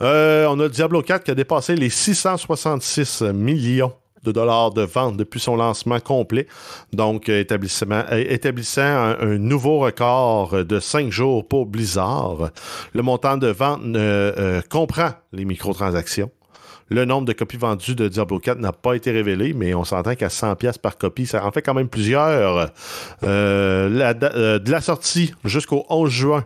[0.00, 3.92] Euh, on a Diablo 4 qui a dépassé les 666 millions
[4.24, 6.46] de dollars de vente depuis son lancement complet.
[6.92, 12.50] Donc, euh, euh, établissant un, nouveau record de 5 jours pour Blizzard.
[12.92, 13.82] Le montant de vente
[14.68, 16.30] comprend les microtransactions.
[16.90, 20.14] Le nombre de copies vendues de Diablo 4 n'a pas été révélé, mais on s'entend
[20.14, 22.70] qu'à 100 pièces par copie, ça en fait quand même plusieurs.
[23.22, 26.44] de la sortie jusqu'au 11 juin,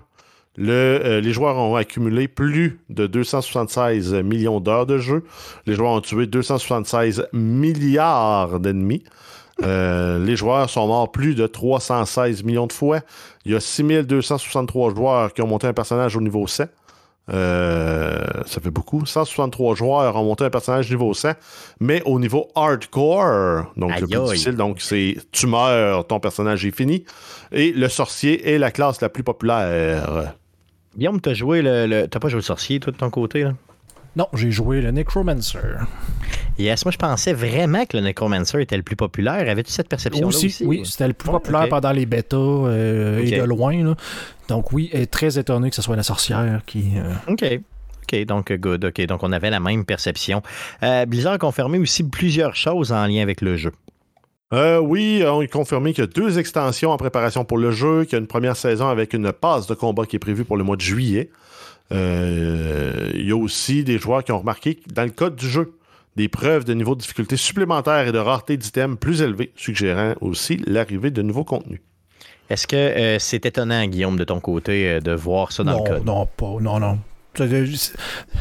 [0.59, 5.25] euh, les joueurs ont accumulé plus de 276 millions d'heures de jeu.
[5.67, 9.03] Les joueurs ont tué 276 milliards d'ennemis.
[9.63, 13.01] Euh, les joueurs sont morts plus de 316 millions de fois.
[13.45, 16.65] Il y a 6263 joueurs qui ont monté un personnage au niveau 100.
[17.33, 19.07] Euh, ça fait beaucoup.
[19.07, 21.31] 163 joueurs ont monté un personnage niveau 100,
[21.81, 26.77] mais au niveau hardcore, donc le plus difficile, donc c'est tu meurs, ton personnage est
[26.77, 27.05] fini.
[27.53, 30.35] Et le sorcier est la classe la plus populaire.
[30.97, 33.55] Guillaume, t'as joué le, T'as pas joué le sorcier, toi, de ton côté, là?
[34.15, 35.59] Non, j'ai joué le Necromancer.
[36.59, 39.49] Yes, moi je pensais vraiment que le Necromancer était le plus populaire.
[39.49, 43.43] Avais-tu cette perception-là aussi, Oui, c'était le plus populaire pendant les bêtas euh, et de
[43.43, 43.95] loin.
[44.49, 46.93] Donc oui, est très étonné que ce soit la sorcière qui...
[46.97, 47.43] Euh, OK.
[48.03, 48.85] OK, donc good.
[48.85, 50.43] OK, donc on avait la même perception.
[50.83, 53.73] Euh, Blizzard a confirmé aussi plusieurs choses en lien avec le jeu.
[54.53, 58.05] Euh, oui, on a confirmé qu'il y a deux extensions en préparation pour le jeu,
[58.05, 60.57] qu'il y a une première saison avec une passe de combat qui est prévue pour
[60.57, 61.31] le mois de juillet.
[61.91, 65.75] Euh, il y a aussi des joueurs qui ont remarqué dans le code du jeu,
[66.17, 70.63] des preuves de niveau de difficulté supplémentaire et de rareté d'items plus élevés, suggérant aussi
[70.67, 71.81] l'arrivée de nouveaux contenus.
[72.51, 76.05] Est-ce que euh, c'est étonnant, Guillaume, de ton côté, de voir ça dans le code?
[76.05, 76.99] Non, pas, non, non.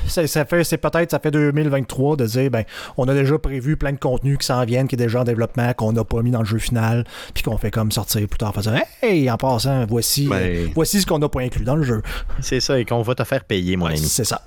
[0.07, 2.63] Ça, fait, c'est peut-être, ça fait 2023 de dire, ben,
[2.97, 5.73] on a déjà prévu plein de contenus qui s'en viennent, qui est déjà en développement,
[5.73, 8.53] qu'on n'a pas mis dans le jeu final, puis qu'on fait comme sortir plus tard,
[8.53, 12.01] dire, hey, en passant, voici, ben, voici ce qu'on n'a pas inclus dans le jeu.
[12.41, 13.99] C'est ça, et qu'on va te faire payer, mon ami.
[13.99, 14.41] C'est ça.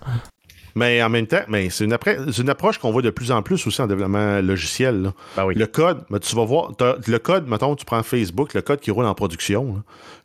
[0.75, 1.97] Mais en même temps, mais c'est une,
[2.39, 5.13] une, approche qu'on voit de plus en plus aussi en développement logiciel.
[5.37, 6.73] Ben le code, tu vas voir,
[7.07, 9.83] le code, mettons, tu prends Facebook, le code qui roule en production,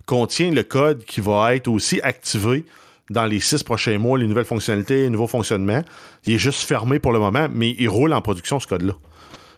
[0.07, 2.65] contient le code qui va être aussi activé
[3.10, 5.84] dans les six prochains mois les nouvelles fonctionnalités, les nouveaux fonctionnements.
[6.26, 8.93] Il est juste fermé pour le moment, mais il roule en production ce code-là.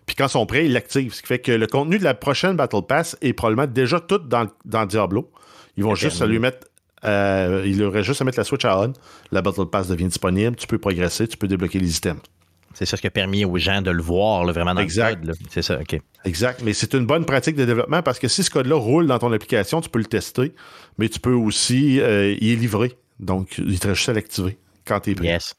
[0.05, 1.13] Puis quand ils sont prêts, ils l'activent.
[1.13, 4.17] Ce qui fait que le contenu de la prochaine Battle Pass est probablement déjà tout
[4.17, 5.31] dans, dans Diablo.
[5.77, 6.67] Ils vont juste lui mettre.
[7.03, 8.93] Euh, il aurait juste à mettre la switch à on.
[9.31, 10.55] La Battle Pass devient disponible.
[10.55, 12.21] Tu peux progresser, tu peux débloquer les items.
[12.73, 15.33] C'est ça ce qui a permis aux gens de le voir vraiment dans le code.
[15.49, 15.99] C'est ça, OK.
[16.23, 16.61] Exact.
[16.63, 19.31] Mais c'est une bonne pratique de développement parce que si ce code-là roule dans ton
[19.33, 20.53] application, tu peux le tester,
[20.97, 25.11] mais tu peux aussi euh, y livrer donc, il te juste à l'activer quand tu
[25.11, 25.27] es prêt.
[25.27, 25.53] Yes.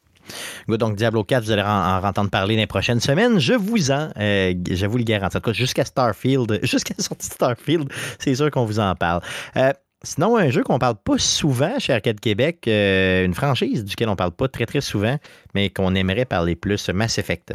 [0.68, 3.38] Donc, Diablo 4, vous allez en, entendre parler dans les prochaines semaines.
[3.38, 5.36] Je vous en, euh, je vous le garantis.
[5.36, 8.94] En tout cas, jusqu'à Starfield, jusqu'à la sortie de Starfield, c'est sûr qu'on vous en
[8.94, 9.22] parle.
[9.56, 14.08] Euh, sinon, un jeu qu'on parle pas souvent chez Arcade Québec, euh, une franchise duquel
[14.08, 15.18] on parle pas très très souvent,
[15.54, 17.54] mais qu'on aimerait parler plus, Mass Effect.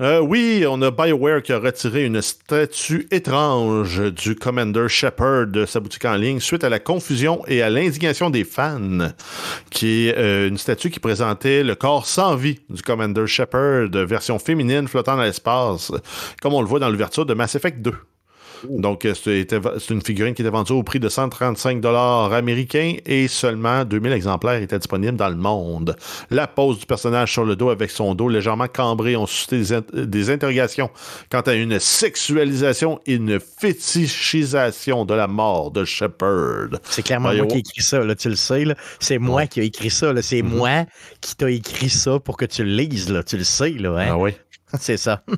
[0.00, 5.66] Euh, oui, on a BioWare qui a retiré une statue étrange du Commander Shepard de
[5.66, 9.12] sa boutique en ligne suite à la confusion et à l'indignation des fans,
[9.70, 14.40] qui est euh, une statue qui présentait le corps sans vie du Commander Shepard, version
[14.40, 15.92] féminine flottant dans l'espace,
[16.42, 17.92] comme on le voit dans l'ouverture de Mass Effect 2.
[18.68, 23.28] Donc, euh, c'est une figurine qui était vendue au prix de 135 dollars américains et
[23.28, 25.96] seulement 2000 exemplaires étaient disponibles dans le monde.
[26.30, 29.62] La pose du personnage sur le dos avec son dos légèrement cambré ont suscité
[29.92, 30.90] des, interrogations
[31.30, 36.80] quant à une sexualisation et une fétichisation de la mort de Shepard.
[36.84, 38.64] C'est clairement moi qui ai écrit ça, là, tu le sais.
[39.00, 40.12] C'est moi qui ai écrit ça.
[40.22, 40.86] C'est moi
[41.20, 43.10] qui t'ai écrit ça pour que tu le lises.
[43.10, 43.22] Là.
[43.22, 43.70] Tu le sais.
[43.70, 44.06] Là, hein?
[44.10, 44.32] Ah oui.
[44.80, 45.22] C'est ça.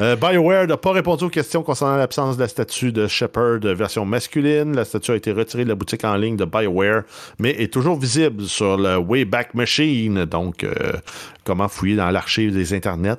[0.00, 4.04] Euh, BioWare n'a pas répondu aux questions concernant l'absence de la statue de Shepard version
[4.04, 4.74] masculine.
[4.74, 7.02] La statue a été retirée de la boutique en ligne de BioWare,
[7.38, 10.24] mais est toujours visible sur le Wayback Machine.
[10.26, 10.92] Donc, euh,
[11.44, 13.16] comment fouiller dans l'archive des internets?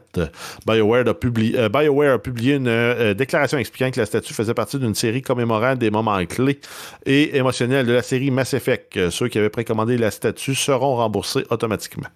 [0.65, 4.79] BioWare a, publié, euh, BioWare a publié une déclaration expliquant que la statue faisait partie
[4.79, 6.59] d'une série commémorant des moments clés
[7.05, 9.09] et émotionnels de la série Mass Effect.
[9.09, 12.07] Ceux qui avaient précommandé la statue seront remboursés automatiquement.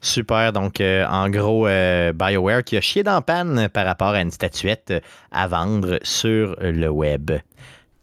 [0.00, 0.52] Super.
[0.52, 4.30] Donc, euh, en gros, euh, BioWare qui a chié dans panne par rapport à une
[4.30, 4.92] statuette
[5.32, 7.32] à vendre sur le web.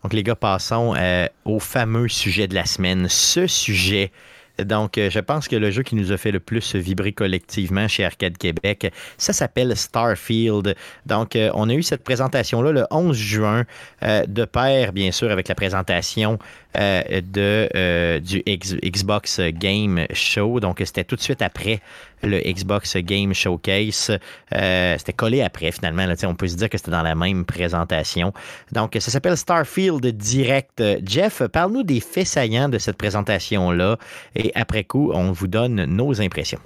[0.04, 3.08] Donc, les gars, passons euh, au fameux sujet de la semaine.
[3.10, 4.12] Ce sujet
[4.60, 8.06] donc, je pense que le jeu qui nous a fait le plus vibrer collectivement chez
[8.06, 10.76] Arcade Québec, ça s'appelle Starfield.
[11.08, 13.64] Donc, on a eu cette présentation-là le 11 juin,
[14.04, 16.38] de pair, bien sûr, avec la présentation
[16.76, 20.60] de, du Xbox Game Show.
[20.60, 21.80] Donc, c'était tout de suite après
[22.24, 24.18] le Xbox Game Showcase.
[24.52, 26.06] c'était collé après, finalement.
[26.24, 28.34] On peut se dire que c'était dans la même présentation.
[28.72, 30.82] Donc, ça s'appelle Starfield Direct.
[31.06, 33.98] Jeff, parle-nous des faits saillants de cette présentation-là
[34.36, 36.60] et après coup, on vous donne nos impressions.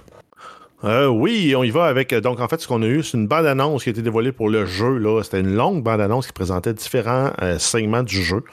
[0.84, 2.14] Euh, oui, on y va avec.
[2.14, 4.32] Euh, donc, en fait, ce qu'on a eu, c'est une bande-annonce qui a été dévoilée
[4.32, 4.98] pour le jeu.
[4.98, 5.24] Là.
[5.24, 8.44] C'était une longue bande-annonce qui présentait différents euh, segments du jeu.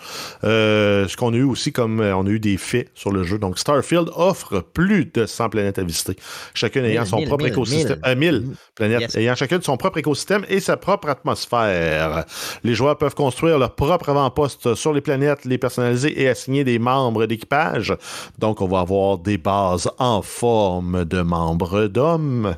[0.43, 3.39] ce qu'on a eu aussi, comme on a eu des faits sur le jeu.
[3.39, 6.17] Donc, Starfield offre plus de 100 planètes à visiter,
[6.55, 7.99] chacune ayant son propre écosystème.
[8.17, 8.45] 1000
[8.75, 12.25] planètes, ayant chacune son propre écosystème et sa propre atmosphère.
[12.63, 16.79] Les joueurs peuvent construire leur propre avant-poste sur les planètes, les personnaliser et assigner des
[16.79, 17.95] membres d'équipage.
[18.39, 22.57] Donc, on va avoir des bases en forme de membres d'hommes some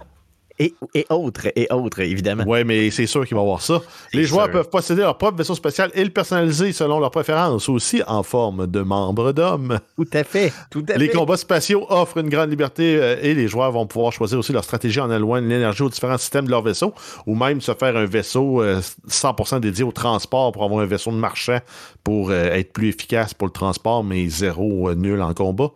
[0.59, 0.75] et,
[1.11, 2.45] autres, et autres, évidemment.
[2.47, 3.81] Oui, mais c'est sûr qu'il va y avoir ça.
[4.13, 8.03] Les joueurs peuvent posséder leur propre vaisseau spatial et le personnaliser selon leurs préférences, aussi
[8.07, 9.79] en forme de membres d'hommes.
[9.97, 10.53] Tout à fait.
[10.71, 14.13] Tout à les combats spatiaux offrent une grande liberté euh, et les joueurs vont pouvoir
[14.13, 16.95] choisir aussi leur stratégie en allouant l'énergie aux différents systèmes de leur vaisseau
[17.27, 18.63] ou même se faire un vaisseau
[19.09, 21.59] 100% euh, dédié au transport pour avoir un vaisseau de marchand
[22.03, 25.71] pour euh, être plus efficace pour le transport, mais zéro nul en combat.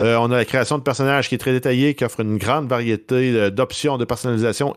[0.00, 3.50] on a la création de personnages qui est très détaillée, qui offre une grande variété
[3.50, 4.23] d'options de personnages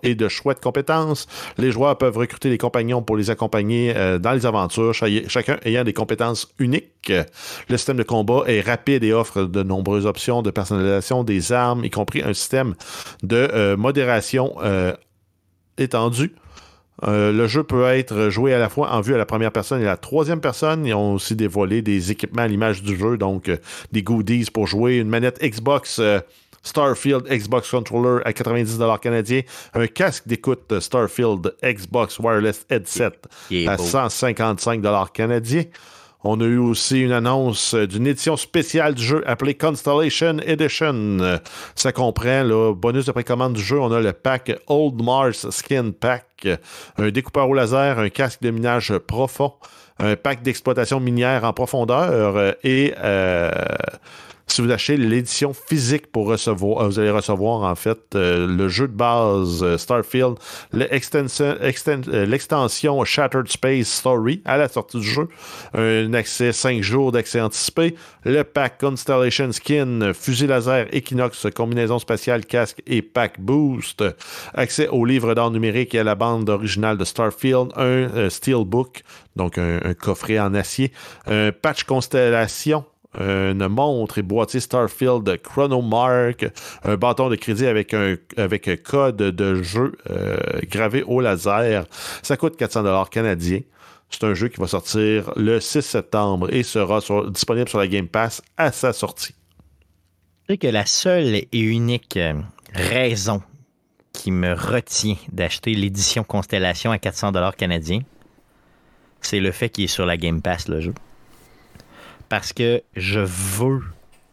[0.04, 1.28] et de choix de compétences.
[1.58, 5.84] Les joueurs peuvent recruter des compagnons pour les accompagner euh, dans les aventures, chacun ayant
[5.84, 7.12] des compétences uniques.
[7.70, 11.86] Le système de combat est rapide et offre de nombreuses options de personnalisation des armes,
[11.86, 12.76] y compris un système
[13.24, 14.94] de euh, modération euh,
[15.78, 16.34] étendu.
[17.04, 19.86] le jeu peut être joué à la fois en vue à la première personne et
[19.86, 20.86] à la troisième personne.
[20.86, 23.52] Ils ont aussi dévoilé des équipements à l'image du jeu, donc
[23.92, 26.02] des goodies pour jouer, une manette Xbox
[26.64, 29.42] Starfield Xbox Controller à 90$ canadiens,
[29.74, 33.14] un casque d'écoute Starfield Xbox Wireless Headset
[33.68, 35.64] à 155$ canadiens.
[36.24, 41.40] On a eu aussi une annonce d'une édition spéciale du jeu appelée Constellation Edition.
[41.76, 43.80] Ça comprend le bonus de précommande du jeu.
[43.80, 46.48] On a le pack Old Mars Skin Pack,
[46.98, 49.54] un découpeur au laser, un casque de minage profond,
[50.00, 53.52] un pack d'exploitation minière en profondeur et euh,
[54.48, 58.70] si vous achetez l'édition physique pour recevoir, euh, vous allez recevoir en fait euh, le
[58.70, 60.36] jeu de base euh, Starfield,
[60.74, 65.28] l'extension Shattered Space Story à la sortie du jeu,
[65.74, 72.46] un accès 5 jours d'accès anticipé, le pack Constellation Skin, fusil laser Equinox, combinaison spatiale,
[72.46, 74.04] casque et pack boost,
[74.54, 79.04] accès au livre d'art numérique et à la bande originale de Starfield, un Steelbook,
[79.36, 80.92] donc un, un coffret en acier,
[81.28, 82.86] un patch Constellation
[83.20, 86.48] une montre et boîtier Starfield Chronomark,
[86.84, 88.18] un bâton de crédit avec un
[88.84, 91.86] code de jeu euh, gravé au laser.
[92.24, 93.62] Ça coûte 400 canadiens.
[94.10, 97.00] C'est un jeu qui va sortir le 6 septembre et sera
[97.30, 99.36] disponible sur la Game Pass à sa sortie.
[100.50, 102.34] Je que la seule et unique euh,
[102.74, 103.42] raison
[104.14, 108.00] qui me retient d'acheter l'édition Constellation à 400 canadiens,
[109.20, 110.94] c'est le fait qu'il est sur la Game Pass, le jeu
[112.30, 113.82] parce que je veux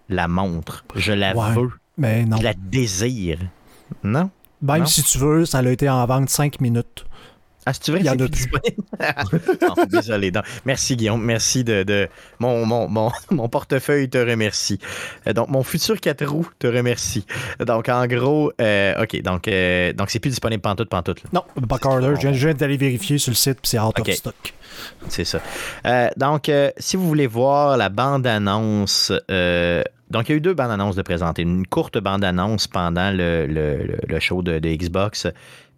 [0.08, 0.84] la montre.
[0.94, 1.70] Je la veux.
[1.96, 2.36] Mais non.
[2.38, 3.38] Je la désire.
[4.02, 4.30] Non?
[4.62, 7.04] Même si tu veux, ça a été en vente 5 minutes.
[7.66, 8.46] Ah, si tu veux, il y en a plus.
[9.88, 10.30] désolé.
[10.66, 11.22] Merci, Guillaume.
[11.22, 12.08] Merci de.
[12.38, 14.78] Mon, mon, mon, portefeuille te remercie.
[15.26, 17.24] Euh, donc, mon futur 4 roues te remercie.
[17.60, 19.20] Donc, en gros, euh, OK.
[19.22, 21.22] Donc, euh, donc c'est plus disponible pantoute, pantoute.
[21.24, 21.30] Là.
[21.32, 22.14] Non, Backorder.
[22.20, 24.54] Je viens d'aller vérifier sur le site, puis c'est out of stock.
[25.08, 25.40] C'est ça.
[26.16, 29.12] donc, si vous voulez voir la bande-annonce.
[30.10, 31.42] donc, il y a eu deux bandes-annonces de présenter.
[31.42, 35.28] Une courte bande-annonce pendant le, le, le show de, de Xbox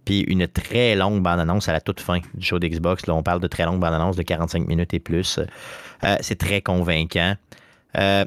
[0.07, 3.07] puis une très longue bande-annonce à la toute fin du show d'Xbox.
[3.07, 5.39] Là, on parle de très longue bande-annonce de 45 minutes et plus.
[6.05, 7.35] Euh, c'est très convaincant.
[7.99, 8.25] Euh,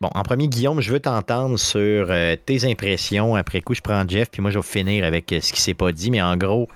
[0.00, 3.34] bon, en premier, Guillaume, je veux t'entendre sur euh, tes impressions.
[3.34, 5.92] Après coup, je prends Jeff, puis moi, je vais finir avec ce qui s'est pas
[5.92, 6.10] dit.
[6.10, 6.68] Mais en gros,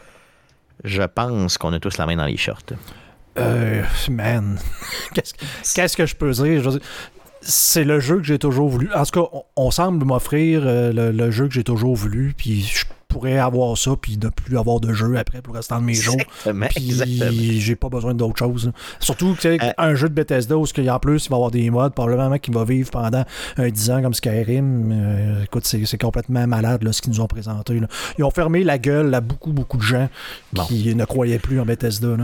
[0.82, 2.74] je pense qu'on a tous la main dans les shorts.
[3.38, 4.58] Euh, man,
[5.14, 6.78] qu'est-ce que je peux dire?
[7.44, 8.88] c'est le jeu que j'ai toujours voulu.
[8.94, 12.84] En tout cas, on, semble m'offrir le, le, jeu que j'ai toujours voulu, puis je
[13.12, 16.16] pourrais avoir ça puis ne plus avoir de jeu après pour rester de mes jours.
[16.70, 18.72] Puis j'ai pas besoin d'autre chose.
[19.00, 21.94] Surtout que euh, un jeu de Bethesda où en plus il va avoir des modes
[21.94, 23.24] probablement qui va vivre pendant
[23.58, 24.90] un 10 ans comme Skyrim.
[24.92, 27.78] Euh, écoute, c'est complètement malade là, ce qu'ils nous ont présenté.
[28.18, 30.08] Ils ont fermé la gueule à beaucoup beaucoup de gens
[30.66, 32.16] qui ne croyaient plus en Bethesda.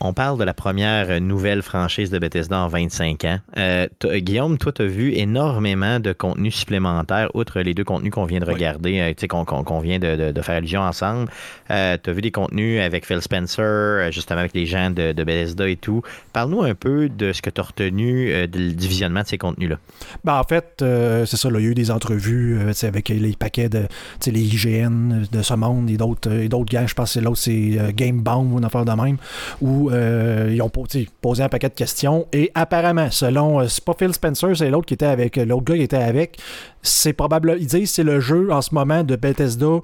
[0.00, 3.38] On parle de la première nouvelle franchise de Bethesda en 25 ans.
[3.56, 8.26] Euh, Guillaume, toi, tu as vu énormément de contenu supplémentaire, outre les deux contenus qu'on
[8.26, 11.30] vient de regarder, euh, qu'on vient de, faire allusion ensemble.
[11.70, 15.66] Euh, tu as vu des contenus avec Phil Spencer, justement avec les gens de, Bethesda
[15.66, 16.02] et tout.
[16.34, 19.78] Parle-nous un peu de ce que tu as retenu du visionnement de ces contenus-là.
[20.24, 23.86] Ben, en fait, c'est ça, il y a eu des entrevues avec les paquets de
[24.26, 26.86] les IGN de ce monde et d'autres gars.
[26.86, 29.16] Je pense que l'autre, c'est Gamebound ou une affaire de même.
[29.62, 31.08] Où euh, ils ont posé,
[31.40, 32.26] un paquet de questions.
[32.32, 35.76] Et apparemment, selon, euh, c'est pas Phil Spencer, c'est l'autre qui était avec, l'autre gars
[35.76, 36.38] qui était avec,
[36.82, 39.80] c'est probable, ils disent c'est le jeu en ce moment de Bethesda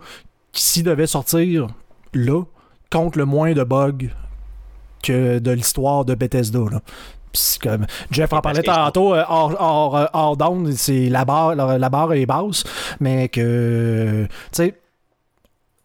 [0.53, 1.69] qui, s'il devait sortir
[2.15, 2.43] là,
[2.91, 4.11] compte le moins de bugs
[5.03, 6.61] que de l'histoire de Bethesda.
[7.63, 12.63] Comme Jeff en parlait tantôt, euh, hors, down, c'est la barre, la, barre est basse,
[13.01, 14.75] mais que, tu sais,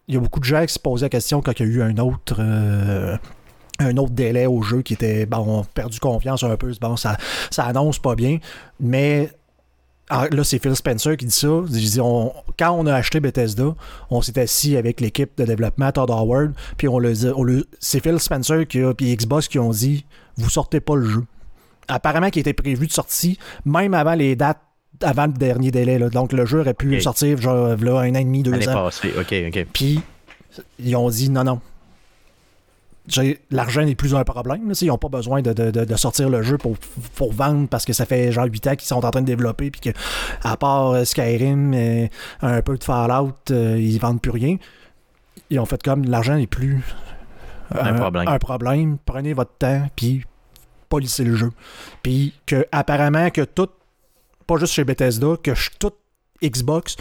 [0.10, 1.74] il y a beaucoup de gens qui se posaient la question quand il y a
[1.74, 2.42] eu un autre,
[3.80, 6.96] un autre délai au jeu qui était, bon, on a perdu confiance un peu, bon,
[6.98, 7.18] ça,
[7.52, 8.40] ça annonce pas bien,
[8.80, 9.30] mais
[10.10, 11.48] ah, là, c'est Phil Spencer qui dit ça.
[12.58, 13.76] quand on a acheté Bethesda,
[14.10, 18.20] on s'est assis avec l'équipe de développement Todd Howard, puis on le, le c'est Phil
[18.20, 20.06] Spencer qui a, puis Xbox qui ont dit
[20.38, 21.24] vous sortez pas le jeu.
[21.90, 23.36] Apparemment, qui était prévu de sortir
[23.66, 24.60] même avant les dates
[25.02, 26.00] avant le dernier délai.
[26.10, 28.88] Donc, le jeu aurait pu sortir genre là, un an et demi, deux ans.
[28.88, 29.66] OK, OK.
[29.74, 30.02] Puis,
[30.80, 31.60] ils ont dit non, non,
[33.52, 34.74] l'argent n'est plus un problème.
[34.80, 36.78] ils n'ont pas besoin de, sortir le jeu pour,
[37.16, 39.72] pour, vendre parce que ça fait genre 8 ans qu'ils sont en train de développer
[39.72, 39.90] puis que
[40.44, 42.12] à part euh, Skyrim et
[42.42, 44.58] un peu de Fallout, euh, ils vendent plus rien.
[45.50, 46.84] Ils ont fait comme l'argent n'est plus
[47.72, 48.98] un, problème.
[49.06, 50.26] Prenez votre temps puis
[50.90, 51.52] polissez le jeu.
[52.04, 53.70] Puis que apparemment que tout,
[54.46, 55.94] pas juste chez Bethesda, que tout
[56.44, 56.96] Xbox,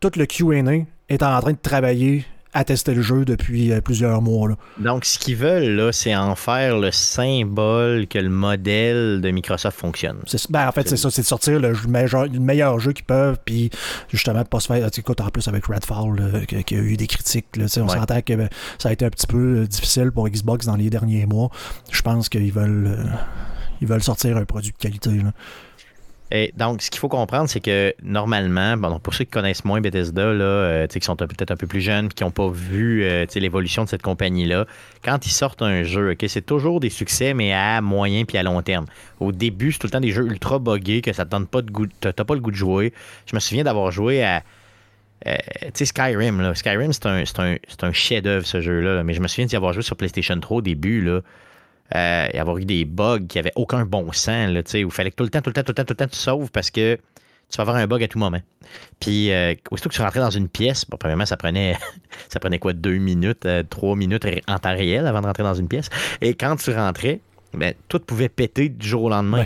[0.00, 4.22] tout le QA est en train de travailler à tester le jeu depuis euh, plusieurs
[4.22, 4.56] mois.
[4.78, 9.78] Donc, ce qu'ils veulent, là, c'est en faire le symbole que le modèle de Microsoft
[9.78, 10.18] fonctionne.
[10.50, 11.74] Ben, en fait, c'est ça, c'est de sortir le,
[12.38, 13.70] meilleur, jeu qu'ils peuvent, puis
[14.10, 14.88] justement, pas se faire.
[14.96, 18.48] Écoute, en plus, avec Redfall, qui a eu des critiques, on s'entend que ben,
[18.78, 21.50] ça a été un petit peu euh, difficile pour Xbox dans les derniers mois.
[21.90, 23.04] Je pense qu'ils veulent, euh,
[23.80, 25.10] ils veulent sortir un produit de qualité.
[26.30, 30.26] Et donc, ce qu'il faut comprendre, c'est que normalement, pour ceux qui connaissent moins Bethesda,
[30.34, 33.84] là, euh, qui sont peut-être un peu plus jeunes, qui n'ont pas vu euh, l'évolution
[33.84, 34.66] de cette compagnie-là,
[35.02, 38.60] quand ils sortent un jeu, c'est toujours des succès, mais à moyen puis à long
[38.60, 38.84] terme.
[39.20, 41.62] Au début, c'est tout le temps des jeux ultra buggés que ça te donne pas
[41.62, 42.92] de goût, le goût de jouer.
[43.26, 44.42] Je me souviens d'avoir joué à
[45.26, 45.36] euh,
[45.72, 46.42] Skyrim.
[46.42, 46.54] Là.
[46.54, 49.02] Skyrim, c'est un, un, chef-d'œuvre, ce jeu-là.
[49.02, 51.00] Mais je me souviens d'y avoir joué sur PlayStation 3 au début.
[51.00, 51.22] Là
[51.94, 55.10] euh, y avoir eu des bugs qui n'avaient aucun bon sens, là, où il fallait
[55.10, 56.50] que tout le temps, tout le temps, tout le temps, tout le temps, tu sauves
[56.50, 56.98] parce que
[57.50, 58.40] tu vas avoir un bug à tout moment.
[59.00, 61.76] Puis, euh, aussitôt que tu rentrais dans une pièce, bon, premièrement, ça prenait,
[62.28, 65.54] ça prenait quoi, deux minutes, euh, trois minutes en temps réel avant de rentrer dans
[65.54, 65.88] une pièce.
[66.20, 67.20] Et quand tu rentrais,
[67.54, 69.44] ben, tout pouvait péter du jour au lendemain.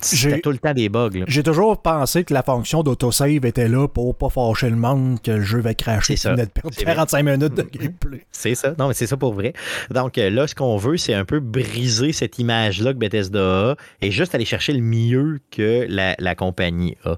[0.00, 1.10] C'était tout le temps des bugs.
[1.26, 5.30] J'ai toujours pensé que la fonction d'autosave était là pour pas fâcher le monde que
[5.30, 8.26] le jeu va cracher et de perdre 45 minutes de gameplay.
[8.30, 8.74] C'est ça.
[8.78, 9.52] Non, mais c'est ça pour vrai.
[9.90, 13.76] Donc euh, là, ce qu'on veut, c'est un peu briser cette image-là que Bethesda a
[14.00, 17.10] et juste aller chercher le mieux que la, compagnie a.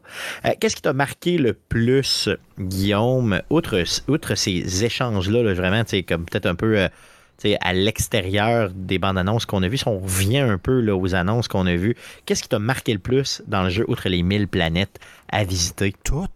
[0.44, 2.28] Euh, qu'est-ce qui t'a marqué le plus,
[2.58, 6.78] Guillaume, outre, outre ces échanges-là, là, vraiment, comme peut-être un peu.
[6.78, 6.88] Euh,
[7.60, 11.14] à l'extérieur des bandes annonces qu'on a vues, si on revient un peu là, aux
[11.14, 14.22] annonces qu'on a vues, qu'est-ce qui t'a marqué le plus dans le jeu, outre les
[14.22, 14.98] 1000 planètes
[15.28, 15.94] à visiter?
[16.02, 16.28] Tout.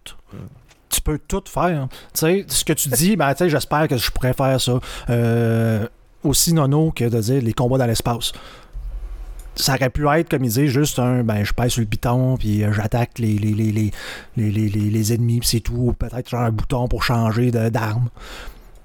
[0.89, 1.87] Tu peux tout faire.
[2.13, 4.79] sais ce que tu dis, ben, j'espère que je pourrais faire ça.
[5.09, 5.87] Euh,
[6.23, 8.33] aussi nono que de dire les combats dans l'espace
[9.55, 12.37] ça aurait pu être, comme il dit, juste un ben je pèse sur le piton,
[12.37, 13.91] puis euh, j'attaque les les, les,
[14.37, 15.75] les, ennemis, puis c'est tout.
[15.75, 18.09] Ou peut-être un bouton pour changer d'arme.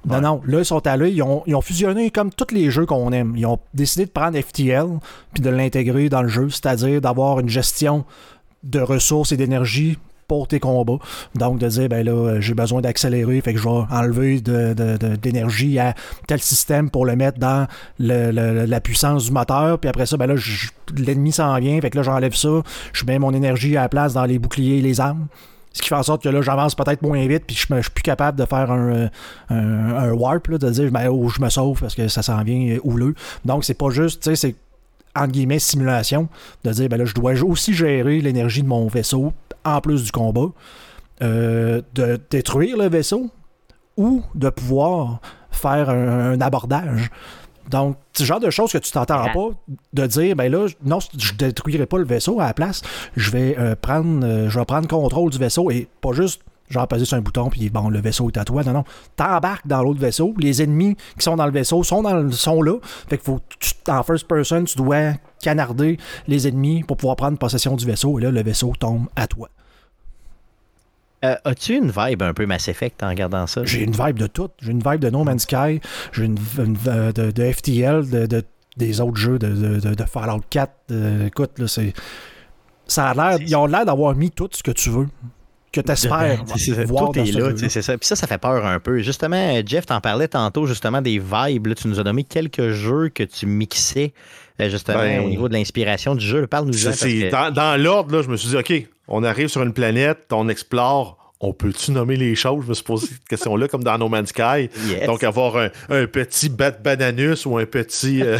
[0.06, 0.40] Non, non.
[0.46, 3.34] Là, ils sont allés, ils ont, ils ont fusionné comme tous les jeux qu'on aime.
[3.36, 4.86] Ils ont décidé de prendre FTL
[5.34, 8.04] puis de l'intégrer dans le jeu, c'est-à-dire d'avoir une gestion
[8.62, 10.98] de ressources et d'énergie pour tes combats.
[11.34, 15.80] Donc, de dire, ben là, j'ai besoin d'accélérer, fait que je vais enlever d'énergie de,
[15.80, 15.94] à
[16.26, 17.66] tel système pour le mettre dans
[17.98, 19.78] la puissance du moteur.
[19.78, 20.34] Puis après ça, ben là,
[20.96, 22.62] l'ennemi s'en vient, fait que là, j'enlève ça.
[22.92, 25.26] Je mets mon énergie à la place dans les boucliers et les armes.
[25.76, 28.02] Ce qui fait en sorte que là, j'avance peut-être moins vite, puis je, suis plus
[28.02, 29.10] capable de faire un,
[29.50, 33.14] un, warp, de dire ben, où je me sauve parce que ça s'en vient houleux.
[33.44, 34.54] Donc, c'est pas juste, tu sais, c'est
[35.14, 36.30] entre guillemets simulation,
[36.64, 39.34] de dire ben là, je dois aussi gérer l'énergie de mon vaisseau
[39.66, 40.48] en plus du combat,
[41.22, 43.30] euh, de détruire le vaisseau
[43.98, 45.20] ou de pouvoir
[45.50, 47.10] faire un abordage.
[47.70, 49.48] Donc, ce genre de choses que tu t'entends pas
[49.92, 52.82] de dire, ben là, non, je détruirai pas le vaisseau à la place,
[53.16, 56.82] je vais euh, prendre, euh, je vais prendre contrôle du vaisseau et pas juste genre
[56.82, 58.62] appuyer sur un bouton, puis bon, le vaisseau est à toi.
[58.64, 58.84] Non, non.
[59.16, 60.34] T'embarques dans l'autre vaisseau.
[60.38, 62.78] Les ennemis qui sont dans le vaisseau sont, dans sont là.
[63.08, 63.40] Fait que faut,
[63.88, 68.18] en first person, tu dois canarder les ennemis pour pouvoir prendre possession du vaisseau.
[68.18, 69.48] Et là, le vaisseau tombe à toi.
[71.24, 73.64] Euh, as-tu une vibe un peu Mass Effect en regardant ça?
[73.64, 74.50] J'ai une vibe de tout.
[74.60, 75.80] J'ai une vibe de No Man's Sky,
[76.12, 78.44] j'ai une, de, de, FTL, de,
[78.76, 80.72] des autres jeux de, Fallout 4.
[81.26, 81.92] écoute, là, c'est.
[82.86, 83.38] Ça a l'air.
[83.40, 85.08] Ils ont l'air d'avoir mis tout ce que tu veux
[85.72, 86.44] que tu espères
[86.86, 87.96] voir Tout est là, c'est ça.
[87.98, 89.00] Puis ça, ça fait peur un peu.
[89.00, 91.74] Justement, Jeff, t'en parlais tantôt, justement, des vibes.
[91.74, 94.12] tu nous as nommé quelques jeux que tu mixais,
[94.60, 96.46] euh, justement, ben, au niveau de l'inspiration du jeu.
[96.46, 100.26] Parle-nous de Dans, dans l'ordre, je me suis dit, OK, on arrive sur une planète,
[100.32, 102.64] on explore, on peut-tu nommer les choses?
[102.64, 104.70] Je me suis posé cette question-là, comme dans No Man's Sky.
[105.06, 108.38] Donc, avoir un, petit Bat Bananus ou un petit euh,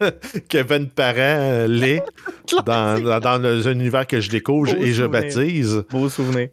[0.48, 2.02] Kevin Parent euh, lait
[2.66, 5.84] dans, dans, un univers que je découvre et je baptise.
[5.90, 6.48] Beau souvenir.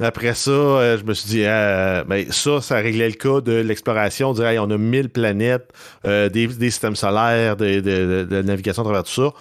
[0.00, 4.30] Après ça, euh, je me suis dit, ben, ça, ça réglait le cas de l'exploration.
[4.30, 5.70] On dirait, on a 1000 planètes,
[6.04, 9.32] des, systèmes solaires, de, la navigation à travers tout ça.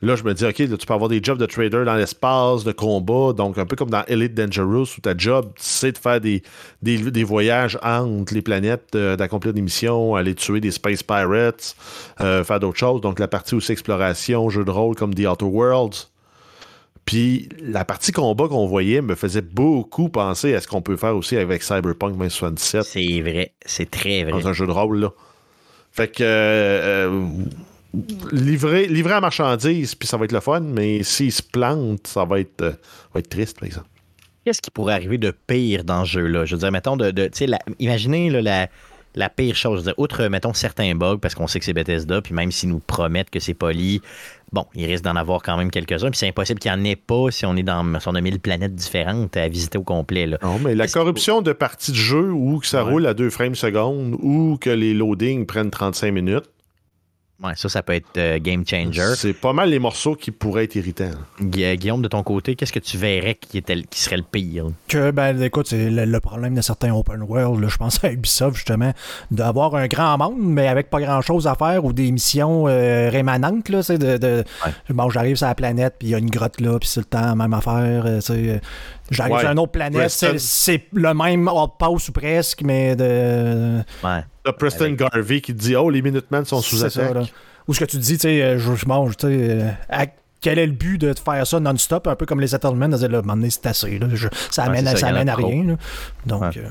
[0.00, 2.70] Là, je me dis, OK, tu peux avoir des jobs de trader dans l'espace, de
[2.70, 6.42] combat, donc un peu comme dans Elite Dangerous, où ta job, c'est de faire des,
[6.82, 11.74] des, voyages entre les planètes, euh, d'accomplir des missions, aller tuer des Space Pirates,
[12.20, 13.00] euh, faire d'autres choses.
[13.00, 16.10] Donc la partie aussi exploration, jeu de rôle comme The Outer Worlds.
[17.04, 21.16] Puis la partie combat qu'on voyait me faisait beaucoup penser à ce qu'on peut faire
[21.16, 22.84] aussi avec Cyberpunk 2077.
[22.84, 24.30] C'est vrai, c'est très vrai.
[24.30, 25.12] Dans un jeu de rôle, là.
[25.90, 26.22] Fait que...
[26.22, 27.28] Euh,
[28.32, 32.24] livrer, livrer à marchandise, puis ça va être le fun, mais s'il se plante, ça
[32.24, 32.72] va être, euh,
[33.12, 33.88] va être triste, par exemple.
[34.44, 36.44] Qu'est-ce qui pourrait arriver de pire dans ce jeu-là?
[36.44, 37.30] Je veux dire, mettons, de, de
[37.78, 38.68] imaginez la,
[39.14, 39.92] la pire chose.
[39.96, 43.30] outre, mettons, certains bugs, parce qu'on sait que c'est Bethesda, puis même s'ils nous promettent
[43.30, 44.00] que c'est poli,
[44.52, 46.96] bon, il risque d'en avoir quand même quelques-uns, puis c'est impossible qu'il n'y en ait
[46.96, 50.26] pas si on est dans si on a mille planètes différentes à visiter au complet.
[50.26, 50.38] Là.
[50.42, 53.54] Non, mais la corruption de parties de jeu où que ça roule à deux frames
[53.54, 56.48] secondes ou que les loadings prennent 35 minutes,
[57.40, 59.14] Ouais, ça, ça peut être euh, game changer.
[59.14, 61.12] C'est pas mal les morceaux qui pourraient être irritants.
[61.40, 64.66] Guillaume, de ton côté, qu'est-ce que tu verrais qui, était, qui serait le pire?
[64.88, 67.64] Que, ben, écoute, c'est le, problème de certains open world.
[67.68, 68.92] je pense à Ubisoft, justement,
[69.30, 73.68] d'avoir un grand monde, mais avec pas grand-chose à faire ou des missions euh, rémanentes.
[73.68, 74.44] Là, de, de
[74.90, 77.06] Bon, j'arrive sur la planète, puis il y a une grotte là, puis c'est le
[77.06, 78.04] temps, même affaire.
[78.04, 78.58] Euh,
[79.10, 83.78] j'arrive sur une autre planète, c'est le même passe ou presque, mais de.
[84.04, 84.24] Ouais.
[84.58, 87.32] Preston Garvey qui te dit Oh, les Minutemen sont sous attaque.
[87.66, 89.32] Ou ce que tu dis, tu sais, euh, je mange, tu sais.
[89.32, 90.06] Euh,
[90.40, 93.22] quel est le but de faire ça non-stop, un peu comme les Settlements, là, là,
[93.50, 94.06] c'est assez, là,
[94.50, 95.76] ça amène, ça, amène à rien.
[96.24, 96.56] Donc.
[96.56, 96.62] Euh,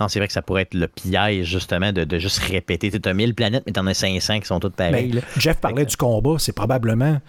[0.00, 2.90] non, c'est vrai que ça pourrait être le piège, justement, de, de juste répéter.
[2.90, 5.22] Tu as 1000 planètes, mais tu en as 500 qui sont toutes pareilles.
[5.36, 7.20] Jeff parlait du combat, c'est probablement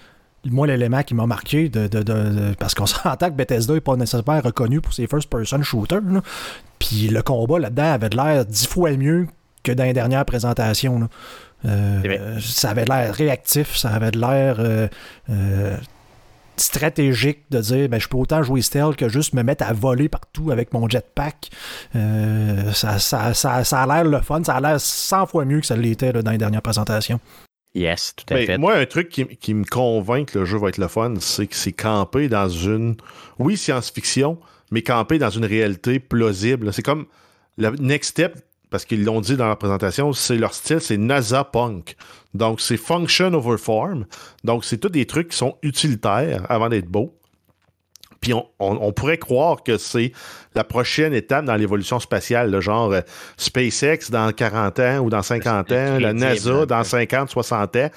[0.45, 3.95] moi, l'élément qui m'a marqué, de, de, de, parce qu'on s'entend que Bethesda n'est pas
[3.95, 6.01] nécessairement reconnu pour ses first-person shooters.
[6.79, 9.27] Puis le combat là-dedans avait l'air dix fois mieux
[9.63, 11.09] que dans les dernières présentations.
[11.65, 14.89] Euh, ça avait l'air réactif, ça avait l'air euh,
[15.29, 15.77] euh,
[16.57, 20.09] stratégique de dire ben, je peux autant jouer stealth que juste me mettre à voler
[20.09, 21.49] partout avec mon jetpack.
[21.93, 26.11] Ça, ça, a l'air le fun, ça a l'air 100 fois mieux que ça l'était
[26.11, 27.21] dans les dernières présentations.
[27.75, 28.57] Yes, tout à fait.
[28.57, 31.47] Moi, un truc qui, qui, me convainc que le jeu va être le fun, c'est
[31.47, 32.95] que c'est camper dans une,
[33.39, 34.37] oui, science-fiction,
[34.71, 36.71] mais camper dans une réalité plausible.
[36.71, 37.07] C'est comme
[37.57, 38.39] le next step
[38.73, 41.95] parce qu'ils l'ont dit dans la présentation, c'est leur style, c'est NASA Punk.
[42.33, 44.07] Donc, c'est function over form.
[44.43, 47.13] Donc, c'est tous des trucs qui sont utilitaires avant d'être beaux.
[48.23, 50.13] Puis on, pourrait croire que c'est
[50.55, 53.01] la prochaine étape dans l'évolution spatiale, le genre euh,
[53.35, 57.89] SpaceX dans 40 ans ou dans 50 ans, la NASA dans 50, 60 ans,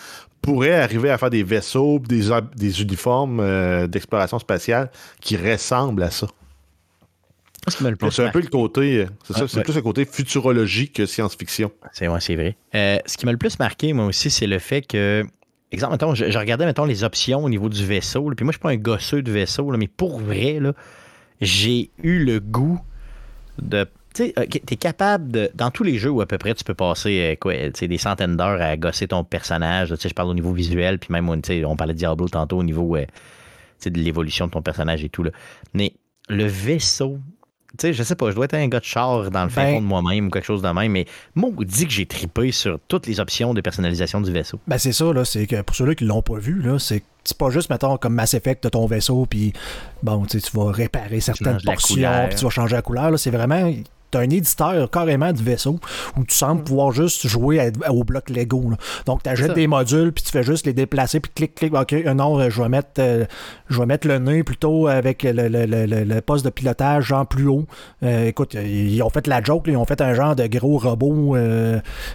[0.42, 4.90] pourrait arriver à faire des vaisseaux, des, des uniformes euh, d'exploration spatiale
[5.20, 6.26] qui ressemblent à ça.
[7.68, 11.70] C'est un peu le côté, euh, c'est ça, c'est plus un côté futurologique que science-fiction.
[11.92, 12.56] C'est c'est vrai.
[12.74, 15.24] Euh, ce qui m'a le plus marqué, moi aussi, c'est le fait que,
[15.72, 18.62] exemple, mettons, je, regardais mettons, les options au niveau du vaisseau, puis moi, je suis
[18.62, 20.60] pas un gosseux de vaisseau, mais pour vrai,
[21.40, 22.80] j'ai eu le goût
[23.60, 23.86] de
[24.16, 25.50] tu es capable de.
[25.54, 28.36] Dans tous les jeux où à peu près tu peux passer euh, quoi, des centaines
[28.36, 31.98] d'heures à gosser ton personnage, je parle au niveau visuel, puis même on parlait de
[31.98, 35.22] Diablo tantôt au niveau de l'évolution de ton personnage et tout.
[35.22, 35.30] Là.
[35.74, 35.92] Mais
[36.28, 37.18] le vaisseau,
[37.80, 39.74] sais, je sais pas, je dois être un gars de char dans le fin ben
[39.74, 42.52] fond de moi-même ou quelque chose de même, mais moi, on dit que j'ai tripé
[42.52, 44.58] sur toutes les options de personnalisation du vaisseau.
[44.66, 45.24] Ben, c'est ça, là.
[45.24, 48.14] C'est que pour ceux-là qui l'ont pas vu, là, c'est c'est pas juste, mettons, comme
[48.14, 49.52] Mass Effect de ton vaisseau, puis
[50.02, 53.18] bon, tu vas réparer certaines portions, puis tu vas changer la couleur.
[53.18, 53.72] C'est vraiment,
[54.10, 55.78] tu as un éditeur carrément du vaisseau
[56.16, 58.72] où tu sembles pouvoir juste jouer au bloc Lego.
[59.04, 61.92] Donc, tu achètes des modules, puis tu fais juste les déplacer, puis clic, clic, OK,
[61.92, 63.24] euh, non, je vais mettre, euh,
[63.68, 67.66] je vais mettre le nez plutôt avec le, poste de pilotage, genre plus haut.
[68.02, 71.36] Euh, écoute, ils ont fait la joke, ils ont fait un genre de gros robot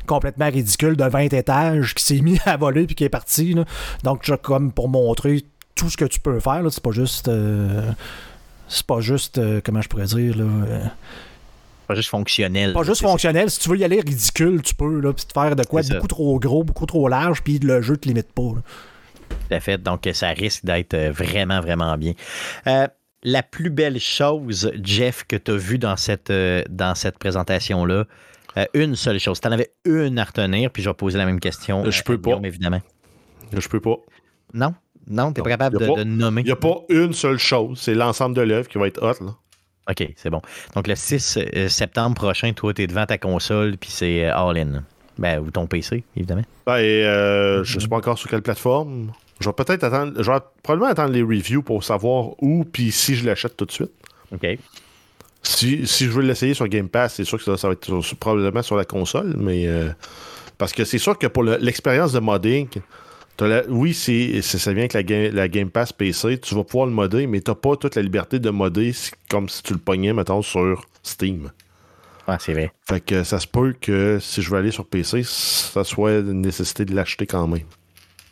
[0.05, 3.55] complètement ridicule de 20 étages qui s'est mis à voler, puis qui est parti.
[4.03, 5.43] Donc, comme pour montrer
[5.75, 7.29] tout ce que tu peux faire, c'est pas juste.
[8.67, 10.45] c'est pas juste, comment je pourrais dire, là
[11.91, 12.73] pas juste fonctionnel.
[12.73, 13.49] Pas juste fonctionnel.
[13.49, 16.07] Si tu veux y aller ridicule, tu peux, là, puis te faire de quoi beaucoup
[16.07, 18.53] trop gros, beaucoup trop large, puis le jeu te limite pas.
[19.29, 19.77] Tout à fait.
[19.77, 22.13] Donc, ça risque d'être euh, vraiment, vraiment bien.
[22.67, 22.87] Euh,
[23.23, 28.05] la plus belle chose, Jeff, que tu as vu dans cette, euh, dans cette présentation-là,
[28.73, 29.39] une seule chose.
[29.39, 31.89] Tu en avais une à retenir, puis je vais poser la même question.
[31.89, 32.39] Je peux pas.
[32.43, 32.81] évidemment.
[33.53, 33.97] Je peux pas.
[34.53, 34.73] Non?
[35.07, 36.41] Non, tu n'es pas capable de, nommer.
[36.41, 37.79] Il n'y a pas une seule chose.
[37.81, 39.23] C'est l'ensemble de l'œuvre qui va être hot.
[39.23, 39.35] Là.
[39.91, 40.41] OK, c'est bon.
[40.75, 44.35] Donc, le 6 euh, septembre prochain, toi, tu es devant ta console, puis c'est euh,
[44.35, 44.83] all-in.
[45.17, 46.43] Ben, ou ton PC, évidemment.
[46.65, 49.11] Ben, euh, je ne sais pas encore sur quelle plateforme.
[49.39, 50.13] Je vais peut-être attendre.
[50.17, 53.71] Je vais probablement attendre les reviews pour savoir où, puis si je l'achète tout de
[53.71, 53.91] suite.
[54.33, 54.47] OK.
[55.43, 58.77] Si, je veux l'essayer sur Game Pass, c'est sûr que ça, va être probablement sur
[58.77, 59.67] la console, mais.
[60.57, 62.67] parce que c'est sûr que pour l'expérience de modding,
[63.69, 66.39] oui, c'est, ça vient avec la game, Pass PC.
[66.39, 68.93] Tu vas pouvoir le modder, mais tu n'as pas toute la liberté de modder
[69.29, 71.51] comme si tu le pognais, mettons, sur Steam.
[72.27, 72.71] Ah, c'est vrai.
[72.87, 76.41] Fait que ça se peut que si je veux aller sur PC, ça soit une
[76.41, 77.65] nécessité de l'acheter quand même.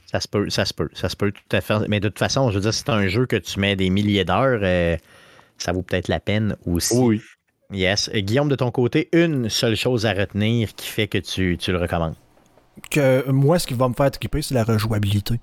[0.06, 1.88] Ça se peut, ça se peut, ça se peut tout à fait.
[1.88, 3.90] Mais de toute façon, je veux dire, si c'est un jeu que tu mets des
[3.90, 4.98] milliers d'heures, euh,
[5.58, 6.98] ça vaut peut-être la peine aussi.
[6.98, 7.22] Oui.
[7.72, 8.10] Yes.
[8.10, 11.78] Guillaume, de ton côté, une seule chose à retenir qui fait que tu, tu le
[11.78, 12.16] recommandes
[12.90, 15.40] que moi, ce qui va me faire triper, c'est la rejouabilité.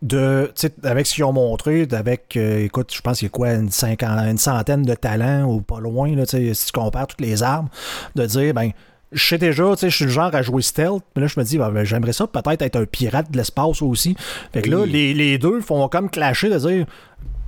[0.00, 0.52] De,
[0.82, 3.70] avec ce qu'ils ont montré, avec, euh, écoute, je pense qu'il y a quoi, une,
[3.70, 7.68] une centaine de talents ou pas loin, là, si tu compares toutes les armes,
[8.16, 8.72] de dire, ben,
[9.12, 11.58] je sais déjà, je suis le genre à jouer stealth, mais là, je me dis,
[11.58, 14.16] ben, j'aimerais ça peut-être être un pirate de l'espace aussi.
[14.52, 16.86] Fait que là, les, les, deux font comme clasher de dire,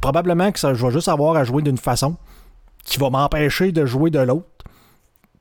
[0.00, 2.16] probablement que ça, je vais juste avoir à jouer d'une façon
[2.84, 4.46] qui va m'empêcher de jouer de l'autre.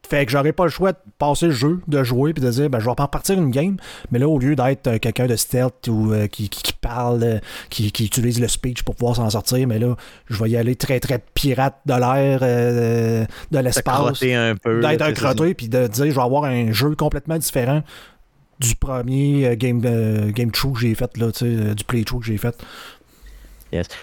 [0.09, 2.69] Fait que j'aurais pas le choix de passer le jeu, de jouer, puis de dire,
[2.69, 3.77] ben, je vais pas partir une game,
[4.11, 6.49] mais là, au lieu d'être euh, quelqu'un de stealth ou euh, qui,
[6.81, 7.39] parle, euh,
[7.69, 9.95] qui, utilise le speech pour pouvoir s'en sortir, mais là,
[10.29, 14.19] je vais y aller très, très pirate de l'air, de l'espace.
[14.19, 17.81] D'être un crotté, puis de dire, je vais avoir un jeu complètement différent
[18.59, 19.79] du premier game,
[20.31, 22.55] game true que j'ai fait, là, du play-through que j'ai fait.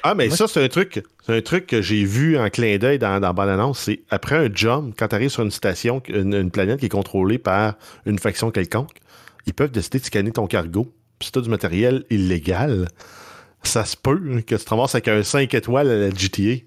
[0.03, 1.03] Ah, mais ça, c'est un truc.
[1.27, 3.81] C'est un truc que j'ai vu en clin d'œil dans, dans annonce.
[3.81, 7.39] C'est après un jump, quand tu arrives sur une station, une, planète qui est contrôlée
[7.39, 7.75] par
[8.07, 8.99] une faction quelconque,
[9.47, 10.93] ils peuvent décider de scanner ton cargo.
[11.19, 12.89] Puis si tu as du matériel illégal,
[13.63, 16.65] ça se peut que tu te ramasses avec un 5 étoiles à la GTA.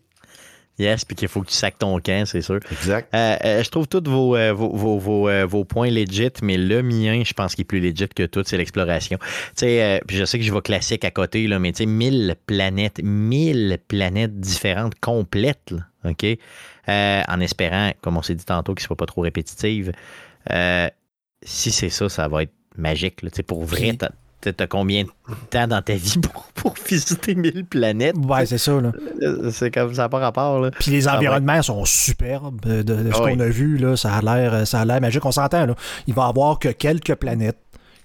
[0.80, 2.60] Yes, puis qu'il faut que tu sacs ton camp, c'est sûr.
[2.72, 3.14] Exact.
[3.14, 7.54] Euh, euh, je trouve tous vos, euh, vos, points legit, mais le mien, je pense
[7.54, 9.20] qu'il est plus legit que tout, c'est l'exploration.
[9.56, 11.86] Tu sais, puis je sais que je vais classique à côté, là, mais tu sais,
[11.86, 15.74] 1000 planètes, 1000 planètes différentes, complètes,
[16.06, 16.26] OK?
[16.88, 19.92] en espérant, comme on s'est dit tantôt, qu'il ne soit pas trop répétitive.
[21.44, 23.22] si c'est ça, ça va être magique.
[23.22, 23.30] Là.
[23.46, 23.96] Pour vrai,
[24.52, 25.10] T'as combien de
[25.50, 26.16] temps dans ta vie
[26.56, 28.16] pour, visiter 1000 planètes?
[28.18, 28.72] Ouais, c'est ça.
[28.72, 30.60] Euh, c'est comme ça, pas rapport.
[30.60, 30.72] Là.
[30.72, 32.62] Puis les environnements sont superbes.
[32.62, 35.26] De, ce ah qu'on a vu, là, ça a l'air magique.
[35.26, 35.68] On s'entend.
[36.08, 37.58] Il va y avoir que quelques planètes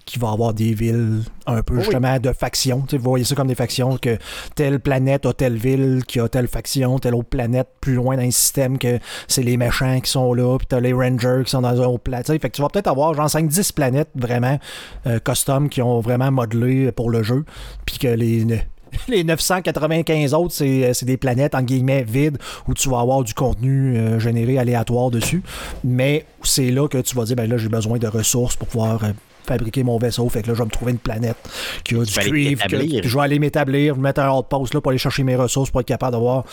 [0.09, 2.83] qui va avoir des villes un peu justement de factions.
[2.91, 4.17] vous voyez ça comme des factions, que
[4.55, 8.23] telle planète a telle ville qui a telle faction, telle autre planète plus loin dans
[8.23, 11.61] le système que c'est les méchants qui sont là, puis t'as les rangers qui sont
[11.61, 12.25] dans un autre planète.
[12.27, 14.59] Fait que tu vas peut-être avoir genre 5-10 planètes vraiment
[15.05, 17.45] euh, custom qui ont vraiment modelé pour le jeu,
[17.85, 18.45] puis que les,
[19.07, 22.37] les 995 autres, c'est des planètes en guillemets vides
[22.67, 25.43] où tu vas avoir du contenu euh, généré aléatoire dessus.
[25.83, 29.03] Mais c'est là que tu vas dire, ben là, j'ai besoin de ressources pour pouvoir
[29.03, 29.11] euh,
[29.49, 30.27] fabriquer mon vaisseau.
[30.29, 31.37] Fait que là, je vais me trouver une planète
[31.83, 32.63] qui a du cuivre.
[32.67, 35.87] je vais aller m'établir, mettre un outpost là pour aller chercher mes ressources pour être
[35.87, 36.45] capable d'avoir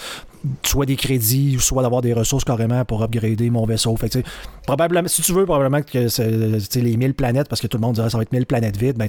[0.62, 3.96] soit des crédits, soit d'avoir des ressources carrément pour upgrader mon vaisseau.
[3.96, 4.18] Fait que,
[4.66, 6.30] probablement, si tu veux, probablement que c'est
[6.76, 8.96] les 1000 planètes, parce que tout le monde dirait ça va être 1000 planètes vides,
[8.96, 9.08] ben,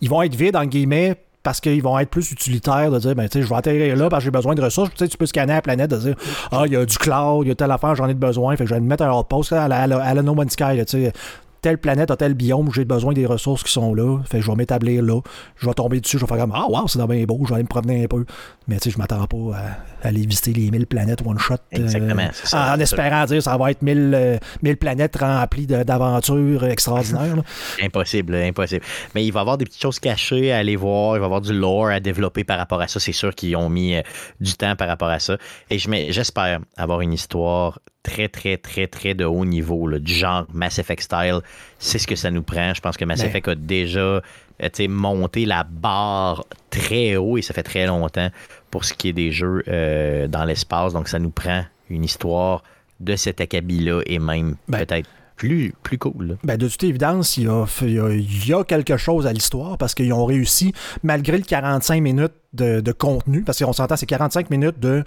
[0.00, 1.16] ils vont être vides, en guillemets,
[1.46, 4.24] parce qu'ils vont être plus utilitaires de dire ben, je vais atterrir là parce que
[4.24, 4.90] j'ai besoin de ressources.
[4.90, 6.16] Tu, sais, tu peux scanner la planète de dire
[6.50, 8.56] Ah, il y a du cloud, il y a telle affaire, j'en ai besoin.
[8.56, 10.82] Fait que je vais me mettre un outpost à la, à la, No Man's Sky.
[10.88, 11.12] sais
[11.62, 14.18] telle planète a tel biome, j'ai besoin des ressources qui sont là.
[14.24, 15.20] Fait je vais m'établir là.
[15.56, 17.54] Je vais tomber dessus, je vais faire comme Ah, wow, c'est bien beau, je vais
[17.54, 18.24] aller me promener un peu.
[18.68, 21.54] Mais tu sais, je m'attends pas à, aller visiter les 1000 planètes one shot.
[21.54, 22.28] Euh, Exactement.
[22.52, 27.42] en espérant dire ça va être 1000, 1000 euh, planètes remplies d'aventures extraordinaires.
[27.82, 28.84] impossible, impossible.
[29.14, 31.16] Mais il va y avoir des petites choses cachées à aller voir.
[31.16, 33.00] Il va y avoir du lore à développer par rapport à ça.
[33.00, 34.02] C'est sûr qu'ils ont mis euh,
[34.40, 35.36] du temps par rapport à ça.
[35.70, 40.78] Et j'espère avoir une histoire très, très, très, très de haut niveau, du genre Mass
[40.78, 41.40] Effect style,
[41.80, 42.72] c'est ce que ça nous prend.
[42.72, 47.52] Je pense que Mass Effect a déjà euh, monté la barre très haut et ça
[47.52, 48.30] fait très longtemps
[48.70, 50.92] pour ce qui est des jeux euh, dans l'espace.
[50.92, 52.62] Donc, ça nous prend une histoire
[53.00, 56.38] de cet acabit-là et même ben, peut-être plus, plus cool.
[56.44, 60.72] Ben, de toute évidence, il y a, quelque chose à l'histoire parce qu'ils ont réussi,
[61.02, 65.04] malgré le 45 minutes de, de contenu, parce qu'on s'entend, c'est 45 minutes de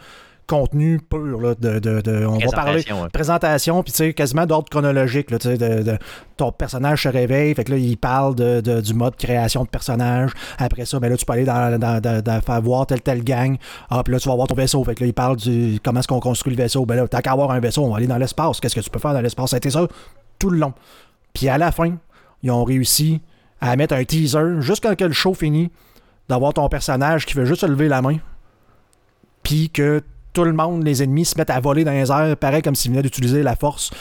[0.50, 1.40] contenu pur.
[1.40, 5.30] Là, de, de, on va parler présentation, puis tu sais, quasiment d'ordre chronologique.
[5.30, 5.98] Là, de,
[6.36, 10.32] ton personnage se réveille, fait que là, il parle du mode création de personnage.
[10.58, 13.58] Après ça, ben là, tu peux aller dans, dans, faire voir telle telle gang.
[13.90, 14.84] Ah, puis là, tu vas voir ton vaisseau.
[14.84, 16.86] Fait que là, il parle du comment est-ce qu'on construit le vaisseau.
[16.86, 18.60] Ben là, t'as qu'à avoir un vaisseau, on va aller dans l'espace.
[18.60, 19.52] Qu'est-ce que tu peux faire dans l'espace?
[19.52, 19.88] C'était ça
[20.40, 20.74] tout le long.
[21.34, 21.96] Puis à la fin,
[22.42, 23.22] ils ont réussi
[23.62, 25.70] à mettre un teaser, juste quand le show finit,
[26.28, 28.18] d'avoir ton personnage qui veut juste se lever la main.
[29.44, 30.02] Puis que
[30.40, 32.92] tout le monde, les ennemis, se mettent à voler dans les airs, pareil comme s'ils
[32.92, 33.92] venaient d'utiliser la force.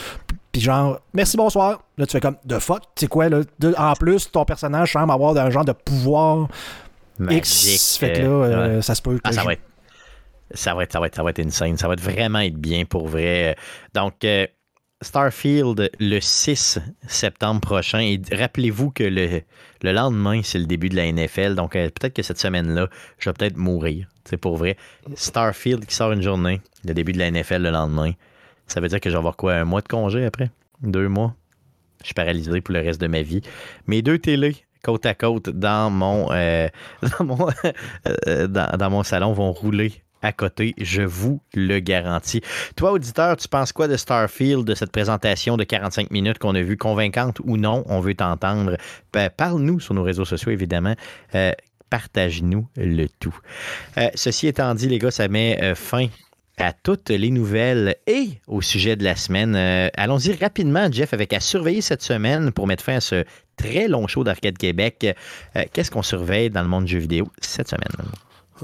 [0.53, 1.83] Puis genre, merci, bonsoir.
[1.97, 3.41] Là, tu fais comme, de fuck, tu sais quoi, là?
[3.77, 6.49] en plus, ton personnage semble avoir un genre de pouvoir
[7.29, 7.97] X.
[7.99, 9.19] Fait que là, euh, ça se peut.
[9.25, 9.63] Ah, ça, va être,
[10.53, 11.77] ça, va être, ça, va être, ça va être insane.
[11.77, 13.57] Ça va être vraiment être bien pour vrai.
[13.95, 14.47] Donc, euh,
[15.01, 18.01] Starfield le 6 septembre prochain.
[18.01, 19.43] Et rappelez-vous que le,
[19.83, 21.55] le lendemain, c'est le début de la NFL.
[21.55, 22.89] Donc, euh, peut-être que cette semaine-là,
[23.19, 24.09] je vais peut-être mourir.
[24.25, 24.77] C'est pour vrai.
[25.15, 28.13] Starfield qui sort une journée, le début de la NFL le lendemain.
[28.67, 30.51] Ça veut dire que je vais avoir quoi, un mois de congé après?
[30.83, 31.35] Deux mois?
[32.03, 33.41] Je suis paralysé pour le reste de ma vie.
[33.87, 36.69] Mes deux télés, côte à côte, dans mon, euh,
[38.27, 42.41] euh, dans mon salon, vont rouler à côté, je vous le garantis.
[42.77, 46.63] Toi, auditeur, tu penses quoi de Starfield, de cette présentation de 45 minutes qu'on a
[46.63, 47.85] vue, convaincante ou non?
[47.87, 48.77] On veut t'entendre.
[49.13, 50.95] Ben, parle-nous sur nos réseaux sociaux, évidemment.
[51.35, 51.53] Euh,
[51.91, 53.37] partage-nous le tout.
[53.97, 56.09] Euh, ceci étant dit, les gars, ça met euh, fin
[56.59, 59.55] à toutes les nouvelles et au sujet de la semaine.
[59.97, 63.25] Allons-y rapidement, Jeff, avec à surveiller cette semaine pour mettre fin à ce
[63.57, 65.07] très long show d'Arcade Québec.
[65.73, 67.93] Qu'est-ce qu'on surveille dans le monde du jeu vidéo cette semaine?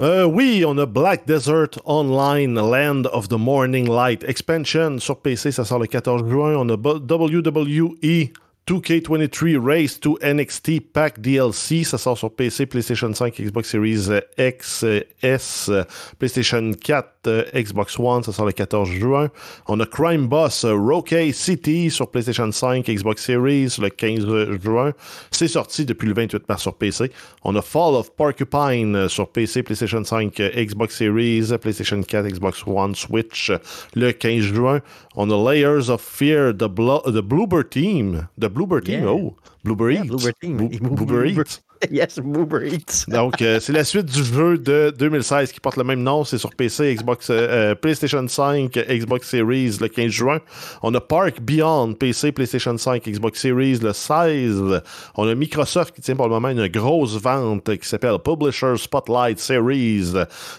[0.00, 5.52] Euh, oui, on a Black Desert Online Land of the Morning Light Expansion sur PC,
[5.52, 6.56] ça sort le 14 juin.
[6.56, 8.32] On a WWE
[8.66, 14.84] 2K23 Race to NXT Pack DLC, ça sort sur PC, PlayStation 5, Xbox Series X,
[15.22, 15.70] S,
[16.18, 19.30] PlayStation 4, Xbox One, ça sort le 14 juin.
[19.68, 24.92] On a Crime Boss Roque City sur PlayStation 5, Xbox Series le 15 juin.
[25.30, 27.10] C'est sorti depuis le 28 mars sur PC.
[27.42, 32.94] On a Fall of Porcupine sur PC, PlayStation 5, Xbox Series, PlayStation 4, Xbox One,
[32.94, 33.50] Switch
[33.94, 34.80] le 15 juin.
[35.16, 39.06] On a Layers of Fear, The, Bluebird Team, Bluebird Team.
[39.06, 39.34] Oh,
[39.64, 40.56] Yeah, Team.
[40.56, 41.48] Bluebird
[41.90, 43.04] yes, Bluebird Eats.
[43.08, 46.24] Donc, euh, c'est la suite du jeu de 2016 qui porte le même nom.
[46.24, 50.40] C'est sur PC, Xbox, euh, euh, PlayStation 5, Xbox Series le 15 juin.
[50.82, 54.82] On a Park Beyond, PC, PlayStation 5, Xbox Series le 16.
[55.16, 59.38] On a Microsoft qui tient pour le moment une grosse vente qui s'appelle Publisher Spotlight
[59.38, 60.12] Series.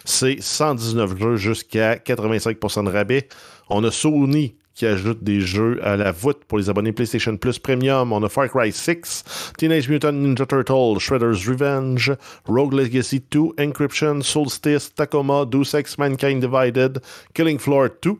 [0.03, 3.27] C'est 119 jeux jusqu'à 85% de rabais.
[3.69, 7.57] On a Sony qui ajoute des jeux à la voûte pour les abonnés PlayStation Plus
[7.57, 8.11] Premium.
[8.11, 12.11] On a Far Cry 6, Teenage Mutant Ninja Turtle, Shredder's Revenge,
[12.45, 16.99] Rogue Legacy 2, Encryption, Solstice, Tacoma, Deus Ex Mankind Divided,
[17.33, 18.17] Killing Floor 2.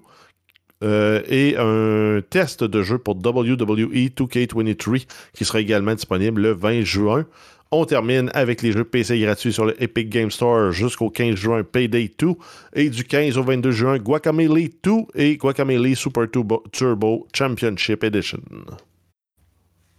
[0.83, 6.81] Euh, et un test de jeu pour WWE 2K23 qui sera également disponible le 20
[6.81, 7.25] juin.
[7.71, 11.63] On termine avec les jeux PC gratuits sur le Epic Game Store jusqu'au 15 juin
[11.63, 12.27] Payday 2
[12.73, 16.25] et du 15 au 22 juin Guacamole 2 et Guacamole Super
[16.71, 18.39] Turbo Championship Edition.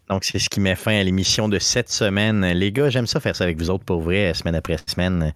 [0.09, 2.45] Donc, c'est ce qui met fin à l'émission de cette semaine.
[2.47, 5.33] Les gars, j'aime ça faire ça avec vous autres pour vrai, semaine après semaine,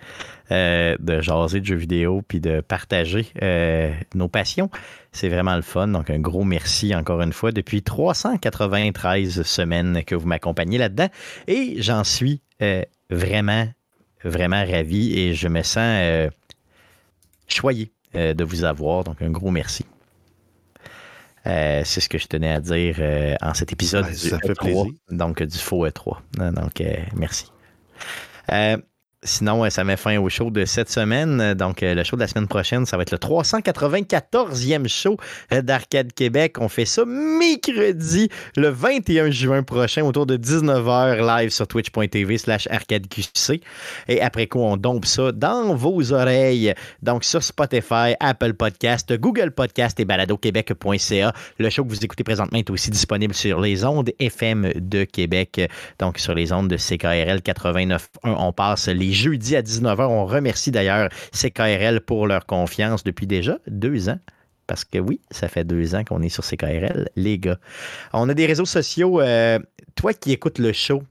[0.52, 4.70] euh, de jaser de jeux vidéo puis de partager euh, nos passions.
[5.10, 5.88] C'est vraiment le fun.
[5.88, 11.08] Donc, un gros merci encore une fois depuis 393 semaines que vous m'accompagnez là-dedans.
[11.48, 13.66] Et j'en suis euh, vraiment,
[14.24, 16.30] vraiment ravi et je me sens
[17.48, 19.02] choyé de vous avoir.
[19.02, 19.84] Donc, un gros merci.
[21.46, 24.50] Euh, c'est ce que je tenais à dire euh, en cet épisode du ça fait
[24.50, 24.86] e plaisir.
[25.10, 26.18] donc du faux E3.
[26.52, 27.50] Donc, euh, merci.
[29.22, 31.52] Sinon, ça met fin au show de cette semaine.
[31.52, 35.18] Donc, le show de la semaine prochaine, ça va être le 394e show
[35.50, 36.56] d'Arcade Québec.
[36.58, 42.66] On fait ça mercredi, le 21 juin prochain, autour de 19h, live sur twitch.tv slash
[42.70, 43.62] arcadeqc.
[44.08, 46.72] Et après quoi, on dompe ça dans vos oreilles.
[47.02, 51.34] Donc, sur Spotify, Apple Podcast, Google Podcast et baladoquebec.ca.
[51.58, 55.60] Le show que vous écoutez présentement est aussi disponible sur les ondes FM de Québec.
[55.98, 60.06] Donc, sur les ondes de CKRL 89.1, on passe les jeudi à 19h.
[60.06, 64.18] On remercie d'ailleurs CKRL pour leur confiance depuis déjà deux ans
[64.70, 67.58] parce que oui, ça fait deux ans qu'on est sur CKRL, les gars.
[68.12, 69.20] On a des réseaux sociaux.
[69.20, 69.58] Euh,
[69.96, 71.02] toi qui écoutes le show,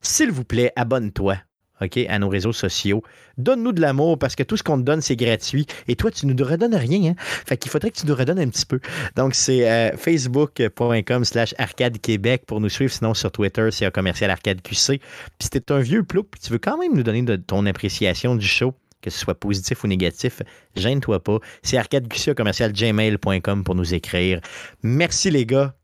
[0.00, 1.36] s'il vous plaît, abonne-toi.
[1.80, 3.02] OK, à nos réseaux sociaux.
[3.36, 5.66] Donne-nous de l'amour parce que tout ce qu'on te donne, c'est gratuit.
[5.88, 7.10] Et toi, tu ne nous redonnes rien.
[7.10, 7.14] Hein?
[7.18, 8.80] Fait qu'il faudrait que tu nous redonnes un petit peu.
[9.14, 12.92] Donc, c'est euh, facebook.com slash arcade Québec pour nous suivre.
[12.92, 14.98] Sinon, sur Twitter, c'est un commercial arcade QC.
[14.98, 15.02] Puis
[15.40, 18.36] si t'es un vieux plouc puis tu veux quand même nous donner de ton appréciation
[18.36, 20.42] du show, que ce soit positif ou négatif,
[20.74, 21.38] gêne-toi pas.
[21.62, 24.40] C'est arcadeqc commercial gmail.com pour nous écrire.
[24.82, 25.74] Merci les gars.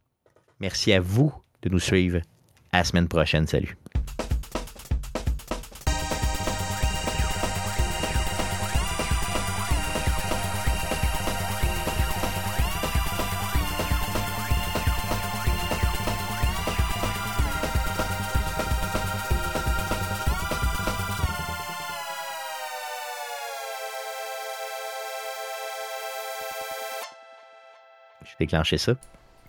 [0.61, 1.33] Merci à vous
[1.63, 2.21] de nous suivre.
[2.73, 3.47] À la semaine prochaine.
[3.47, 3.77] Salut.
[28.43, 28.95] Déclencher ça.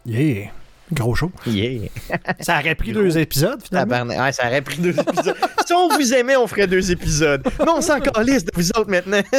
[0.06, 0.52] Yeah!
[0.92, 1.32] Gros show.
[1.48, 1.90] Yeah.
[2.42, 4.04] ça aurait pris deux épisodes, finalement.
[4.06, 5.36] Ouais, ça aurait pris deux épisodes.
[5.66, 7.42] si on vous aimait, on ferait deux épisodes.
[7.60, 9.22] Mais on s'en calisse de vous autres maintenant.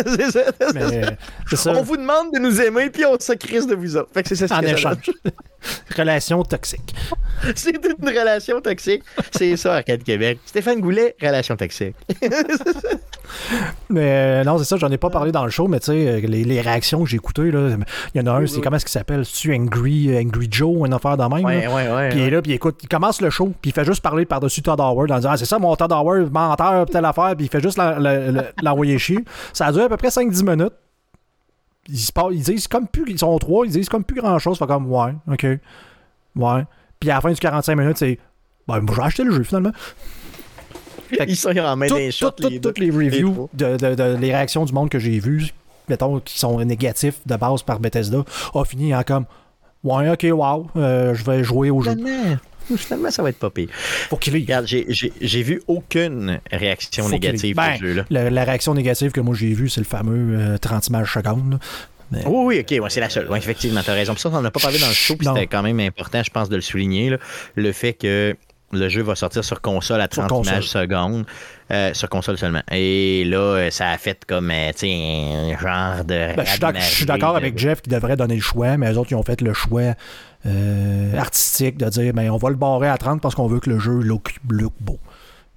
[1.46, 1.72] c'est ça.
[1.72, 4.08] On vous demande de nous aimer, puis on se crisse de vous autres.
[4.14, 5.10] Fait que c'est ça En échange.
[5.96, 6.94] relation toxique.
[7.54, 9.02] c'est une relation toxique.
[9.36, 10.38] C'est ça, Arcade Québec.
[10.46, 11.94] Stéphane Goulet, relation toxique.
[13.90, 16.08] Mais euh, non, c'est ça, j'en ai pas parlé dans le show, mais tu sais,
[16.08, 17.78] euh, les, réactions que j'ai écoutées, il
[18.14, 19.24] y en a un, c'est comment est-ce qu'il s'appelle?
[19.24, 21.44] C'est-tu Angry, Angry Joe, une affaire dans même?
[21.44, 22.08] Ouais, ouais, ouais.
[22.10, 24.24] Puis il est là, puis écoute, il commence le show, puis il fait juste parler
[24.24, 27.46] par-dessus Todd Howard en disant Ah, c'est ça mon Todd Howard, menteur, telle affaire, puis
[27.46, 27.80] il fait juste
[28.62, 29.24] l'envoyer chier.
[29.52, 30.74] Ça a duré à peu près 5-10 minutes.
[31.88, 34.58] Ils, se ils disent comme plus, ils sont trois, ils disent comme plus grand chose.
[34.58, 35.46] Fait comme, ouais, ok.
[36.36, 36.64] Ouais.
[36.98, 38.18] Puis à la fin du 45 minutes, c'est,
[38.66, 39.72] ben, j'ai acheté le jeu finalement.
[41.26, 44.88] Ils sont en main des shots, Toutes les reviews, de, de, les réactions du monde
[44.88, 45.50] que j'ai vues,
[45.88, 48.24] mettons, qui sont négatifs de base par Bethesda,
[48.54, 49.26] a fini en comme,
[49.82, 51.96] ouais, ok, wow, euh, je vais jouer au jeu.
[52.76, 53.68] Finalement, ça va être pas pire.
[53.72, 58.04] Faut qu'il Regarde, j'ai vu aucune réaction négative ben, du jeu.
[58.10, 58.30] Là.
[58.30, 61.58] La, réaction négative que moi j'ai vue, c'est le fameux 30 euh, images secondes.
[62.12, 63.28] Oui, oui, ok, ouais, c'est la seule.
[63.28, 64.12] Ouais, effectivement, tu as raison.
[64.12, 66.30] Pour ça, on n'a pas parlé dans le show, puis c'était quand même important, je
[66.30, 67.16] pense, de le souligner.
[67.54, 68.36] Le fait que
[68.72, 71.24] le jeu va sortir sur console à 30 images secondes.
[71.70, 72.62] Euh, sur console seulement.
[72.70, 76.36] Et là, ça a fait comme euh, un genre de.
[76.36, 79.16] Ben, je suis d'accord avec Jeff qui devrait donner le choix, mais les autres, ils
[79.16, 79.94] ont fait le choix
[80.46, 83.70] euh, artistique de dire ben, on va le barrer à 30 parce qu'on veut que
[83.70, 84.98] le jeu look, beau.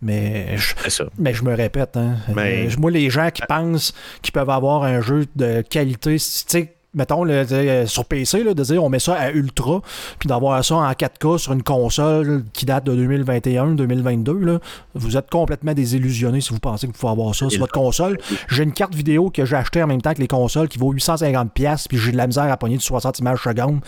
[0.01, 4.49] Mais je, mais je me répète, hein, euh, moi, les gens qui pensent qu'ils peuvent
[4.49, 8.99] avoir un jeu de qualité, tu sais, mettons, le, sur PC, de dire on met
[8.99, 9.81] ça à ultra,
[10.19, 14.59] puis d'avoir ça en 4K sur une console qui date de 2021-2022,
[14.95, 18.17] vous êtes complètement désillusionné si vous pensez que vous pouvez avoir ça sur votre console.
[18.49, 20.93] J'ai une carte vidéo que j'ai achetée en même temps que les consoles qui vaut
[20.93, 23.79] 850$, puis j'ai de la misère à pogner du 60 images secondes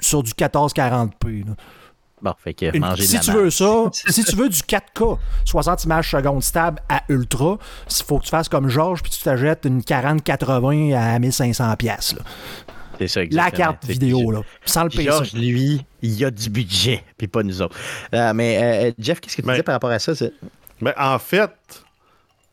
[0.00, 1.44] sur du 1440p.
[2.22, 6.10] Bon, fait que manger si tu veux ça, si tu veux du 4K, 60 images
[6.10, 7.58] secondes stable à ultra,
[7.90, 12.14] il faut que tu fasses comme Georges puis tu t'achètes une 4080 à 1500 pièces.
[12.98, 13.44] C'est ça, exactement.
[13.44, 15.04] La carte vidéo, là, sans le PC.
[15.04, 17.76] Georges, lui, il a du budget, puis pas nous autres.
[18.14, 20.12] Euh, mais euh, Jeff, qu'est-ce que tu disais par rapport à ça?
[20.80, 21.50] Ben, en fait,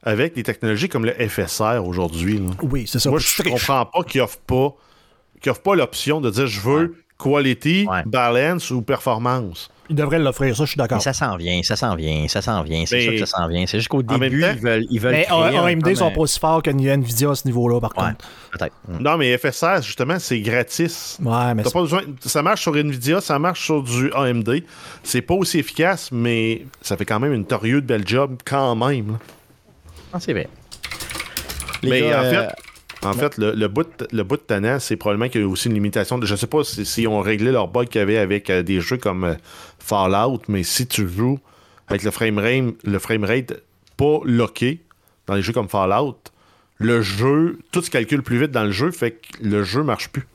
[0.04, 3.10] avec des technologies comme le FSR aujourd'hui, oui, c'est ça.
[3.10, 4.76] Moi, je comprends pas qu'ils n'offrent pas,
[5.64, 9.70] pas l'option de dire je veux quality, balance ou performance.
[9.90, 11.02] Ils devraient l'offrir, ça, je suis d'accord.
[11.02, 12.86] Ça s'en vient, ça s'en vient, ça s'en vient.
[12.86, 13.66] C'est sûr que ça s'en vient.
[13.68, 14.86] C'est juste qu'au début, ils veulent.
[14.90, 18.26] Ils veulent mais AMD sont pas aussi forts que Nvidia à ce niveau-là, par contre.
[18.52, 18.76] Peut-être.
[18.88, 21.18] Non, mais FSR, justement, c'est gratis.
[21.22, 21.64] Ouais, mais.
[21.64, 22.02] Pas besoin...
[22.22, 24.64] Ça marche sur Nvidia, ça marche sur du AMD.
[25.04, 29.18] C'est pas aussi efficace, mais ça fait quand même une de belle job quand même.
[30.14, 30.48] Ah, c'est vrai.
[31.84, 32.38] mais en fait.
[32.38, 32.48] Euh,
[33.06, 35.68] en fait, le, bout de, le bout de tannant, c'est probablement qu'il y a aussi
[35.68, 36.18] une limitation.
[36.18, 38.64] De, je sais pas s'ils si ont réglé leur bug qu'il y avait avec euh,
[38.64, 39.36] des jeux comme euh,
[39.80, 41.40] Fallout, mais si tu joues
[41.88, 43.54] avec le framerate, le framerate
[43.98, 44.82] pas locké
[45.28, 46.18] dans les jeux comme Fallout,
[46.78, 50.10] le jeu, tout se calcule plus vite dans le jeu, fait que le jeu marche
[50.10, 50.28] plus.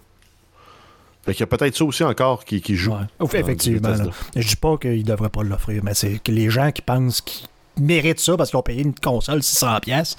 [1.25, 2.95] Fait qu'il y a peut-être ça aussi encore qui, joue.
[3.35, 3.95] Effectivement.
[4.35, 7.49] Je dis pas qu'ils devraient pas l'offrir, mais c'est que les gens qui pensent qu'ils
[7.81, 10.17] méritent ça parce qu'ils ont payé une console 600 pièces.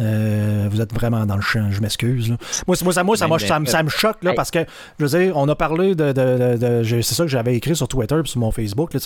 [0.00, 2.28] Euh, vous êtes vraiment dans le champ, je m'excuse.
[2.66, 3.26] Moi, moi, ça, moi ça,
[3.66, 4.60] ça, me choque là, parce que,
[4.98, 6.12] je veux dire, on a parlé de...
[6.12, 8.94] de, c'est ça que j'avais écrit sur Twitter et sur mon Facebook.
[8.94, 9.00] Là,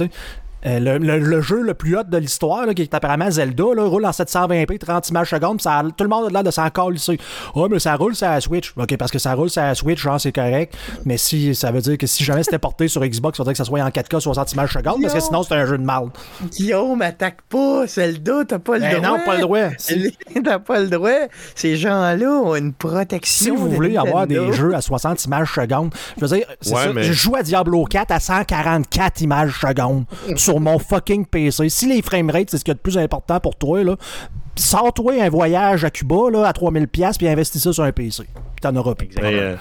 [0.65, 4.11] Euh, le, jeu le plus hot de l'histoire, qui est apparemment Zelda, là, roule en
[4.11, 7.19] 720p, 30 images secondes, ça tout le monde a l'air de s'en ici.
[7.55, 8.73] Oh, mais ça roule sur la Switch.
[8.77, 10.75] OK, parce que ça roule sur la Switch, genre, c'est correct.
[11.05, 13.59] Mais si ça veut dire que si jamais c'était porté sur Xbox, il faudrait que
[13.59, 16.07] ça soit en 4K, 60 images secondes, parce que sinon, c'est un jeu de mal.
[16.51, 19.19] Guillaume, attaque pas Zelda, t'as pas le ben droit.
[19.19, 19.69] non, pas le droit.
[20.45, 21.11] t'as pas le droit.
[21.55, 23.45] Ces gens-là ont une protection.
[23.45, 27.37] Si vous voulez avoir des jeux à 60 images secondes, je veux dire, je joue
[27.37, 30.05] à Diablo 4 à 144 images secondes
[30.47, 31.69] sur mon fucking PC.
[31.69, 33.97] Si les framerates, c'est ce qui est le plus important pour toi, là,
[34.55, 38.25] sors-toi un voyage à Cuba là, à 3000$ puis investis ça sur un PC.
[38.63, 39.09] T'en auras plus.
[39.23, 39.57] Euh,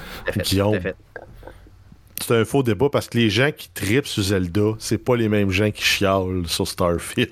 [2.21, 5.27] c'est un faux débat parce que les gens qui tripent sur Zelda, c'est pas les
[5.27, 7.29] mêmes gens qui chialent sur Starfield.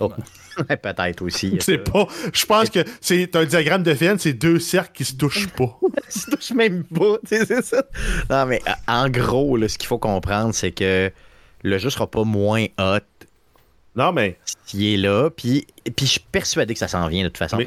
[0.68, 1.58] Peut-être aussi.
[1.60, 2.08] C'est pas.
[2.34, 5.80] Je pense que c'est un diagramme de Venn, c'est deux cercles qui se touchent pas.
[6.16, 7.18] Ils se touchent même pas.
[7.24, 7.84] C'est ça.
[8.30, 11.12] Non, mais en gros, ce qu'il faut comprendre, c'est que
[11.64, 13.00] le jeu sera pas moins hot
[13.96, 14.38] non, mais.
[14.66, 17.58] Qui est là, puis, puis je suis persuadé que ça s'en vient de toute façon.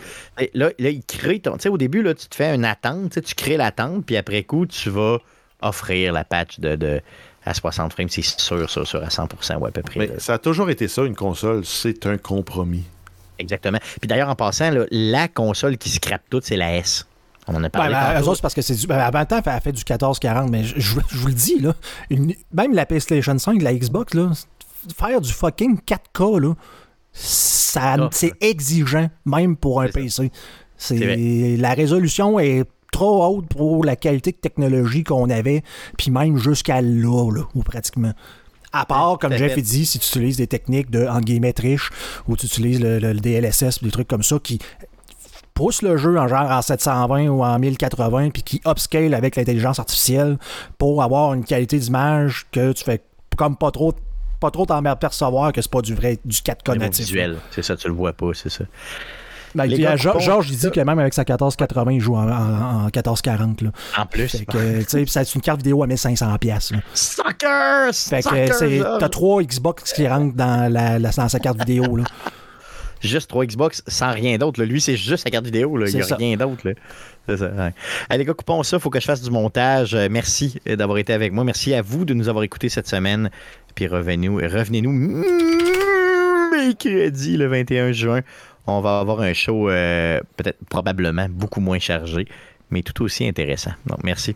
[0.54, 1.52] Là, là, il crée ton.
[1.56, 4.42] Tu sais, au début, là, tu te fais une attente, tu crées l'attente, puis après
[4.42, 5.18] coup, tu vas
[5.62, 7.00] offrir la patch de, de
[7.44, 10.00] à 60 frames, c'est sûr, sûr, sûr, à 100% ou à peu près.
[10.00, 12.84] Mais ça a toujours été ça, une console, c'est un compromis.
[13.38, 13.78] Exactement.
[14.00, 17.06] Puis d'ailleurs, en passant, la console qui scrape tout, c'est la S.
[17.46, 17.94] On en a parlé.
[17.94, 18.88] Ben, c'est parce que c'est du.
[18.88, 21.74] Ben, temps, elle a fait du 14-40, mais je, vous le dis, là,
[22.10, 24.30] même la PlayStation 5, la Xbox, là,
[24.92, 26.54] faire du fucking 4K, là,
[27.12, 30.30] ça, c'est exigeant, même pour un PC.
[30.76, 35.62] C'est, la résolution est trop haute pour la qualité de technologie qu'on avait,
[35.96, 38.12] puis même jusqu'à là, là, ou pratiquement.
[38.72, 41.90] À part, comme Jeff dit, si tu utilises des techniques de, en guillemets, triche,
[42.28, 44.58] ou tu utilises le, le, DLSS, des trucs comme ça qui
[45.54, 49.78] poussent le jeu en genre en 720 ou en 1080, puis qui upscale avec l'intelligence
[49.78, 50.36] artificielle
[50.76, 53.02] pour avoir une qualité d'image que tu fais
[53.36, 53.94] comme pas trop
[54.40, 57.06] pas trop t'en percevoir que c'est pas du vrai du 4K natif.
[57.06, 58.64] visuel, c'est ça, tu le vois pas, c'est ça.
[59.56, 63.62] Ben, Georges, il dit que même avec sa 1480, il joue en, 1440.
[63.62, 63.70] Là.
[63.96, 64.28] En plus.
[64.28, 66.72] c'est une carte vidéo à 1500 pièces.
[66.92, 67.94] Suckers!
[67.94, 71.96] Fait que t'as trois Xbox qui rentrent dans, la, dans sa carte vidéo.
[71.96, 72.04] Là.
[73.00, 74.62] Juste trois Xbox sans rien d'autre.
[74.62, 75.76] Lui, c'est juste sa carte vidéo.
[75.76, 75.88] Là.
[75.88, 76.74] Il n'y a rien d'autre.
[77.28, 77.46] C'est ça.
[78.08, 78.76] Allez, les gars, coupons ça.
[78.76, 79.94] Il faut que je fasse du montage.
[79.94, 81.44] Euh, merci d'avoir été avec moi.
[81.44, 83.30] Merci à vous de nous avoir écoutés cette semaine.
[83.76, 84.90] Puis revenez-nous, revenez-nous
[86.50, 88.22] mercredi, le 21 juin.
[88.66, 92.26] On va avoir un show euh, peut-être probablement beaucoup moins chargé,
[92.70, 93.72] mais tout aussi intéressant.
[93.86, 94.34] Donc, merci.